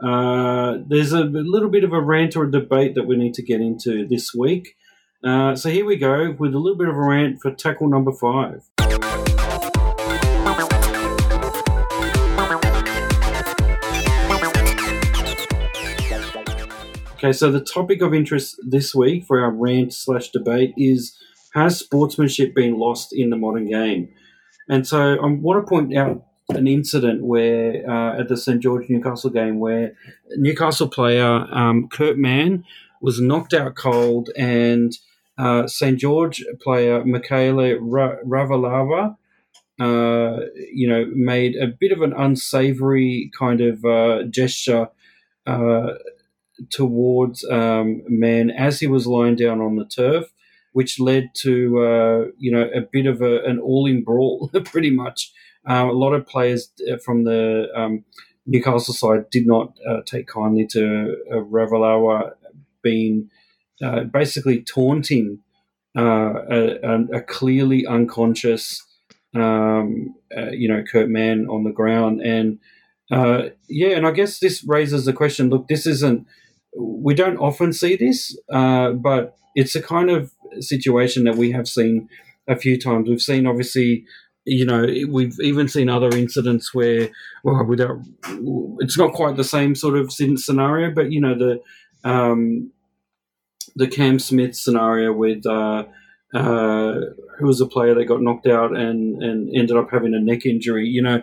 uh, 0.02 0.78
there's 0.86 1.12
a 1.12 1.20
little 1.20 1.68
bit 1.68 1.84
of 1.84 1.92
a 1.92 2.00
rant 2.00 2.36
or 2.36 2.44
a 2.44 2.50
debate 2.50 2.94
that 2.94 3.06
we 3.06 3.16
need 3.16 3.34
to 3.34 3.42
get 3.42 3.60
into 3.60 4.06
this 4.08 4.34
week. 4.34 4.74
Uh, 5.22 5.54
so 5.54 5.70
here 5.70 5.84
we 5.84 5.96
go 5.96 6.34
with 6.36 6.54
a 6.54 6.58
little 6.58 6.78
bit 6.78 6.88
of 6.88 6.96
a 6.96 7.00
rant 7.00 7.40
for 7.40 7.52
tackle 7.52 7.88
number 7.88 8.12
five. 8.12 8.62
Okay, 17.22 17.32
so 17.32 17.52
the 17.52 17.60
topic 17.60 18.02
of 18.02 18.12
interest 18.12 18.56
this 18.66 18.96
week 18.96 19.24
for 19.24 19.38
our 19.38 19.52
rant 19.52 19.94
slash 19.94 20.30
debate 20.30 20.74
is 20.76 21.16
has 21.54 21.78
sportsmanship 21.78 22.52
been 22.52 22.80
lost 22.80 23.12
in 23.12 23.30
the 23.30 23.36
modern 23.36 23.68
game? 23.68 24.08
And 24.68 24.84
so 24.84 25.14
I 25.14 25.26
want 25.28 25.64
to 25.64 25.70
point 25.70 25.96
out 25.96 26.24
an 26.48 26.66
incident 26.66 27.22
where 27.22 27.88
uh, 27.88 28.18
at 28.18 28.28
the 28.28 28.36
St 28.36 28.60
George 28.60 28.88
Newcastle 28.88 29.30
game 29.30 29.60
where 29.60 29.92
Newcastle 30.30 30.88
player 30.88 31.46
um, 31.52 31.88
Kurt 31.90 32.18
Mann 32.18 32.64
was 33.00 33.20
knocked 33.20 33.54
out 33.54 33.76
cold 33.76 34.30
and 34.36 34.92
uh, 35.38 35.68
St 35.68 36.00
George 36.00 36.44
player 36.60 37.04
Mikaele 37.04 37.78
Ra- 37.80 38.16
Ravalawa, 38.26 39.16
uh, 39.80 40.40
you 40.72 40.88
know, 40.88 41.04
made 41.14 41.54
a 41.54 41.68
bit 41.68 41.92
of 41.92 42.02
an 42.02 42.14
unsavory 42.14 43.30
kind 43.38 43.60
of 43.60 43.84
uh, 43.84 44.24
gesture 44.24 44.88
uh, 45.46 45.92
towards 46.70 47.44
um, 47.50 48.02
Mann 48.08 48.50
as 48.50 48.80
he 48.80 48.86
was 48.86 49.06
lying 49.06 49.36
down 49.36 49.60
on 49.60 49.76
the 49.76 49.84
turf, 49.84 50.26
which 50.72 51.00
led 51.00 51.30
to 51.36 51.82
uh, 51.82 52.24
you 52.38 52.50
know 52.52 52.68
a 52.74 52.80
bit 52.80 53.06
of 53.06 53.22
a, 53.22 53.42
an 53.44 53.58
all-in 53.58 54.04
brawl, 54.04 54.50
pretty 54.64 54.90
much. 54.90 55.32
Uh, 55.68 55.86
a 55.88 55.92
lot 55.92 56.12
of 56.12 56.26
players 56.26 56.72
uh, 56.90 56.96
from 57.04 57.24
the 57.24 57.68
um, 57.76 58.04
Newcastle 58.46 58.94
side 58.94 59.30
did 59.30 59.46
not 59.46 59.72
uh, 59.88 60.00
take 60.04 60.26
kindly 60.26 60.66
to 60.68 61.16
uh, 61.30 61.36
Ravalawa 61.36 62.32
being 62.82 63.30
uh, 63.82 64.04
basically 64.04 64.62
taunting 64.62 65.38
uh, 65.96 66.34
a, 66.50 67.04
a, 67.12 67.20
clearly 67.20 67.86
unconscious, 67.86 68.82
um, 69.34 70.14
you 70.50 70.66
know, 70.66 70.82
Kurt 70.82 71.08
Mann 71.08 71.46
on 71.48 71.64
the 71.64 71.70
ground, 71.70 72.20
and 72.22 72.58
yeah, 73.68 73.90
and 73.90 74.06
I 74.06 74.10
guess 74.10 74.38
this 74.38 74.64
raises 74.64 75.04
the 75.04 75.12
question: 75.12 75.48
Look, 75.48 75.68
this 75.68 75.86
isn't. 75.86 76.26
We 76.76 77.14
don't 77.14 77.36
often 77.36 77.72
see 77.72 77.96
this, 77.96 78.36
uh, 78.52 78.92
but 78.92 79.36
it's 79.54 79.74
a 79.74 79.82
kind 79.82 80.10
of 80.10 80.32
situation 80.60 81.24
that 81.24 81.36
we 81.36 81.52
have 81.52 81.68
seen 81.68 82.08
a 82.48 82.56
few 82.56 82.78
times. 82.78 83.08
We've 83.08 83.20
seen, 83.20 83.46
obviously, 83.46 84.04
you 84.44 84.64
know, 84.64 84.86
we've 85.08 85.36
even 85.40 85.68
seen 85.68 85.88
other 85.88 86.10
incidents 86.16 86.74
where, 86.74 87.10
well, 87.44 87.64
without, 87.64 87.98
it's 88.80 88.98
not 88.98 89.12
quite 89.12 89.36
the 89.36 89.44
same 89.44 89.74
sort 89.74 89.96
of 89.96 90.12
scenario, 90.12 90.90
but 90.90 91.12
you 91.12 91.20
know, 91.20 91.36
the 91.36 91.60
um, 92.08 92.72
the 93.76 93.86
Cam 93.86 94.18
Smith 94.18 94.56
scenario 94.56 95.12
with 95.12 95.46
uh, 95.46 95.84
uh, 96.34 96.94
who 97.38 97.46
was 97.46 97.60
a 97.60 97.66
player 97.66 97.94
that 97.94 98.06
got 98.06 98.22
knocked 98.22 98.46
out 98.46 98.76
and 98.76 99.22
and 99.22 99.54
ended 99.54 99.76
up 99.76 99.90
having 99.90 100.14
a 100.14 100.20
neck 100.20 100.44
injury. 100.44 100.88
You 100.88 101.02
know, 101.02 101.22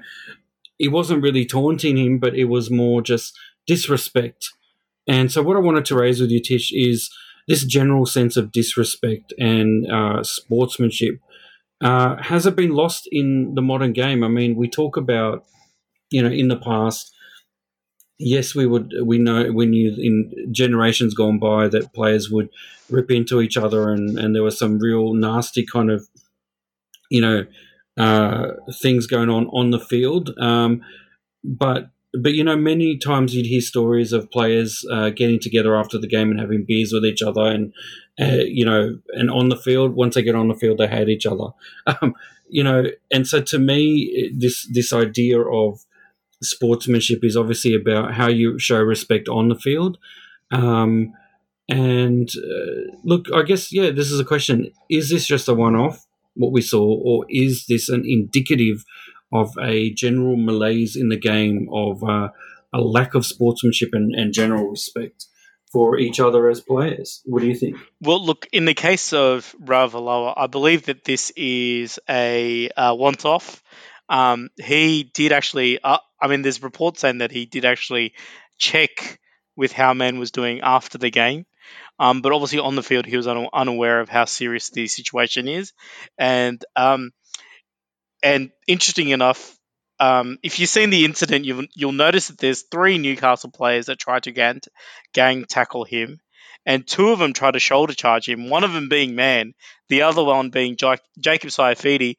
it 0.79 0.91
wasn't 0.91 1.23
really 1.23 1.45
taunting 1.45 1.97
him, 1.97 2.19
but 2.19 2.35
it 2.35 2.45
was 2.45 2.71
more 2.71 3.01
just 3.01 3.37
disrespect. 3.67 4.51
And 5.09 5.31
so, 5.31 5.41
what 5.43 5.57
I 5.57 5.59
wanted 5.59 5.85
to 5.85 5.95
raise 5.95 6.21
with 6.21 6.29
you, 6.29 6.41
Tish, 6.41 6.71
is 6.71 7.09
this 7.47 7.65
general 7.65 8.05
sense 8.05 8.37
of 8.37 8.51
disrespect 8.51 9.33
and 9.39 9.91
uh, 9.91 10.23
sportsmanship 10.23 11.19
uh, 11.81 12.21
has 12.21 12.45
it 12.45 12.55
been 12.55 12.71
lost 12.71 13.07
in 13.11 13.55
the 13.55 13.61
modern 13.61 13.93
game? 13.93 14.23
I 14.23 14.27
mean, 14.27 14.55
we 14.55 14.67
talk 14.67 14.97
about, 14.97 15.45
you 16.11 16.21
know, 16.21 16.29
in 16.29 16.49
the 16.49 16.57
past, 16.57 17.13
yes, 18.17 18.53
we 18.53 18.65
would, 18.65 18.93
we 19.03 19.17
know, 19.17 19.51
we 19.51 19.65
knew 19.65 19.95
in 19.97 20.51
generations 20.51 21.13
gone 21.13 21.39
by 21.39 21.67
that 21.69 21.93
players 21.93 22.29
would 22.29 22.49
rip 22.89 23.09
into 23.11 23.39
each 23.41 23.55
other 23.55 23.91
and, 23.91 24.19
and 24.19 24.35
there 24.35 24.43
was 24.43 24.59
some 24.59 24.79
real 24.79 25.13
nasty 25.13 25.65
kind 25.65 25.89
of, 25.89 26.07
you 27.09 27.21
know, 27.21 27.45
uh, 27.97 28.47
things 28.81 29.07
going 29.07 29.29
on 29.29 29.47
on 29.47 29.71
the 29.71 29.79
field. 29.79 30.37
Um, 30.37 30.81
but 31.43 31.91
but 32.13 32.33
you 32.33 32.43
know, 32.43 32.55
many 32.55 32.97
times 32.97 33.35
you'd 33.35 33.45
hear 33.45 33.61
stories 33.61 34.13
of 34.13 34.31
players 34.31 34.83
uh, 34.91 35.09
getting 35.09 35.39
together 35.39 35.75
after 35.75 35.97
the 35.97 36.07
game 36.07 36.31
and 36.31 36.39
having 36.39 36.65
beers 36.65 36.91
with 36.91 37.05
each 37.05 37.21
other, 37.21 37.45
and 37.45 37.73
uh, 38.19 38.43
you 38.45 38.65
know, 38.65 38.97
and 39.09 39.29
on 39.29 39.49
the 39.49 39.57
field, 39.57 39.95
once 39.95 40.15
they 40.15 40.23
get 40.23 40.35
on 40.35 40.47
the 40.47 40.55
field, 40.55 40.77
they 40.77 40.87
hate 40.87 41.09
each 41.09 41.25
other. 41.25 41.49
Um, 42.01 42.15
you 42.51 42.63
know, 42.63 42.85
and 43.11 43.27
so 43.27 43.41
to 43.41 43.59
me, 43.59 44.31
this 44.35 44.67
this 44.73 44.91
idea 44.91 45.39
of 45.39 45.85
sportsmanship 46.41 47.23
is 47.23 47.37
obviously 47.37 47.75
about 47.75 48.13
how 48.13 48.27
you 48.27 48.57
show 48.57 48.81
respect 48.81 49.29
on 49.29 49.49
the 49.49 49.55
field. 49.55 49.99
Um, 50.51 51.13
and 51.69 52.27
uh, 52.35 52.97
look, 53.03 53.27
I 53.33 53.43
guess 53.43 53.71
yeah, 53.71 53.91
this 53.91 54.11
is 54.11 54.19
a 54.19 54.25
question: 54.25 54.71
Is 54.89 55.09
this 55.09 55.27
just 55.27 55.47
a 55.47 55.53
one-off? 55.53 56.05
What 56.33 56.51
we 56.51 56.61
saw, 56.61 56.83
or 56.83 57.25
is 57.29 57.65
this 57.67 57.89
an 57.89 58.03
indicative 58.05 58.83
of 59.31 59.51
a 59.61 59.93
general 59.93 60.35
malaise 60.35 60.95
in 60.95 61.09
the 61.09 61.19
game 61.19 61.69
of 61.71 62.03
uh, 62.03 62.29
a 62.73 62.81
lack 62.81 63.15
of 63.15 63.25
sportsmanship 63.25 63.89
and, 63.93 64.13
and 64.13 64.33
general 64.33 64.69
respect 64.69 65.25
for 65.71 65.97
each 65.99 66.19
other 66.19 66.49
as 66.49 66.61
players. 66.61 67.21
What 67.25 67.41
do 67.41 67.47
you 67.47 67.55
think? 67.55 67.77
Well, 68.01 68.23
look, 68.23 68.47
in 68.51 68.65
the 68.65 68.73
case 68.73 69.13
of 69.13 69.55
Ravalawa, 69.63 70.33
I 70.35 70.47
believe 70.47 70.85
that 70.85 71.03
this 71.03 71.31
is 71.35 71.99
a 72.09 72.69
uh, 72.69 72.95
once 72.97 73.25
off. 73.25 73.61
Um, 74.07 74.49
he 74.57 75.03
did 75.03 75.31
actually, 75.31 75.79
uh, 75.83 75.99
I 76.19 76.27
mean, 76.27 76.41
there's 76.41 76.63
reports 76.63 77.01
saying 77.01 77.19
that 77.19 77.31
he 77.31 77.45
did 77.45 77.65
actually 77.65 78.13
check 78.57 79.19
with 79.55 79.71
how 79.71 79.93
Mann 79.93 80.17
was 80.17 80.31
doing 80.31 80.61
after 80.61 80.97
the 80.97 81.11
game. 81.11 81.45
Um, 81.99 82.21
but 82.21 82.31
obviously 82.31 82.59
on 82.59 82.75
the 82.75 82.83
field, 82.83 83.05
he 83.05 83.17
was 83.17 83.27
un- 83.27 83.49
unaware 83.53 83.99
of 83.99 84.09
how 84.09 84.25
serious 84.25 84.69
the 84.69 84.87
situation 84.87 85.47
is. 85.47 85.73
And 86.17 86.63
um, 86.75 87.11
and 88.23 88.51
interesting 88.67 89.09
enough, 89.09 89.57
um, 89.99 90.37
if 90.43 90.59
you've 90.59 90.69
seen 90.69 90.89
the 90.89 91.05
incident, 91.05 91.45
you'll, 91.45 91.65
you'll 91.75 91.91
notice 91.91 92.27
that 92.27 92.37
there's 92.37 92.63
three 92.63 92.97
Newcastle 92.97 93.51
players 93.51 93.87
that 93.87 93.99
try 93.99 94.19
to 94.21 94.31
gang, 94.31 94.61
gang 95.13 95.45
tackle 95.45 95.83
him, 95.83 96.19
and 96.65 96.87
two 96.87 97.09
of 97.09 97.19
them 97.19 97.33
try 97.33 97.51
to 97.51 97.59
shoulder 97.59 97.93
charge 97.93 98.27
him. 98.27 98.49
One 98.49 98.63
of 98.63 98.73
them 98.73 98.89
being 98.89 99.15
Mann, 99.15 99.53
the 99.89 100.03
other 100.03 100.23
one 100.23 100.49
being 100.49 100.77
J- 100.77 100.97
Jacob 101.19 101.49
Saifiti, 101.49 102.15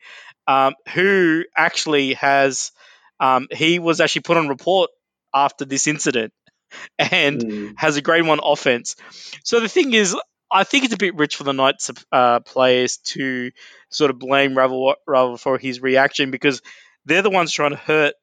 um, 0.47 0.75
who 0.93 1.45
actually 1.57 2.15
has 2.15 2.73
um, 3.21 3.49
he 3.51 3.79
was 3.79 4.01
actually 4.01 4.23
put 4.23 4.39
on 4.39 4.49
report 4.49 4.91
after 5.33 5.65
this 5.65 5.87
incident 5.87 6.33
and 6.99 7.41
mm. 7.41 7.75
has 7.77 7.97
a 7.97 8.03
grade 8.03 8.27
one 8.27 8.41
offense. 8.43 8.97
So 9.45 9.61
the 9.61 9.69
thing 9.69 9.93
is, 9.93 10.17
I 10.51 10.65
think 10.65 10.85
it's 10.85 10.95
a 10.95 10.99
bit 10.99 11.15
rich 11.17 11.37
for 11.37 11.45
the 11.45 11.53
Knights 11.53 11.91
uh, 12.11 12.41
players 12.41 12.99
to 12.99 13.51
sort 13.89 14.11
of 14.11 14.19
blame 14.19 14.57
Ravel, 14.57 14.95
Ravel 15.07 15.37
for 15.37 15.59
his 15.59 15.81
reaction 15.81 16.31
because 16.31 16.61
they're 17.05 17.23
the 17.23 17.31
ones 17.31 17.53
trying 17.53 17.71
to 17.71 17.77
hurt. 17.77 18.15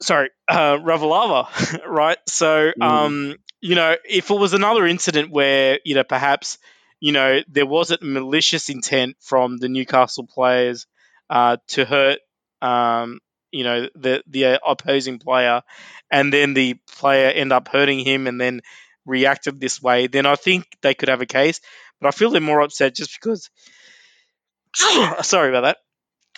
Sorry, 0.00 0.30
uh, 0.48 0.76
Ravalawa, 0.76 1.86
right? 1.86 2.18
So, 2.28 2.72
mm. 2.78 2.82
um, 2.82 3.36
you 3.60 3.74
know, 3.74 3.96
if 4.04 4.30
it 4.30 4.38
was 4.38 4.52
another 4.52 4.86
incident 4.86 5.30
where 5.30 5.80
you 5.84 5.94
know 5.94 6.04
perhaps 6.04 6.58
you 7.00 7.12
know 7.12 7.40
there 7.48 7.66
wasn't 7.66 8.02
malicious 8.02 8.68
intent 8.68 9.16
from 9.20 9.56
the 9.56 9.68
Newcastle 9.68 10.26
players 10.26 10.86
uh, 11.30 11.56
to 11.68 11.84
hurt, 11.84 12.18
um, 12.60 13.20
you 13.50 13.64
know, 13.64 13.88
the 13.94 14.22
the 14.26 14.60
opposing 14.64 15.18
player, 15.18 15.62
and 16.10 16.32
then 16.32 16.54
the 16.54 16.74
player 16.86 17.30
end 17.30 17.52
up 17.52 17.68
hurting 17.68 18.00
him, 18.00 18.26
and 18.26 18.40
then 18.40 18.60
reacted 19.06 19.60
this 19.60 19.80
way, 19.80 20.06
then 20.06 20.26
I 20.26 20.36
think 20.36 20.66
they 20.82 20.94
could 20.94 21.08
have 21.08 21.22
a 21.22 21.26
case. 21.26 21.60
But 22.00 22.08
I 22.08 22.10
feel 22.10 22.30
they're 22.30 22.40
more 22.40 22.60
upset 22.60 22.94
just 22.94 23.18
because. 23.20 23.50
sorry 25.22 25.48
about 25.48 25.62
that. 25.62 25.78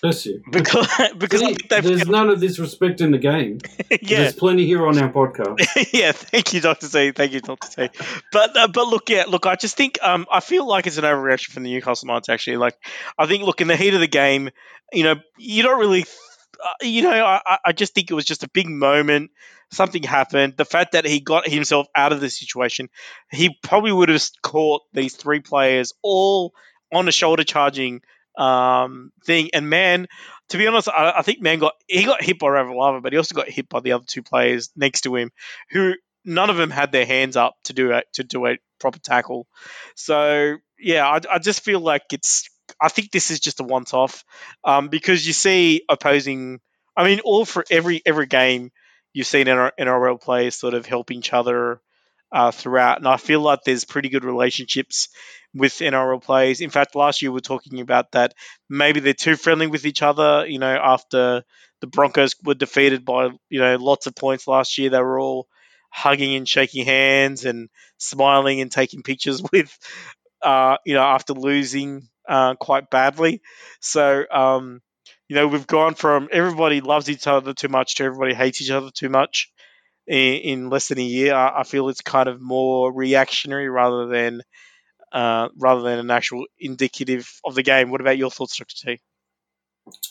Bless 0.00 0.26
you. 0.26 0.42
Because, 0.50 0.86
because 1.18 1.40
See, 1.40 1.56
there's 1.68 2.06
none 2.06 2.30
of 2.30 2.40
this 2.40 2.58
respect 2.58 3.00
in 3.00 3.10
the 3.10 3.18
game. 3.18 3.58
yeah. 3.90 4.20
There's 4.20 4.34
plenty 4.34 4.64
here 4.64 4.86
on 4.86 4.96
our 4.98 5.10
podcast. 5.10 5.92
yeah, 5.92 6.12
thank 6.12 6.54
you, 6.54 6.60
Doctor 6.60 6.86
C. 6.86 7.10
Thank 7.10 7.32
you, 7.32 7.40
Doctor 7.40 7.68
C. 7.68 7.90
But 8.30 8.56
uh, 8.56 8.68
but 8.68 8.86
look, 8.86 9.10
yeah, 9.10 9.24
look, 9.26 9.46
I 9.46 9.56
just 9.56 9.76
think 9.76 9.98
um, 10.02 10.26
I 10.30 10.40
feel 10.40 10.66
like 10.66 10.86
it's 10.86 10.98
an 10.98 11.04
overreaction 11.04 11.50
from 11.50 11.64
the 11.64 11.72
Newcastle 11.72 12.06
Knights. 12.06 12.28
Actually, 12.28 12.58
like 12.58 12.76
I 13.18 13.26
think, 13.26 13.42
look, 13.42 13.60
in 13.60 13.66
the 13.66 13.76
heat 13.76 13.94
of 13.94 14.00
the 14.00 14.06
game, 14.06 14.50
you 14.92 15.02
know, 15.02 15.16
you 15.36 15.64
don't 15.64 15.80
really 15.80 16.04
uh, 16.64 16.74
you 16.82 17.02
know, 17.02 17.24
I, 17.24 17.58
I 17.66 17.72
just 17.72 17.94
think 17.94 18.10
it 18.10 18.14
was 18.14 18.24
just 18.24 18.42
a 18.42 18.48
big 18.48 18.68
moment. 18.68 19.30
Something 19.70 20.02
happened. 20.02 20.54
The 20.56 20.64
fact 20.64 20.92
that 20.92 21.04
he 21.04 21.20
got 21.20 21.48
himself 21.48 21.86
out 21.94 22.12
of 22.12 22.20
the 22.20 22.30
situation, 22.30 22.88
he 23.30 23.56
probably 23.62 23.92
would 23.92 24.08
have 24.08 24.22
caught 24.42 24.82
these 24.92 25.14
three 25.14 25.40
players 25.40 25.92
all 26.02 26.54
on 26.92 27.08
a 27.08 27.12
shoulder 27.12 27.44
charging 27.44 28.00
um, 28.38 29.12
thing. 29.24 29.50
And 29.52 29.68
man, 29.68 30.06
to 30.50 30.58
be 30.58 30.66
honest, 30.66 30.88
I, 30.88 31.14
I, 31.18 31.22
think 31.22 31.42
Mann 31.42 31.58
got 31.58 31.74
he 31.86 32.04
got 32.04 32.22
hit 32.22 32.38
by 32.38 32.46
Ravalawa, 32.46 33.02
but 33.02 33.12
he 33.12 33.18
also 33.18 33.34
got 33.34 33.48
hit 33.48 33.68
by 33.68 33.80
the 33.80 33.92
other 33.92 34.04
two 34.06 34.22
players 34.22 34.70
next 34.76 35.02
to 35.02 35.16
him, 35.16 35.30
who 35.70 35.94
none 36.24 36.50
of 36.50 36.56
them 36.56 36.70
had 36.70 36.92
their 36.92 37.06
hands 37.06 37.36
up 37.36 37.54
to 37.64 37.72
do 37.72 37.92
a, 37.92 38.02
to 38.14 38.24
do 38.24 38.46
a 38.46 38.58
proper 38.78 38.98
tackle. 38.98 39.46
So 39.96 40.56
yeah, 40.78 41.06
I, 41.06 41.20
I 41.30 41.38
just 41.38 41.60
feel 41.60 41.80
like 41.80 42.04
it's 42.12 42.48
I 42.80 42.88
think 42.88 43.10
this 43.10 43.30
is 43.30 43.40
just 43.40 43.60
a 43.60 43.64
once 43.64 43.92
off 43.92 44.24
um, 44.64 44.88
because 44.88 45.26
you 45.26 45.32
see 45.32 45.82
opposing. 45.88 46.60
I 46.96 47.04
mean, 47.04 47.20
all 47.20 47.44
for 47.44 47.64
every 47.70 48.02
every 48.04 48.26
game 48.26 48.70
you've 49.12 49.26
seen 49.26 49.46
NRL 49.46 50.20
players 50.20 50.56
sort 50.56 50.74
of 50.74 50.86
help 50.86 51.11
each 51.11 51.32
other 51.32 51.80
uh, 52.32 52.50
throughout, 52.50 52.98
and 52.98 53.09
I 53.09 53.16
feel 53.16 53.40
like 53.40 53.61
there's 53.64 53.84
pretty 53.84 54.09
good 54.09 54.24
relationships 54.24 55.09
with 55.54 55.80
NRL 55.80 56.20
players. 56.20 56.61
In 56.61 56.70
fact, 56.70 56.94
last 56.94 57.22
year 57.22 57.30
we 57.30 57.36
were 57.36 57.40
talking 57.40 57.80
about 57.80 58.12
that 58.12 58.34
maybe 58.68 59.00
they're 59.00 59.14
too 59.14 59.36
friendly 59.36 59.66
with 59.66 59.86
each 59.86 60.02
other. 60.02 60.46
You 60.46 60.59
know, 60.59 60.74
after 60.74 61.42
the 61.80 61.86
Broncos 61.86 62.34
were 62.44 62.54
defeated 62.54 63.04
by 63.04 63.30
you 63.48 63.61
know 63.61 63.76
lots 63.76 64.06
of 64.06 64.14
points 64.14 64.46
last 64.46 64.76
year, 64.78 64.90
they 64.90 65.00
were 65.00 65.18
all 65.20 65.48
hugging 65.90 66.36
and 66.36 66.46
shaking 66.48 66.84
hands 66.84 67.44
and 67.46 67.70
smiling 67.96 68.61
and 68.61 68.70
taking 68.70 69.02
pictures 69.02 69.42
with 69.52 69.76
uh, 70.42 70.76
you 70.84 70.94
know 70.94 71.02
after 71.02 71.32
losing 71.32 72.09
uh, 72.28 72.54
quite 72.56 72.90
badly. 72.90 73.40
So, 73.80 74.24
um, 74.30 74.80
you 75.28 75.36
know, 75.36 75.46
we've 75.46 75.66
gone 75.66 75.94
from 75.94 76.28
everybody 76.32 76.80
loves 76.80 77.10
each 77.10 77.26
other 77.26 77.52
too 77.54 77.68
much 77.68 77.96
to 77.96 78.04
everybody 78.04 78.34
hates 78.34 78.62
each 78.62 78.70
other 78.70 78.90
too 78.90 79.08
much 79.08 79.52
in, 80.06 80.34
in 80.34 80.70
less 80.70 80.88
than 80.88 80.98
a 80.98 81.02
year. 81.02 81.34
I, 81.34 81.60
I, 81.60 81.62
feel 81.64 81.88
it's 81.90 82.00
kind 82.00 82.28
of 82.28 82.40
more 82.40 82.92
reactionary 82.92 83.68
rather 83.68 84.06
than 84.06 84.42
uh, 85.12 85.48
rather 85.56 85.82
than 85.82 85.98
an 85.98 86.10
actual 86.10 86.46
indicative 86.58 87.30
of 87.44 87.54
the 87.54 87.62
game. 87.62 87.90
What 87.90 88.00
about 88.00 88.18
your 88.18 88.30
thoughts, 88.30 88.56
Dr. 88.56 88.74
T? 88.74 89.00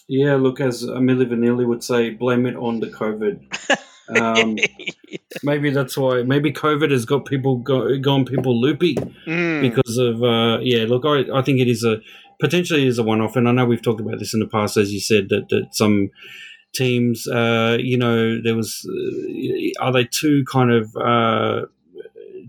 Yeah, 0.07 0.36
look, 0.36 0.61
as 0.61 0.84
Milli 0.84 1.26
Vanilli 1.26 1.68
would 1.68 1.84
say, 1.84 2.11
blame 2.11 2.45
it 2.45 2.55
on 2.55 2.80
the 2.80 2.88
COVID. 2.88 3.78
Um, 4.09 4.57
maybe 5.43 5.70
that's 5.70 5.97
why. 5.97 6.24
Maybe 6.24 6.51
COVID 6.51 6.91
has 6.91 7.05
got 7.05 7.26
people 7.26 7.57
go, 7.57 7.97
gone 7.99 8.26
people 8.26 8.59
loopy 8.59 8.95
mm. 8.95 9.61
because 9.61 9.97
of 9.97 10.24
uh, 10.24 10.59
yeah. 10.61 10.86
Look, 10.86 11.05
I, 11.05 11.26
I 11.38 11.41
think 11.41 11.59
it 11.59 11.68
is 11.68 11.84
a 11.84 11.97
potentially 12.40 12.86
is 12.86 12.98
a 12.98 13.04
one 13.04 13.22
off, 13.22 13.36
and 13.36 13.48
I 13.48 13.52
know 13.52 13.66
we've 13.66 13.82
talked 13.82 14.02
about 14.02 14.20
this 14.20 14.34
in 14.34 14.40
the 14.40 14.48
past, 14.48 14.78
as 14.78 14.94
you 14.94 15.00
said 15.00 15.30
that, 15.30 15.50
that 15.50 15.70
some 15.74 16.10
teams, 16.74 17.28
uh, 17.28 17.78
you 17.80 17.98
know, 17.98 18.42
there 18.42 18.56
was 18.56 18.88
uh, 18.90 19.84
are 19.84 19.92
they 19.92 20.06
too 20.06 20.44
kind 20.52 20.72
of 20.72 20.96
uh, 20.96 21.66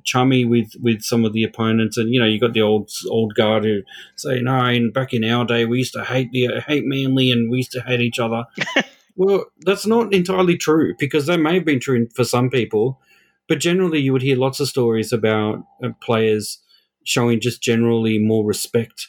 chummy 0.04 0.44
with 0.44 0.72
with 0.80 1.02
some 1.02 1.24
of 1.24 1.32
the 1.32 1.44
opponents, 1.44 1.96
and 1.96 2.12
you 2.12 2.20
know, 2.20 2.26
you 2.26 2.40
got 2.40 2.52
the 2.52 2.62
old 2.62 2.90
old 3.08 3.34
guard 3.34 3.64
who 3.64 3.82
say, 4.16 4.40
no, 4.40 4.64
in 4.66 4.92
back 4.92 5.12
in 5.12 5.24
our 5.24 5.44
day, 5.44 5.64
we 5.64 5.78
used 5.78 5.94
to 5.94 6.04
hate 6.04 6.32
the 6.32 6.62
hate 6.66 6.84
Manly, 6.84 7.30
and 7.30 7.50
we 7.50 7.58
used 7.58 7.72
to 7.72 7.82
hate 7.82 8.00
each 8.00 8.18
other. 8.18 8.44
Well, 9.18 9.46
that's 9.62 9.84
not 9.84 10.14
entirely 10.14 10.56
true 10.56 10.94
because 10.96 11.26
that 11.26 11.40
may 11.40 11.54
have 11.54 11.64
been 11.64 11.80
true 11.80 12.06
for 12.14 12.22
some 12.22 12.50
people, 12.50 13.00
but 13.48 13.58
generally 13.58 13.98
you 13.98 14.12
would 14.12 14.22
hear 14.22 14.36
lots 14.36 14.60
of 14.60 14.68
stories 14.68 15.12
about 15.12 15.64
uh, 15.82 15.88
players 16.00 16.62
showing 17.02 17.40
just 17.40 17.60
generally 17.60 18.20
more 18.20 18.44
respect 18.44 19.08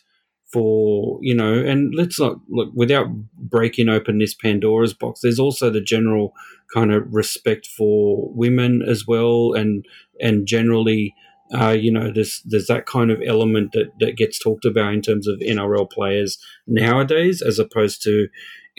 for 0.52 1.20
you 1.22 1.36
know 1.36 1.54
and 1.54 1.93
let's 1.95 2.20
not 2.20 2.38
look 2.50 2.70
without 2.74 3.08
breaking 3.38 3.89
open 3.89 4.20
this 4.20 4.34
pandora's 4.34 4.93
box 4.93 5.22
there's 5.22 5.39
also 5.39 5.70
the 5.70 5.82
general 5.82 6.34
kind 6.74 6.91
of 6.91 7.04
respect 7.12 7.68
for 7.68 8.30
women 8.34 8.82
as 8.82 9.06
well 9.08 9.54
and 9.54 9.86
and 10.20 10.47
generally 10.47 11.14
uh, 11.54 11.70
you 11.70 11.91
know 11.91 12.12
there's 12.14 12.41
there's 12.45 12.68
that 12.68 12.86
kind 12.86 13.10
of 13.10 13.22
element 13.26 13.72
that 13.74 13.91
that 14.00 14.18
gets 14.18 14.38
talked 14.38 14.66
about 14.66 14.93
in 14.93 15.02
terms 15.02 15.28
of 15.28 15.39
NRL 15.39 15.89
players 15.89 16.38
nowadays 16.68 17.41
as 17.41 17.58
opposed 17.58 18.04
to 18.04 18.28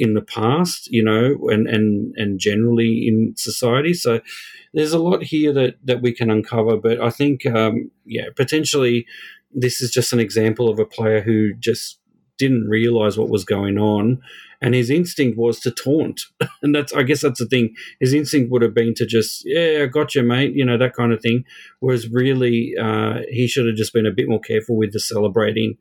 in 0.01 0.15
the 0.15 0.23
past, 0.23 0.89
you 0.91 1.05
know, 1.05 1.37
and 1.49 1.69
and 1.69 2.15
and 2.17 2.41
generally 2.41 3.07
in 3.07 3.35
society. 3.37 3.93
So 3.93 4.21
there's 4.73 4.95
a 4.95 4.99
lot 4.99 5.23
here 5.23 5.53
that 5.53 5.75
that 5.85 6.01
we 6.01 6.13
can 6.13 6.31
uncover. 6.31 6.79
But 6.79 7.01
I 7.01 7.11
think, 7.11 7.45
um, 7.45 7.91
yeah, 8.07 8.29
potentially 8.35 9.07
this 9.53 9.81
is 9.81 9.91
just 9.91 10.13
an 10.13 10.21
example 10.21 10.69
of 10.69 10.79
a 10.79 10.85
player 10.85 11.21
who 11.21 11.55
just 11.55 11.99
didn't 12.39 12.69
realize 12.69 13.19
what 13.19 13.29
was 13.29 13.45
going 13.45 13.79
on, 13.79 14.21
and 14.63 14.75
his 14.75 14.91
instinct 14.91 15.37
was 15.37 15.61
to 15.61 15.71
taunt, 15.71 16.23
and 16.63 16.75
that's 16.75 16.93
I 16.93 17.03
guess 17.03 17.21
that's 17.21 17.39
the 17.39 17.47
thing. 17.47 17.75
His 18.01 18.15
instinct 18.15 18.51
would 18.51 18.63
have 18.63 18.75
been 18.75 18.95
to 18.95 19.07
just 19.07 19.43
yeah, 19.45 19.81
I 19.83 19.87
got 19.87 20.15
you, 20.15 20.23
mate, 20.23 20.55
you 20.55 20.65
know 20.65 20.79
that 20.79 20.95
kind 20.95 21.13
of 21.13 21.21
thing. 21.21 21.45
Whereas 21.81 22.09
really, 22.09 22.75
uh, 22.81 23.21
he 23.31 23.47
should 23.47 23.67
have 23.67 23.77
just 23.77 23.93
been 23.93 24.07
a 24.07 24.13
bit 24.13 24.29
more 24.29 24.41
careful 24.41 24.77
with 24.77 24.93
the 24.93 25.01
celebrating, 25.01 25.77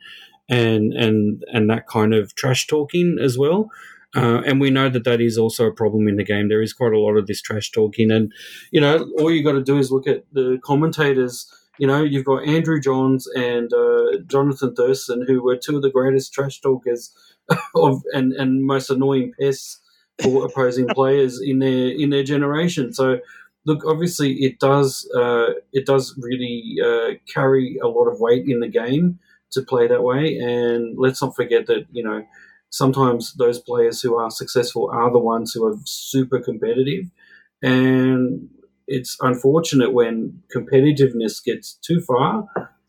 and 0.50 0.94
and 0.94 1.44
and 1.54 1.70
that 1.70 1.88
kind 1.88 2.14
of 2.14 2.36
trash 2.36 2.68
talking 2.68 3.18
as 3.22 3.38
well. 3.38 3.70
Uh, 4.16 4.42
and 4.46 4.60
we 4.60 4.72
know 4.72 4.90
that 4.90 5.04
that 5.04 5.22
is 5.22 5.38
also 5.38 5.68
a 5.68 5.72
problem 5.72 6.08
in 6.08 6.16
the 6.16 6.24
game. 6.24 6.50
There 6.50 6.64
is 6.64 6.74
quite 6.74 6.94
a 6.94 7.00
lot 7.00 7.16
of 7.16 7.28
this 7.28 7.42
trash 7.42 7.72
talking, 7.72 8.12
and 8.12 8.34
you 8.72 8.82
know, 8.82 9.08
all 9.20 9.32
you 9.32 9.44
got 9.44 9.52
to 9.54 9.64
do 9.64 9.78
is 9.78 9.92
look 9.92 10.08
at 10.08 10.26
the 10.34 10.60
commentators. 10.64 11.52
You 11.80 11.88
know, 11.88 12.04
you've 12.04 12.26
got 12.26 12.48
Andrew 12.48 12.80
Johns 12.80 13.28
and 13.28 13.72
uh, 13.74 14.20
Jonathan 14.28 14.76
Thurston, 14.76 15.26
who 15.26 15.42
were 15.42 15.58
two 15.58 15.78
of 15.78 15.82
the 15.82 15.90
greatest 15.90 16.34
trash 16.34 16.62
talkers 16.62 17.12
of 17.76 18.02
and, 18.14 18.34
and 18.34 18.66
most 18.66 18.90
annoying 18.90 19.34
pests 19.40 19.82
for 20.22 20.46
opposing 20.50 20.88
players 20.88 21.42
in 21.42 21.60
their 21.60 21.90
in 21.90 22.10
their 22.10 22.24
generation. 22.24 22.94
So, 22.94 23.20
look, 23.66 23.84
obviously, 23.86 24.34
it 24.34 24.60
does 24.60 25.10
uh, 25.16 25.54
it 25.74 25.86
does 25.86 26.16
really 26.22 26.76
uh, 26.84 27.14
carry 27.34 27.78
a 27.82 27.88
lot 27.88 28.08
of 28.08 28.20
weight 28.20 28.44
in 28.48 28.60
the 28.60 28.68
game 28.68 29.20
to 29.52 29.62
play 29.62 29.88
that 29.88 30.04
way. 30.04 30.38
And 30.38 30.98
let's 30.98 31.22
not 31.22 31.36
forget 31.36 31.66
that 31.68 31.86
you 31.92 32.04
know 32.04 32.26
sometimes 32.70 33.34
those 33.36 33.60
players 33.60 34.02
who 34.02 34.16
are 34.16 34.30
successful 34.30 34.90
are 34.94 35.12
the 35.12 35.20
ones 35.20 35.54
who 35.54 35.66
are 35.66 35.76
super 35.86 36.40
competitive. 36.40 37.06
And 37.62 38.50
it's 38.90 39.16
unfortunate 39.22 39.94
when 39.94 40.42
competitiveness 40.56 41.44
gets 41.44 41.74
too 41.76 42.02
far 42.02 42.46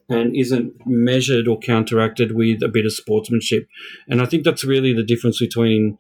and 0.08 0.34
isn't 0.34 0.72
measured 0.86 1.46
or 1.46 1.58
counteracted 1.58 2.34
with 2.34 2.62
a 2.62 2.68
bit 2.68 2.86
of 2.86 2.92
sportsmanship. 2.92 3.68
And 4.08 4.20
I 4.20 4.26
think 4.26 4.44
that's 4.44 4.64
really 4.64 4.92
the 4.92 5.04
difference 5.04 5.38
between, 5.38 5.98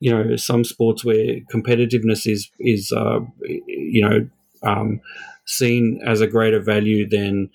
you 0.00 0.10
know, 0.10 0.36
some 0.36 0.64
sports 0.64 1.04
where 1.04 1.40
competitiveness 1.52 2.26
is 2.26 2.50
is 2.58 2.90
uh, 2.90 3.20
you 3.42 4.08
know 4.08 4.28
um, 4.62 5.00
seen 5.46 6.00
as 6.04 6.20
a 6.20 6.26
greater 6.26 6.60
value 6.60 7.08
than 7.08 7.50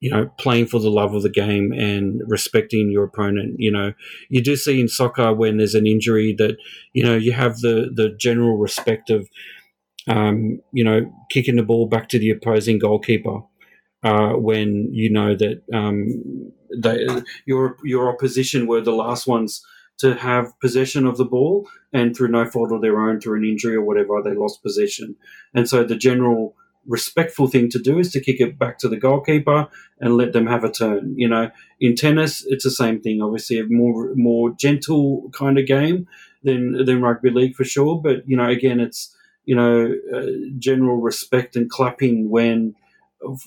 you 0.00 0.10
know, 0.10 0.30
playing 0.38 0.66
for 0.66 0.80
the 0.80 0.90
love 0.90 1.14
of 1.14 1.22
the 1.22 1.30
game 1.30 1.72
and 1.72 2.20
respecting 2.26 2.90
your 2.90 3.04
opponent. 3.04 3.54
You 3.56 3.70
know, 3.70 3.94
you 4.28 4.42
do 4.42 4.54
see 4.54 4.78
in 4.78 4.86
soccer 4.86 5.32
when 5.32 5.56
there's 5.56 5.74
an 5.74 5.86
injury 5.86 6.34
that, 6.36 6.58
you 6.92 7.02
know, 7.02 7.16
you 7.16 7.32
have 7.32 7.60
the, 7.60 7.90
the 7.90 8.10
general 8.10 8.58
respect 8.58 9.08
of, 9.08 9.30
um, 10.08 10.60
you 10.72 10.84
know, 10.84 11.12
kicking 11.30 11.56
the 11.56 11.62
ball 11.62 11.86
back 11.86 12.08
to 12.10 12.18
the 12.18 12.30
opposing 12.30 12.78
goalkeeper 12.78 13.40
uh, 14.02 14.32
when 14.32 14.88
you 14.92 15.10
know 15.10 15.34
that 15.34 15.62
um, 15.72 16.52
they, 16.76 17.06
your 17.46 17.76
your 17.84 18.12
opposition 18.12 18.66
were 18.66 18.80
the 18.80 18.92
last 18.92 19.26
ones 19.26 19.64
to 19.96 20.14
have 20.14 20.58
possession 20.60 21.06
of 21.06 21.16
the 21.16 21.24
ball, 21.24 21.68
and 21.92 22.16
through 22.16 22.28
no 22.28 22.44
fault 22.44 22.72
of 22.72 22.82
their 22.82 23.00
own, 23.00 23.20
through 23.20 23.38
an 23.38 23.44
injury 23.44 23.76
or 23.76 23.82
whatever, 23.82 24.20
they 24.22 24.34
lost 24.34 24.62
possession. 24.62 25.16
And 25.54 25.68
so 25.68 25.84
the 25.84 25.96
general 25.96 26.54
respectful 26.86 27.46
thing 27.46 27.70
to 27.70 27.78
do 27.78 27.98
is 27.98 28.12
to 28.12 28.20
kick 28.20 28.40
it 28.40 28.58
back 28.58 28.78
to 28.78 28.88
the 28.88 28.96
goalkeeper 28.98 29.68
and 30.00 30.16
let 30.16 30.32
them 30.32 30.46
have 30.46 30.64
a 30.64 30.70
turn. 30.70 31.14
You 31.16 31.28
know, 31.28 31.50
in 31.80 31.94
tennis, 31.94 32.44
it's 32.46 32.64
the 32.64 32.70
same 32.70 33.00
thing. 33.00 33.22
Obviously, 33.22 33.58
a 33.58 33.64
more 33.64 34.12
more 34.14 34.50
gentle 34.50 35.30
kind 35.32 35.58
of 35.58 35.66
game 35.66 36.06
than 36.42 36.84
than 36.84 37.00
rugby 37.00 37.30
league 37.30 37.54
for 37.54 37.64
sure. 37.64 38.00
But 38.02 38.28
you 38.28 38.36
know, 38.36 38.48
again, 38.48 38.80
it's 38.80 39.13
you 39.44 39.54
know 39.54 39.94
uh, 40.14 40.26
general 40.58 41.00
respect 41.00 41.56
and 41.56 41.70
clapping 41.70 42.30
when 42.30 42.74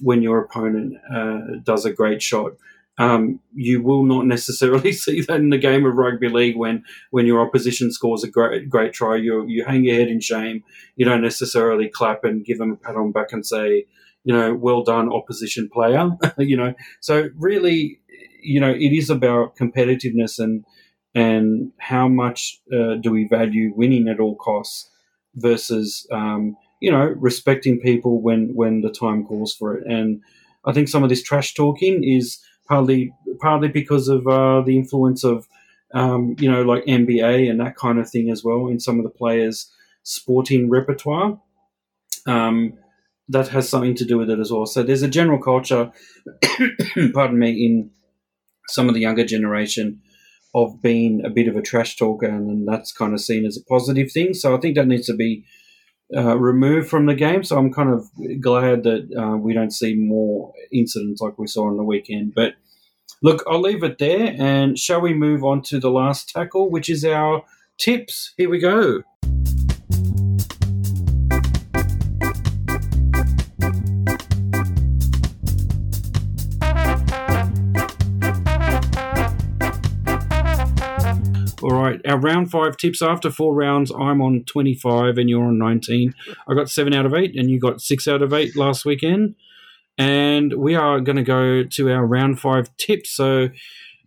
when 0.01 0.21
your 0.21 0.39
opponent 0.39 0.95
uh, 1.13 1.59
does 1.63 1.85
a 1.85 1.93
great 1.93 2.21
shot. 2.21 2.53
Um, 2.99 3.39
you 3.53 3.83
will 3.83 4.03
not 4.03 4.25
necessarily 4.25 4.91
see 5.03 5.21
that 5.21 5.35
in 5.35 5.51
the 5.51 5.57
game 5.59 5.85
of 5.85 5.95
rugby 5.95 6.29
league 6.29 6.57
when 6.57 6.83
when 7.11 7.27
your 7.27 7.45
opposition 7.45 7.91
scores 7.91 8.23
a 8.23 8.29
great 8.29 8.69
great 8.69 8.93
try. 8.93 9.15
You 9.17 9.45
you 9.47 9.65
hang 9.65 9.83
your 9.83 9.95
head 9.95 10.07
in 10.07 10.19
shame. 10.19 10.63
You 10.95 11.05
don't 11.05 11.21
necessarily 11.21 11.89
clap 11.89 12.23
and 12.23 12.45
give 12.45 12.57
them 12.57 12.71
a 12.71 12.75
pat 12.75 12.95
on 12.95 13.11
back 13.11 13.31
and 13.31 13.45
say, 13.45 13.85
you 14.23 14.33
know, 14.33 14.55
well 14.55 14.83
done, 14.83 15.11
opposition 15.11 15.69
player. 15.71 16.09
you 16.37 16.57
know, 16.57 16.73
so 16.99 17.29
really, 17.35 17.99
you 18.41 18.59
know, 18.59 18.71
it 18.71 18.93
is 18.93 19.09
about 19.09 19.55
competitiveness 19.55 20.39
and 20.39 20.65
and 21.13 21.71
how 21.79 22.07
much 22.07 22.59
uh, 22.71 22.95
do 22.95 23.11
we 23.11 23.27
value 23.27 23.73
winning 23.75 24.07
at 24.07 24.19
all 24.19 24.35
costs 24.35 24.89
versus 25.37 26.05
um, 26.11 26.57
you 26.81 26.91
know 26.91 27.05
respecting 27.17 27.79
people 27.79 28.21
when 28.21 28.53
when 28.53 28.81
the 28.81 28.91
time 28.91 29.25
calls 29.25 29.53
for 29.53 29.75
it. 29.75 29.85
And 29.87 30.21
I 30.65 30.73
think 30.73 30.89
some 30.89 31.03
of 31.03 31.09
this 31.09 31.23
trash 31.23 31.53
talking 31.53 32.03
is 32.03 32.39
partly 32.67 33.13
partly 33.39 33.69
because 33.69 34.07
of 34.07 34.27
uh, 34.27 34.61
the 34.61 34.77
influence 34.77 35.23
of 35.23 35.47
um, 35.93 36.35
you 36.39 36.51
know 36.51 36.63
like 36.63 36.85
NBA 36.85 37.49
and 37.49 37.59
that 37.59 37.77
kind 37.77 37.99
of 37.99 38.09
thing 38.09 38.29
as 38.29 38.43
well 38.43 38.67
in 38.67 38.79
some 38.79 38.99
of 38.99 39.03
the 39.03 39.09
players' 39.09 39.71
sporting 40.03 40.69
repertoire. 40.69 41.39
Um, 42.25 42.73
that 43.29 43.49
has 43.49 43.67
something 43.67 43.95
to 43.95 44.05
do 44.05 44.17
with 44.17 44.29
it 44.29 44.39
as 44.39 44.51
well. 44.51 44.65
So 44.65 44.83
there's 44.83 45.01
a 45.01 45.07
general 45.07 45.41
culture, 45.41 45.91
pardon 47.13 47.37
me, 47.37 47.65
in 47.65 47.91
some 48.69 48.87
of 48.87 48.95
the 48.95 49.01
younger 49.01 49.25
generation 49.25 50.01
of 50.57 50.81
being 50.81 51.23
a 51.23 51.29
bit 51.29 51.47
of 51.47 51.55
a 51.55 51.61
trash 51.61 51.97
talker, 51.97 52.25
and 52.25 52.67
that's 52.67 52.91
kind 52.91 53.13
of 53.13 53.21
seen 53.21 53.45
as 53.45 53.57
a 53.57 53.63
positive 53.63 54.11
thing. 54.11 54.33
So 54.33 54.55
I 54.55 54.59
think 54.59 54.75
that 54.75 54.87
needs 54.87 55.05
to 55.05 55.13
be 55.13 55.45
uh, 56.15 56.37
removed 56.37 56.89
from 56.89 57.05
the 57.05 57.13
game. 57.13 57.43
So 57.43 57.57
I'm 57.57 57.71
kind 57.71 57.89
of 57.89 58.09
glad 58.41 58.83
that 58.83 59.07
uh, 59.15 59.37
we 59.37 59.53
don't 59.53 59.71
see 59.71 59.93
more 59.93 60.53
incidents 60.71 61.21
like 61.21 61.37
we 61.37 61.45
saw 61.45 61.67
on 61.67 61.77
the 61.77 61.83
weekend. 61.83 62.33
But 62.33 62.55
look, 63.21 63.43
I'll 63.47 63.61
leave 63.61 63.83
it 63.83 63.99
there. 63.99 64.35
And 64.39 64.79
shall 64.79 65.01
we 65.01 65.13
move 65.13 65.43
on 65.43 65.61
to 65.63 65.79
the 65.79 65.91
last 65.91 66.29
tackle, 66.29 66.71
which 66.71 66.89
is 66.89 67.05
our 67.05 67.43
tips? 67.77 68.33
Here 68.37 68.49
we 68.49 68.59
go. 68.59 69.03
Round 82.23 82.51
five 82.51 82.77
tips 82.77 83.01
after 83.01 83.29
four 83.29 83.53
rounds, 83.53 83.91
I'm 83.91 84.21
on 84.21 84.43
25 84.45 85.17
and 85.17 85.29
you're 85.29 85.43
on 85.43 85.57
19. 85.57 86.13
I 86.47 86.53
got 86.53 86.69
seven 86.69 86.93
out 86.93 87.05
of 87.05 87.13
eight 87.13 87.35
and 87.35 87.49
you 87.49 87.59
got 87.59 87.81
six 87.81 88.07
out 88.07 88.21
of 88.21 88.33
eight 88.33 88.55
last 88.55 88.85
weekend. 88.85 89.35
And 89.97 90.53
we 90.53 90.75
are 90.75 90.99
going 90.99 91.15
to 91.15 91.23
go 91.23 91.63
to 91.63 91.91
our 91.91 92.05
round 92.05 92.39
five 92.39 92.75
tips. 92.77 93.11
So 93.11 93.49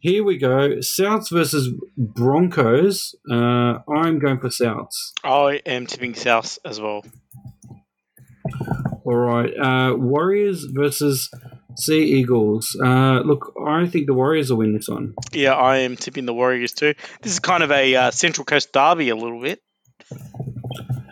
here 0.01 0.25
we 0.25 0.39
go 0.39 0.77
Souths 0.79 1.31
versus 1.31 1.69
Broncos. 1.97 3.15
Uh, 3.31 3.79
I'm 3.89 4.19
going 4.19 4.39
for 4.39 4.49
Souths. 4.49 5.13
I 5.23 5.61
am 5.67 5.87
tipping 5.87 6.15
Souths 6.15 6.59
as 6.65 6.81
well. 6.81 7.05
All 9.05 9.17
right. 9.17 9.53
Uh, 9.57 9.97
Warriors 9.97 10.65
versus 10.65 11.31
Sea 11.77 12.03
Eagles. 12.03 12.77
Uh, 12.83 13.21
look, 13.25 13.53
I 13.67 13.87
think 13.87 14.07
the 14.07 14.15
Warriors 14.15 14.51
will 14.51 14.59
win 14.59 14.75
this 14.75 14.89
one. 14.89 15.15
Yeah, 15.33 15.55
I 15.55 15.79
am 15.79 15.97
tipping 15.97 16.27
the 16.27 16.35
Warriors 16.35 16.73
too. 16.73 16.95
This 17.23 17.33
is 17.33 17.39
kind 17.39 17.63
of 17.63 17.71
a 17.71 17.95
uh, 17.95 18.11
Central 18.11 18.45
Coast 18.45 18.73
derby, 18.73 19.09
a 19.09 19.17
little 19.17 19.41
bit. 19.41 19.63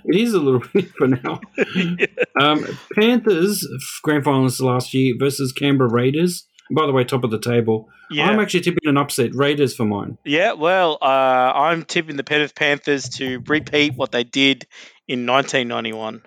It 0.04 0.16
is 0.16 0.32
a 0.32 0.40
little 0.40 0.62
bit 0.74 0.90
for 0.96 1.08
now. 1.08 1.40
yeah. 1.74 2.06
um, 2.40 2.64
Panthers 2.94 3.66
grand 4.02 4.24
finals 4.24 4.60
last 4.60 4.94
year 4.94 5.14
versus 5.18 5.52
Canberra 5.52 5.90
Raiders. 5.90 6.46
By 6.70 6.86
the 6.86 6.92
way, 6.92 7.04
top 7.04 7.24
of 7.24 7.30
the 7.30 7.40
table. 7.40 7.88
Yeah. 8.10 8.26
I'm 8.26 8.40
actually 8.40 8.60
tipping 8.60 8.86
an 8.88 8.98
upset 8.98 9.34
Raiders 9.34 9.74
for 9.74 9.84
mine. 9.84 10.18
Yeah, 10.24 10.52
well, 10.52 10.98
uh, 11.00 11.04
I'm 11.04 11.84
tipping 11.84 12.16
the 12.16 12.24
Penrith 12.24 12.54
Panthers 12.54 13.08
to 13.10 13.42
repeat 13.46 13.94
what 13.96 14.12
they 14.12 14.24
did 14.24 14.66
in 15.06 15.26
1991. 15.26 16.22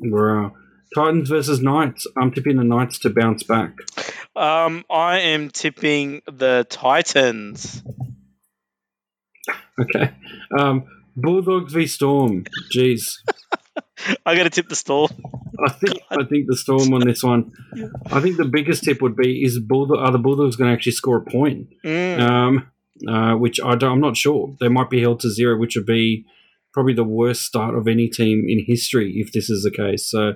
Wow. 0.00 0.52
Titans 0.94 1.28
versus 1.28 1.60
Knights. 1.60 2.06
I'm 2.16 2.32
tipping 2.32 2.56
the 2.56 2.64
Knights 2.64 2.98
to 3.00 3.10
bounce 3.10 3.42
back. 3.42 3.72
Um, 4.34 4.84
I 4.90 5.20
am 5.20 5.50
tipping 5.50 6.22
the 6.26 6.66
Titans. 6.68 7.82
Okay. 9.80 10.12
Um, 10.58 10.84
Bulldogs 11.16 11.72
v 11.72 11.86
Storm. 11.86 12.44
Jeez. 12.74 13.02
I 14.26 14.36
got 14.36 14.44
to 14.44 14.50
tip 14.50 14.68
the 14.68 14.76
Storm. 14.76 15.10
I 15.64 15.72
think 15.72 16.00
I 16.10 16.24
think 16.24 16.46
the 16.46 16.56
Storm 16.56 16.92
on 16.94 17.00
this 17.00 17.22
one. 17.22 17.52
Yeah. 17.74 17.86
I 18.06 18.20
think 18.20 18.36
the 18.36 18.44
biggest 18.44 18.84
tip 18.84 19.02
would 19.02 19.16
be 19.16 19.42
is 19.44 19.58
Bulldog, 19.58 19.98
are 19.98 20.12
the 20.12 20.18
Bulldogs 20.18 20.56
going 20.56 20.70
to 20.70 20.74
actually 20.74 20.92
score 20.92 21.18
a 21.18 21.30
point? 21.30 21.68
Mm. 21.84 22.20
Um, 22.20 22.70
uh, 23.06 23.34
which 23.34 23.60
I 23.60 23.74
don't, 23.74 23.92
I'm 23.92 24.00
not 24.00 24.16
sure. 24.16 24.56
They 24.60 24.68
might 24.68 24.90
be 24.90 25.00
held 25.00 25.20
to 25.20 25.30
zero, 25.30 25.58
which 25.58 25.76
would 25.76 25.86
be 25.86 26.24
probably 26.72 26.94
the 26.94 27.04
worst 27.04 27.42
start 27.42 27.74
of 27.74 27.88
any 27.88 28.08
team 28.08 28.44
in 28.48 28.64
history 28.64 29.14
if 29.16 29.32
this 29.32 29.50
is 29.50 29.62
the 29.62 29.70
case. 29.70 30.08
So 30.08 30.34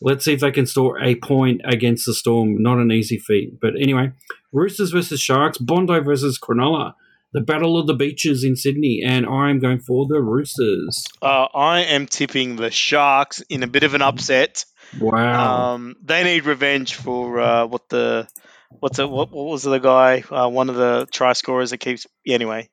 let's 0.00 0.24
see 0.24 0.34
if 0.34 0.40
they 0.40 0.50
can 0.50 0.66
store 0.66 1.00
a 1.00 1.16
point 1.16 1.60
against 1.64 2.06
the 2.06 2.14
Storm. 2.14 2.62
Not 2.62 2.78
an 2.78 2.92
easy 2.92 3.18
feat. 3.18 3.60
But 3.60 3.74
anyway, 3.80 4.12
Roosters 4.52 4.90
versus 4.90 5.20
Sharks, 5.20 5.58
Bondi 5.58 6.00
versus 6.00 6.38
Cronulla. 6.38 6.94
The 7.32 7.40
Battle 7.40 7.76
of 7.76 7.88
the 7.88 7.94
Beaches 7.94 8.44
in 8.44 8.54
Sydney, 8.54 9.02
and 9.04 9.26
I'm 9.26 9.58
going 9.58 9.80
for 9.80 10.06
the 10.06 10.22
Roosters. 10.22 11.04
Uh, 11.20 11.48
I 11.52 11.80
am 11.80 12.06
tipping 12.06 12.54
the 12.54 12.70
Sharks 12.70 13.40
in 13.48 13.64
a 13.64 13.66
bit 13.66 13.82
of 13.82 13.94
an 13.94 14.02
upset. 14.02 14.64
Wow. 15.00 15.74
Um, 15.74 15.96
they 16.00 16.22
need 16.22 16.44
revenge 16.44 16.94
for 16.94 17.40
uh, 17.40 17.66
what 17.66 17.88
the 17.88 18.28
what's 18.70 19.00
it? 19.00 19.10
What, 19.10 19.32
what 19.32 19.46
was 19.46 19.64
the 19.64 19.78
guy? 19.78 20.22
Uh, 20.30 20.48
one 20.48 20.70
of 20.70 20.76
the 20.76 21.08
try 21.10 21.32
scorers 21.32 21.70
that 21.70 21.78
keeps. 21.78 22.06
Yeah, 22.24 22.36
anyway, 22.36 22.68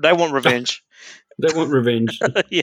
they 0.00 0.12
want 0.12 0.32
revenge. 0.32 0.82
They 1.38 1.54
want 1.54 1.70
revenge. 1.70 2.18
yeah. 2.48 2.62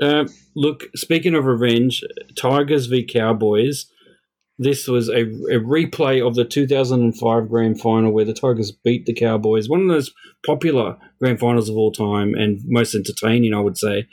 Uh, 0.00 0.26
look, 0.56 0.84
speaking 0.94 1.34
of 1.34 1.44
revenge, 1.44 2.02
Tigers 2.36 2.86
v 2.86 3.04
Cowboys. 3.04 3.86
This 4.56 4.86
was 4.86 5.08
a, 5.08 5.22
a 5.22 5.58
replay 5.58 6.24
of 6.24 6.36
the 6.36 6.44
2005 6.44 7.48
grand 7.48 7.80
final 7.80 8.12
where 8.12 8.24
the 8.24 8.32
Tigers 8.32 8.70
beat 8.70 9.04
the 9.04 9.12
Cowboys. 9.12 9.68
One 9.68 9.82
of 9.82 9.88
those 9.88 10.12
popular 10.46 10.96
grand 11.20 11.40
finals 11.40 11.68
of 11.68 11.76
all 11.76 11.90
time 11.90 12.34
and 12.34 12.60
most 12.64 12.94
entertaining, 12.94 13.52
I 13.52 13.58
would 13.58 13.76
say. 13.76 14.06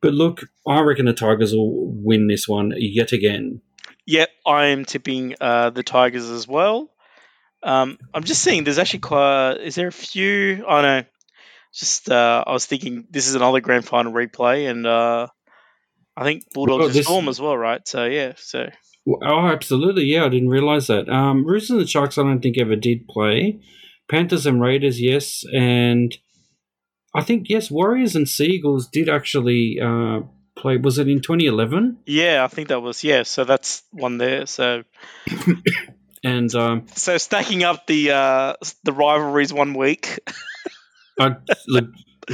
But 0.00 0.14
look, 0.14 0.42
I 0.68 0.80
reckon 0.82 1.06
the 1.06 1.12
Tigers 1.12 1.52
will 1.52 1.90
win 1.92 2.28
this 2.28 2.46
one 2.46 2.72
yet 2.76 3.12
again. 3.12 3.60
Yep, 4.06 4.30
I 4.46 4.66
am 4.66 4.84
tipping 4.84 5.34
uh, 5.40 5.70
the 5.70 5.82
Tigers 5.82 6.28
as 6.28 6.46
well. 6.46 6.90
Um, 7.62 7.98
I'm 8.12 8.24
just 8.24 8.42
seeing 8.42 8.64
there's 8.64 8.78
actually 8.78 9.00
quite. 9.00 9.54
Is 9.62 9.76
there 9.76 9.88
a 9.88 9.92
few? 9.92 10.66
I 10.66 10.82
know. 10.82 11.04
Just 11.74 12.10
uh, 12.10 12.44
I 12.46 12.52
was 12.52 12.66
thinking 12.66 13.06
this 13.10 13.28
is 13.28 13.34
another 13.34 13.60
grand 13.60 13.84
final 13.86 14.12
replay, 14.12 14.70
and 14.70 14.86
uh, 14.86 15.28
I 16.16 16.24
think 16.24 16.44
Bulldogs 16.52 16.78
Well, 16.80 16.88
is 16.88 16.94
this- 16.94 17.06
Storm 17.06 17.28
as 17.28 17.40
well, 17.40 17.56
right? 17.56 17.86
So 17.86 18.04
yeah, 18.04 18.32
so 18.36 18.66
Oh, 19.24 19.46
absolutely. 19.48 20.04
Yeah, 20.04 20.24
I 20.26 20.28
didn't 20.28 20.50
realize 20.50 20.86
that. 20.86 21.08
Um, 21.08 21.44
Roosters 21.44 21.70
and 21.70 21.80
the 21.80 21.86
Sharks, 21.88 22.18
I 22.18 22.22
don't 22.22 22.40
think 22.40 22.56
ever 22.58 22.76
did 22.76 23.08
play. 23.08 23.60
Panthers 24.08 24.46
and 24.46 24.60
Raiders, 24.62 25.00
yes. 25.00 25.42
And 25.52 26.16
I 27.12 27.22
think, 27.22 27.48
yes, 27.48 27.68
Warriors 27.68 28.14
and 28.14 28.28
Sea 28.28 28.44
Eagles 28.46 28.86
did 28.88 29.08
actually 29.08 29.78
uh, 29.82 30.20
play. 30.56 30.76
Was 30.76 30.98
it 30.98 31.08
in 31.08 31.20
2011? 31.20 31.98
yeah, 32.06 32.44
I 32.44 32.46
think 32.46 32.68
that 32.68 32.80
was 32.80 33.02
yeah. 33.02 33.24
So 33.24 33.42
that's 33.44 33.82
one 33.90 34.18
there. 34.18 34.46
So 34.46 34.84
And 36.24 36.54
um, 36.54 36.86
so 36.94 37.18
stacking 37.18 37.64
up 37.64 37.86
the 37.88 38.12
uh, 38.12 38.54
the 38.84 38.92
rivalries 38.92 39.52
one 39.52 39.74
week. 39.74 40.20
I, 41.22 41.36
look, 41.68 41.86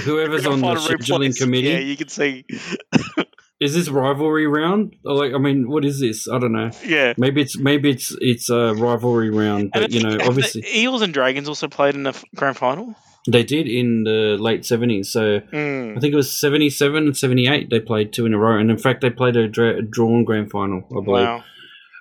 whoever's 0.05 0.47
on 0.47 0.61
the 0.61 0.67
scheduling 0.75 1.37
committee, 1.39 1.69
Yeah, 1.69 1.79
you 1.79 1.97
can 1.97 2.09
see. 2.09 2.45
is 3.61 3.75
this 3.75 3.89
rivalry 3.89 4.47
round? 4.47 4.95
Or 5.05 5.15
like, 5.15 5.35
I 5.35 5.39
mean, 5.39 5.69
what 5.69 5.85
is 5.85 6.01
this? 6.01 6.29
I 6.29 6.39
don't 6.39 6.53
know. 6.53 6.71
Yeah. 6.85 7.15
Maybe 7.17 7.41
it's 7.43 7.59
maybe 7.59 7.91
it's 7.91 8.15
it's 8.21 8.49
a 8.51 8.75
rivalry 8.75 9.31
round, 9.31 9.71
but 9.73 9.91
you 9.91 10.03
know, 10.03 10.17
obviously 10.25 10.63
Eagles 10.67 11.03
and 11.03 11.13
Dragons 11.13 11.49
also 11.49 11.69
played 11.69 11.95
in 11.95 12.03
the 12.05 12.25
grand 12.37 12.57
final. 12.57 12.95
they 13.27 13.43
did 13.43 13.67
in 13.69 14.05
the 14.05 14.37
late 14.41 14.65
seventies. 14.65 15.11
So 15.11 15.41
Mm. 15.41 15.97
I 15.97 16.01
think 16.01 16.13
it 16.13 16.17
was 16.17 16.33
77 16.33 17.07
and 17.07 17.17
78 17.17 17.69
they 17.71 17.81
played 17.81 18.13
two 18.13 18.27
in 18.27 18.33
a 18.35 18.39
row. 18.39 18.59
And 18.59 18.71
in 18.71 18.79
fact, 18.79 19.01
they 19.01 19.11
played 19.11 19.37
a, 19.37 19.49
dra- 19.49 19.83
drawn 19.83 20.25
grand 20.25 20.51
final, 20.51 20.83
I 20.97 21.05
believe. 21.05 21.27
Wow. 21.27 21.45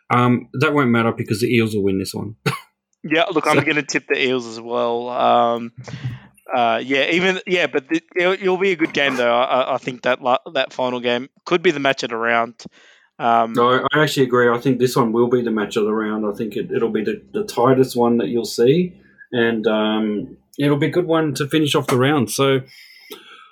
Um, 0.09 0.47
that 0.61 0.73
won't 0.73 0.89
matter 0.91 1.11
because 1.11 1.41
the 1.41 1.53
Eels 1.53 1.75
will 1.75 1.83
win 1.83 1.99
this 1.99 2.13
one. 2.13 2.35
Yeah, 3.03 3.23
look, 3.31 3.45
I'm 3.47 3.55
going 3.65 3.75
to 3.75 3.83
tip 3.83 4.05
the 4.07 4.17
Eels 4.21 4.45
as 4.47 4.61
well. 4.61 5.09
Um, 5.09 5.71
uh, 6.53 6.81
yeah, 6.83 7.09
even 7.11 7.39
yeah, 7.45 7.67
but 7.67 7.89
the, 7.89 8.01
it'll, 8.15 8.33
it'll 8.33 8.57
be 8.57 8.71
a 8.71 8.75
good 8.75 8.93
game 8.93 9.15
though. 9.15 9.35
I, 9.35 9.75
I 9.75 9.77
think 9.77 10.03
that 10.03 10.19
that 10.53 10.73
final 10.73 10.99
game 10.99 11.29
could 11.45 11.61
be 11.61 11.71
the 11.71 11.79
match 11.79 12.03
of 12.03 12.09
the 12.09 12.17
round. 12.17 12.63
Um, 13.19 13.53
No, 13.53 13.85
I 13.93 14.03
actually 14.03 14.27
agree. 14.27 14.49
I 14.49 14.59
think 14.59 14.79
this 14.79 14.95
one 14.95 15.11
will 15.11 15.29
be 15.29 15.41
the 15.41 15.51
match 15.51 15.75
of 15.75 15.85
the 15.85 15.93
round. 15.93 16.25
I 16.25 16.33
think 16.33 16.55
it, 16.55 16.71
it'll 16.71 16.91
be 16.91 17.03
the, 17.03 17.21
the 17.33 17.43
tightest 17.43 17.95
one 17.95 18.17
that 18.17 18.27
you'll 18.27 18.45
see. 18.45 18.99
And 19.31 19.65
um, 19.67 20.37
it'll 20.57 20.77
be 20.77 20.87
a 20.87 20.91
good 20.91 21.07
one 21.07 21.33
to 21.35 21.47
finish 21.47 21.75
off 21.75 21.87
the 21.87 21.97
round. 21.97 22.29
So, 22.31 22.61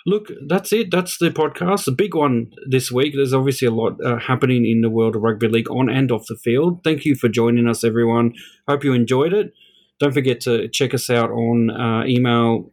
look, 0.06 0.30
that's 0.48 0.72
it. 0.72 0.92
That's 0.92 1.18
the 1.18 1.32
podcast. 1.32 1.86
The 1.86 1.92
big 1.92 2.16
one 2.16 2.52
this 2.70 2.92
week. 2.92 3.14
There's 3.16 3.34
obviously 3.34 3.68
a 3.68 3.72
lot 3.72 4.00
uh, 4.04 4.20
happening 4.20 4.66
in 4.66 4.82
the 4.82 4.90
world 4.90 5.16
of 5.16 5.24
rugby 5.24 5.48
league 5.48 5.70
on 5.70 5.90
and 5.90 6.12
off 6.12 6.28
the 6.28 6.38
field. 6.38 6.84
Thank 6.84 7.04
you 7.04 7.16
for 7.16 7.28
joining 7.28 7.68
us, 7.68 7.84
everyone. 7.84 8.34
Hope 8.68 8.84
you 8.84 8.94
enjoyed 8.94 9.34
it. 9.34 9.54
Don't 10.00 10.14
forget 10.14 10.42
to 10.42 10.68
check 10.70 10.94
us 10.94 11.10
out 11.10 11.32
on 11.32 11.70
uh, 11.72 12.06
email. 12.06 12.72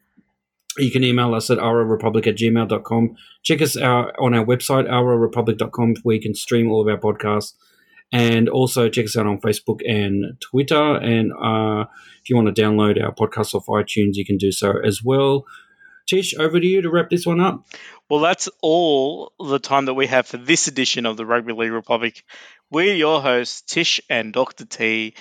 You 0.78 0.90
can 0.90 1.04
email 1.04 1.34
us 1.34 1.50
at 1.50 1.58
republic 1.58 2.26
at 2.26 2.36
gmail.com. 2.36 3.16
Check 3.42 3.60
us 3.60 3.76
out 3.76 4.14
on 4.18 4.34
our 4.34 4.44
website, 4.44 4.86
republic.com, 5.20 5.94
where 6.02 6.16
you 6.16 6.22
can 6.22 6.34
stream 6.34 6.70
all 6.70 6.80
of 6.80 6.88
our 6.88 6.98
podcasts. 6.98 7.54
And 8.14 8.48
also 8.48 8.90
check 8.90 9.06
us 9.06 9.16
out 9.16 9.26
on 9.26 9.40
Facebook 9.40 9.80
and 9.88 10.38
Twitter. 10.40 10.96
And 10.96 11.32
uh, 11.32 11.86
if 12.22 12.28
you 12.28 12.36
want 12.36 12.54
to 12.54 12.62
download 12.62 13.02
our 13.02 13.14
podcast 13.14 13.54
off 13.54 13.66
iTunes, 13.66 14.12
you 14.14 14.26
can 14.26 14.36
do 14.36 14.52
so 14.52 14.74
as 14.84 15.02
well. 15.02 15.46
Tish, 16.06 16.34
over 16.38 16.60
to 16.60 16.66
you 16.66 16.82
to 16.82 16.90
wrap 16.90 17.10
this 17.10 17.24
one 17.24 17.40
up. 17.40 17.66
well, 18.08 18.20
that's 18.20 18.48
all 18.60 19.32
the 19.38 19.58
time 19.58 19.86
that 19.86 19.94
we 19.94 20.06
have 20.08 20.26
for 20.26 20.36
this 20.36 20.68
edition 20.68 21.06
of 21.06 21.16
the 21.16 21.24
Rugby 21.24 21.52
League 21.52 21.72
Republic. 21.72 22.24
We're 22.70 22.94
your 22.94 23.22
hosts, 23.22 23.62
Tish 23.62 24.00
and 24.10 24.32
Dr. 24.32 24.66
T. 24.66 25.14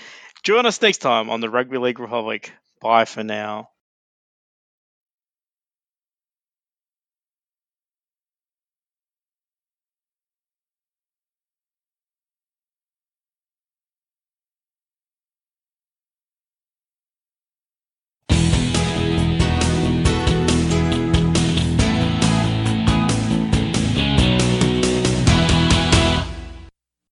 Join 0.43 0.65
us 0.65 0.81
next 0.81 0.97
time 0.97 1.29
on 1.29 1.39
the 1.39 1.49
Rugby 1.49 1.77
League 1.77 1.99
Republic. 1.99 2.51
Bye 2.81 3.05
for 3.05 3.23
now. 3.23 3.70